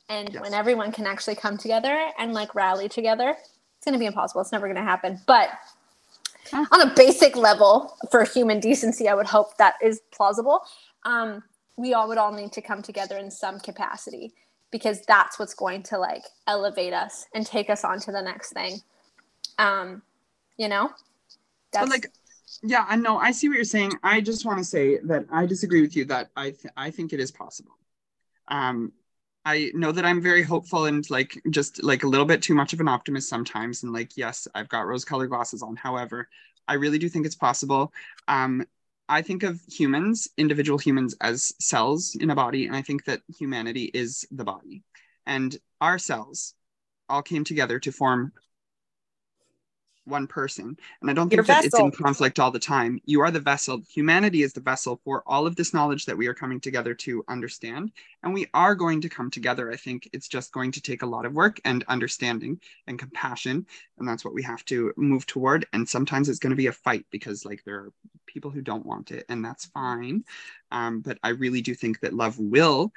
[0.10, 0.42] and Yes.
[0.42, 4.42] when everyone can actually come together and like rally together, it's going to be impossible.
[4.42, 5.20] It's never going to happen.
[5.28, 5.50] But
[6.52, 6.66] Huh.
[6.72, 10.62] on a basic level, for human decency, I would hope that is plausible.
[11.04, 11.44] Um,
[11.78, 14.34] we all would all need to come together in some capacity
[14.72, 18.54] because that's what's going to like elevate us and take us on to the next
[18.54, 18.82] thing.
[19.58, 20.02] Um,
[20.58, 20.92] you know,
[21.72, 22.12] but like
[22.62, 25.46] yeah i know i see what you're saying i just want to say that i
[25.46, 27.72] disagree with you that i th- i think it is possible
[28.48, 28.92] um
[29.45, 32.74] i know that i'm very hopeful and like just like a little bit too much
[32.74, 35.76] of an optimist sometimes and like yes i've got rose colored glasses on.
[35.76, 36.30] However
[36.68, 37.91] i really do think it's possible.
[38.28, 38.65] Um
[39.10, 43.22] i think of humans individual humans as cells in a body and i think that
[43.38, 44.84] humanity is the body.
[45.26, 46.53] And our cells
[47.10, 48.32] all came together to form
[50.06, 50.78] one person.
[51.02, 53.00] And I don't Your think that it's in conflict all the time.
[53.06, 53.82] You are the vessel.
[53.90, 57.24] Humanity is the vessel for all of this knowledge that we are coming together to
[57.30, 57.92] understand.
[58.22, 59.72] And we are going to come together.
[59.72, 63.66] I think it's just going to take a lot of work and understanding and compassion.
[63.98, 65.66] And that's what we have to move toward.
[65.74, 67.94] And sometimes it's going to be a fight because, like, there are
[68.26, 70.24] people who don't want it, and that's fine.
[70.72, 72.92] Um, but I really do think that love will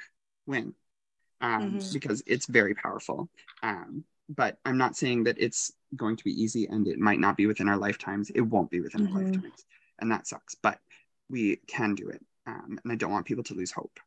[0.45, 0.73] win
[1.41, 1.93] um, Mhm.
[1.93, 3.29] because it's very powerful.
[3.63, 7.37] Um, but I'm not saying that it's going to be easy and it might not
[7.37, 8.29] be within our lifetimes.
[8.29, 9.13] It won't be within Mhm.
[9.13, 9.65] our lifetimes.
[9.99, 10.79] And that sucks, but
[11.29, 12.23] we can do it.
[12.45, 13.99] Um, and I don't want people to lose hope.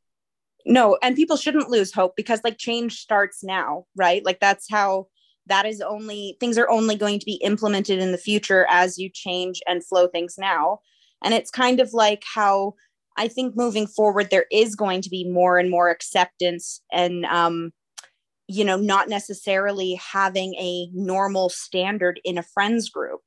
[0.66, 5.06] no and people shouldn't lose hope because like change starts now right like that's how
[5.46, 9.08] that is only things are only going to be implemented in the future as you
[9.08, 10.78] change and flow things now
[11.24, 12.74] and it's kind of like how
[13.16, 17.72] i think moving forward there is going to be more and more acceptance and um
[18.50, 23.20] you know not necessarily having a normal standard in a friends group.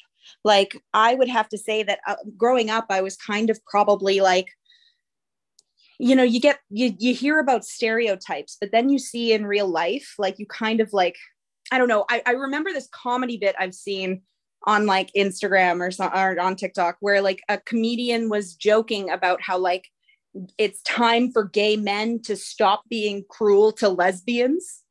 [0.43, 4.21] Like i would have to say that uh, growing up i was kind of probably
[4.21, 4.47] like
[5.99, 9.67] you know you get you you hear about stereotypes but then you see in real
[9.67, 11.15] life like you kind of like
[11.71, 14.21] i don't know i, I remember this comedy bit i've seen
[14.65, 19.41] on like instagram or, so, or on tiktok where like a comedian was joking about
[19.41, 19.87] how like
[20.57, 24.82] it's time for gay men to stop being cruel to lesbians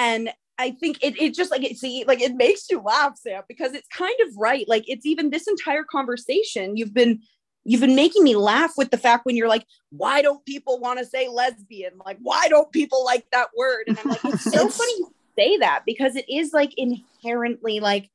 [0.00, 3.42] and i think it, it just like it see like it makes you laugh sam
[3.48, 4.66] because it's kind of right.
[4.68, 7.20] Like it's even this entire conversation you've been
[7.64, 10.98] you've been making me laugh with the fact when you're like why don't people want
[10.98, 11.92] to say lesbian?
[12.04, 13.84] Like why don't people like that word?
[13.88, 18.10] And i'm like it's so funny you say that because it is like inherently like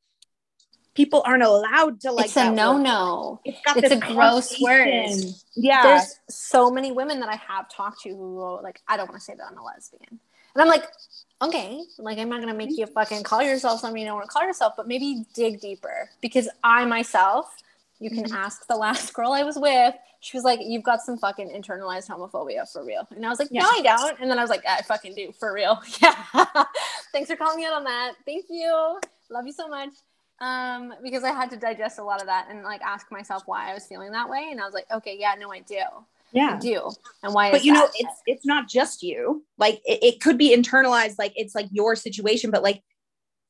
[0.96, 3.42] people aren't allowed to like it's a no no.
[3.44, 4.88] it's got It's this a gross word.
[5.56, 5.84] yeah.
[5.84, 9.26] There's so many women that I have talked to who like, I don't want to
[9.26, 10.86] say that I'm a lesbian, and I'm like,
[11.42, 14.34] okay, like I'm not gonna make you fucking call yourself something you don't want to
[14.34, 17.56] call yourself, but maybe dig deeper because I myself,
[18.00, 18.36] you can Mm-hmm.
[18.36, 19.96] ask the last girl I was with.
[20.22, 23.52] She was like, "You've got some fucking internalized homophobia for real," and I was like,
[23.52, 26.16] "No, I don't." And then I was like, "I fucking do for real." Yeah.
[27.12, 28.14] Thanks for calling me out on that.
[28.26, 29.00] Thank you.
[29.30, 29.90] Love you so much.
[30.40, 33.72] Um, because I had to digest a lot of that and like ask myself why
[33.72, 35.78] I was feeling that way, and I was like, "Okay, yeah, no, I do."
[36.36, 36.58] Yeah.
[36.60, 36.92] do.
[37.24, 39.46] And why but is you know it's it's not just you.
[39.58, 42.84] Like it, it could be internalized like it's like your situation but like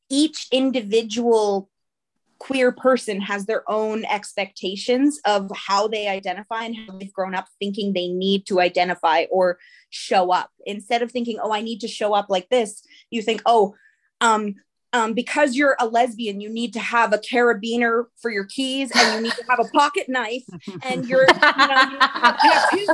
[0.10, 1.70] each individual
[2.38, 7.48] queer person has their own expectations of how they identify and how they've grown up
[7.60, 9.58] thinking they need to identify or
[9.90, 10.52] show up.
[10.66, 13.74] Instead of thinking oh i need to show up like this you think oh
[14.22, 14.56] um
[14.96, 19.16] um, because you're a lesbian, you need to have a carabiner for your keys, and
[19.16, 20.46] you need to have a pocket knife,
[20.84, 22.90] and you're, you know, you tattoos.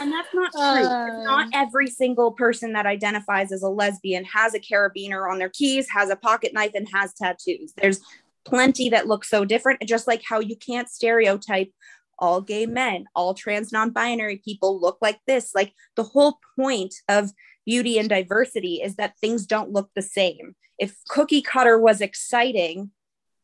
[0.00, 0.80] And that's not true.
[0.80, 5.50] It's not every single person that identifies as a lesbian has a carabiner on their
[5.50, 7.74] keys, has a pocket knife, and has tattoos.
[7.76, 8.00] There's
[8.46, 11.70] plenty that look so different, just like how you can't stereotype
[12.18, 15.54] all gay men, all trans non binary people look like this.
[15.54, 17.30] Like the whole point of
[17.66, 20.54] beauty and diversity is that things don't look the same.
[20.78, 22.90] If cookie cutter was exciting,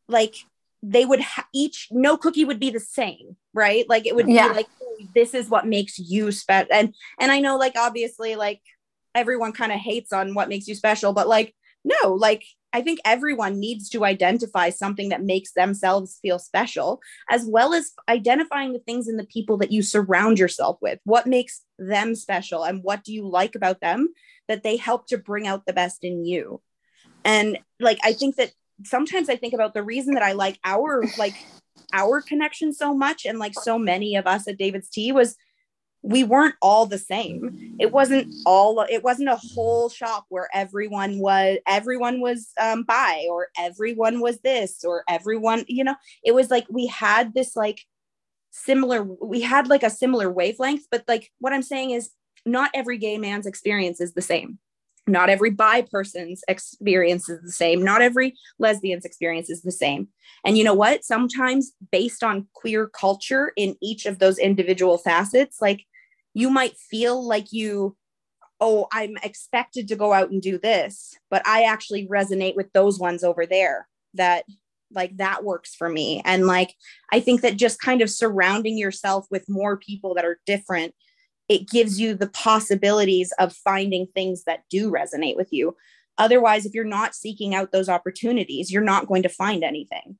[0.07, 0.35] like
[0.81, 4.47] they would ha- each no cookie would be the same right like it would Yeah.
[4.47, 8.37] be like "Oh, this is what makes you special and and i know like obviously
[8.37, 8.61] like
[9.13, 11.53] everyone kind of hates on what makes you special but like
[11.83, 12.43] no like
[12.73, 16.99] i think everyone needs to identify something that makes themselves feel special
[17.29, 20.99] as well as identifying the things in the people that you surround yourself with.
[21.03, 24.09] What makes them special and what do you like about them
[24.47, 26.61] that they help to bring out the best in you?
[27.23, 28.51] And like i think that
[28.83, 31.35] sometimes I think about the reason that I like our like
[31.93, 35.35] our connection so much and like so many of us at David's Tea was
[36.01, 37.75] we weren't all the same.
[37.79, 43.25] It wasn't all it wasn't a whole shop where everyone was everyone was um bi
[43.29, 47.81] or everyone was this or everyone, you know, it was like we had this like
[48.51, 52.11] similar we had like a similar wavelength, but like what I'm saying is
[52.45, 54.57] not every gay man's experience is the same.
[55.09, 57.83] Not every bi person's experience is the same.
[57.83, 60.07] Not every lesbian's experience is the same.
[60.45, 61.03] And you know what?
[61.03, 65.85] Sometimes, based on queer culture in each of those individual facets, like
[66.33, 67.95] you might feel like you,
[68.59, 72.99] oh, I'm expected to go out and do this, but I actually resonate with those
[72.99, 74.45] ones over there that
[74.91, 76.21] like that works for me.
[76.25, 76.73] And like,
[77.11, 80.93] I think that just kind of surrounding yourself with more people that are different
[81.49, 85.75] it gives you the possibilities of finding things that do resonate with you.
[86.19, 90.17] Otherwise, if you're not seeking out those opportunities, you're not going to find anything.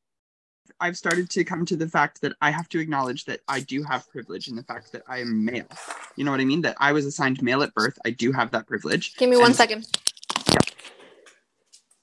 [0.79, 3.83] I've started to come to the fact that I have to acknowledge that I do
[3.83, 5.65] have privilege in the fact that I am male.
[6.15, 6.61] You know what I mean?
[6.61, 7.97] That I was assigned male at birth.
[8.05, 9.15] I do have that privilege.
[9.15, 9.87] Give me one And- second.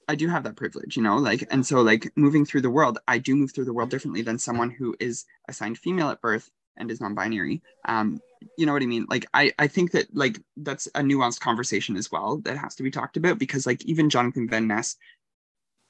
[0.09, 2.97] I do have that privilege, you know, like, and so like moving through the world,
[3.09, 6.49] I do move through the world differently than someone who is assigned female at birth
[6.77, 7.61] and is non-binary.
[7.89, 8.21] Um,
[8.57, 9.05] you know what I mean?
[9.09, 12.83] Like, I I think that like that's a nuanced conversation as well that has to
[12.83, 14.95] be talked about because like even Jonathan Van Ness,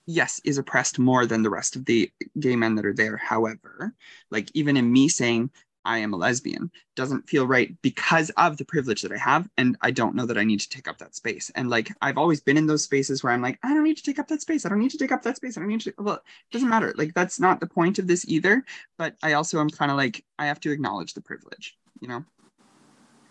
[0.07, 3.17] yes, is oppressed more than the rest of the gay men that are there.
[3.17, 3.93] However,
[4.31, 5.51] like even in me saying
[5.85, 9.47] I am a lesbian doesn't feel right because of the privilege that I have.
[9.57, 11.49] And I don't know that I need to take up that space.
[11.55, 14.03] And like, I've always been in those spaces where I'm like, I don't need to
[14.03, 14.65] take up that space.
[14.65, 15.55] I don't need to take up that space.
[15.57, 16.93] I don't need to, well, it doesn't matter.
[16.97, 18.65] Like, that's not the point of this either.
[18.97, 22.25] But I also am kind of like, I have to acknowledge the privilege, you know,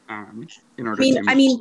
[0.09, 0.48] um,
[0.78, 1.28] in order I mean-.
[1.28, 1.61] I mean.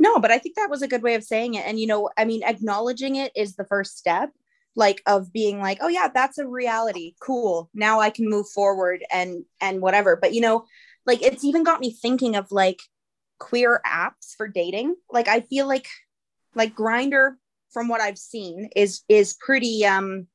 [0.00, 1.66] No, but I think that was a good way of saying it.
[1.66, 4.30] And, you know, I mean, acknowledging it is the first step,
[4.78, 7.14] like of being like, oh, yeah, that's a reality.
[7.20, 7.68] Cool.
[7.74, 10.16] Now I can move forward and, and whatever.
[10.16, 10.66] But, you know,
[11.04, 12.78] like it's even got me thinking of like
[13.40, 14.94] queer apps for dating.
[15.10, 15.88] Like, I feel like,
[16.54, 17.32] like Grindr,
[17.72, 20.28] from what I've seen, is, is pretty, um,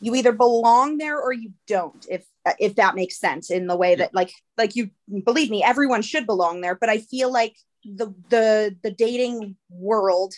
[0.00, 2.24] you either belong there or you don't if
[2.58, 4.88] if that makes sense in the way that like like you
[5.26, 7.54] believe me everyone should belong there but i feel like
[7.84, 10.32] the the the dating world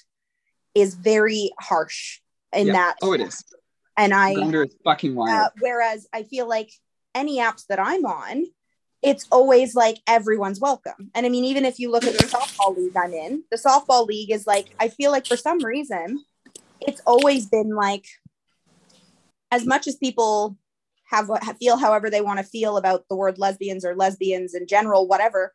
[0.74, 2.18] is very harsh
[2.52, 3.44] in that Oh, it is.
[3.96, 5.46] and i is fucking wild.
[5.46, 6.70] uh, whereas i feel like
[7.14, 8.46] any apps that i'm on
[9.02, 12.76] it's always like everyone's welcome and i mean even if you look at the softball
[12.76, 16.24] league i'm in the softball league is like i feel like for some reason
[16.80, 18.06] it's always been like
[19.50, 20.56] as much as people
[21.10, 21.30] have
[21.60, 25.54] feel however they want to feel about the word lesbians or lesbians in general whatever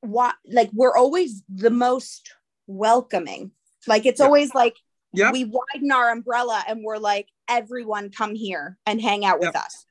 [0.00, 2.32] what like we're always the most
[2.66, 3.50] welcoming
[3.86, 4.26] like it's Yeah.
[4.26, 4.74] always like
[5.16, 5.32] Yep.
[5.32, 9.64] we widen our umbrella and we're like everyone come here and hang out with Yep.
[9.64, 9.86] us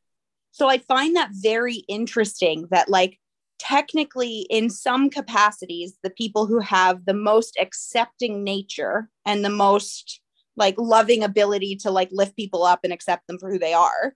[0.52, 3.20] so i find that very interesting that like
[3.58, 10.22] technically in some capacities the people who have the most accepting nature and the most
[10.58, 14.14] like loving ability to like lift people up and accept them for who they are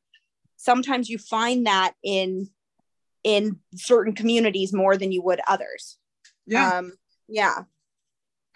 [0.57, 2.49] sometimes you find that in
[3.23, 5.97] in certain communities more than you would others
[6.45, 6.77] yeah.
[6.79, 6.93] um
[7.27, 7.63] yeah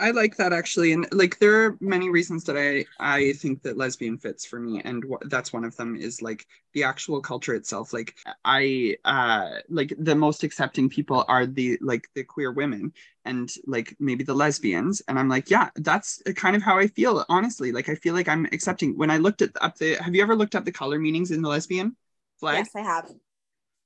[0.03, 3.77] I like that actually, and like there are many reasons that I I think that
[3.77, 7.55] lesbian fits for me, and wh- that's one of them is like the actual culture
[7.55, 7.93] itself.
[7.93, 8.15] Like
[8.45, 12.93] I uh like the most accepting people are the like the queer women
[13.25, 17.25] and like maybe the lesbians, and I'm like yeah, that's kind of how I feel
[17.29, 17.71] honestly.
[17.71, 18.97] Like I feel like I'm accepting.
[18.97, 21.41] When I looked at up the, have you ever looked up the color meanings in
[21.41, 21.95] the lesbian
[22.39, 22.65] flag?
[22.65, 23.11] yes i have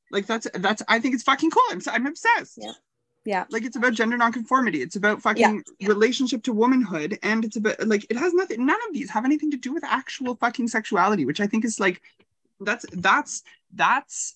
[0.10, 1.64] Like that's that's I think it's fucking cool.
[1.70, 2.58] I'm I'm obsessed.
[2.58, 2.74] Yeah.
[3.28, 4.82] Yeah Like it's about gender nonconformity.
[4.82, 5.88] It's about fucking Yeah.
[5.88, 8.66] relationship to womanhood, and it's about like it has nothing.
[8.66, 11.80] None of these have anything to do with actual fucking sexuality, which I think is
[11.80, 12.02] like
[12.60, 13.44] that's that's
[13.74, 14.36] that's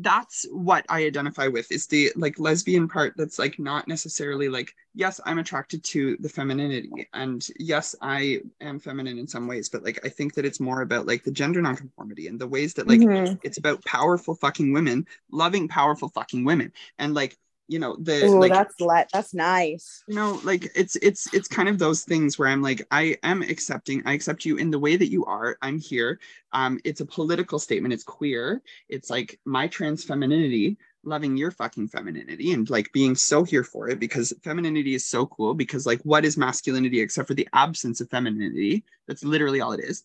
[0.00, 4.72] that's what I identify with is the like lesbian part that's like not necessarily like
[4.94, 9.82] yes I'm attracted to the femininity and yes I am feminine in some ways but
[9.82, 12.86] like I think that it's more about like the gender nonconformity and the ways that
[12.86, 13.40] like Mhm.
[13.42, 17.36] it's about powerful fucking women loving powerful fucking women and like
[17.68, 20.02] you know the Ooh, like that's let that's nice.
[20.08, 23.42] You know like it's it's it's kind of those things where i'm like i am
[23.42, 25.58] accepting i accept you in the way that you are.
[25.62, 26.18] I'm here.
[26.52, 27.94] Um it's a political statement.
[27.94, 28.62] It's queer.
[28.88, 33.88] It's like my trans femininity loving your fucking femininity and like being so here for
[33.88, 38.00] it because femininity is so cool because like what is masculinity except for the absence
[38.00, 38.84] of femininity?
[39.06, 40.04] That's literally all it is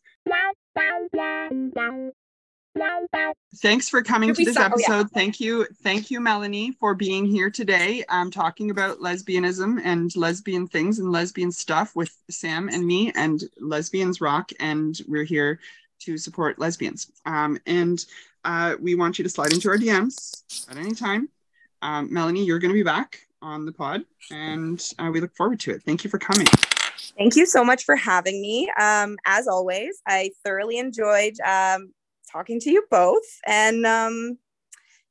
[3.57, 4.71] Thanks for coming to we this stop?
[4.75, 4.85] Oh, yeah.
[4.87, 5.11] episode.
[5.11, 5.67] Thank you.
[5.83, 8.03] Thank you, Melanie, for being here today.
[8.09, 13.43] I'm talking about lesbianism and lesbian things and lesbian stuff with Sam and me and
[13.59, 14.51] Lesbians Rock.
[14.59, 15.59] And we're here
[15.99, 17.11] to support lesbians.
[17.25, 18.03] Um, and
[18.43, 21.29] uh, we want you to slide into our DMs at any time.
[21.81, 25.59] Um, Melanie, you're going to be back on the pod, and uh, we look forward
[25.61, 25.83] to it.
[25.83, 26.47] Thank you for coming.
[27.17, 28.71] Thank you so much for having me.
[28.79, 31.93] Um, as always, I thoroughly enjoyed um,
[32.33, 34.37] talking to you both, and um,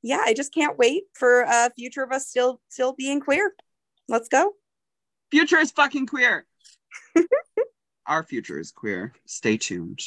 [0.02, 3.52] yeah, I just can't wait for a future of us still still being queer.
[4.08, 4.52] Let's go.
[5.30, 6.46] Future is fucking queer.
[8.06, 9.12] Our future is queer.
[9.26, 10.00] Stay tuned.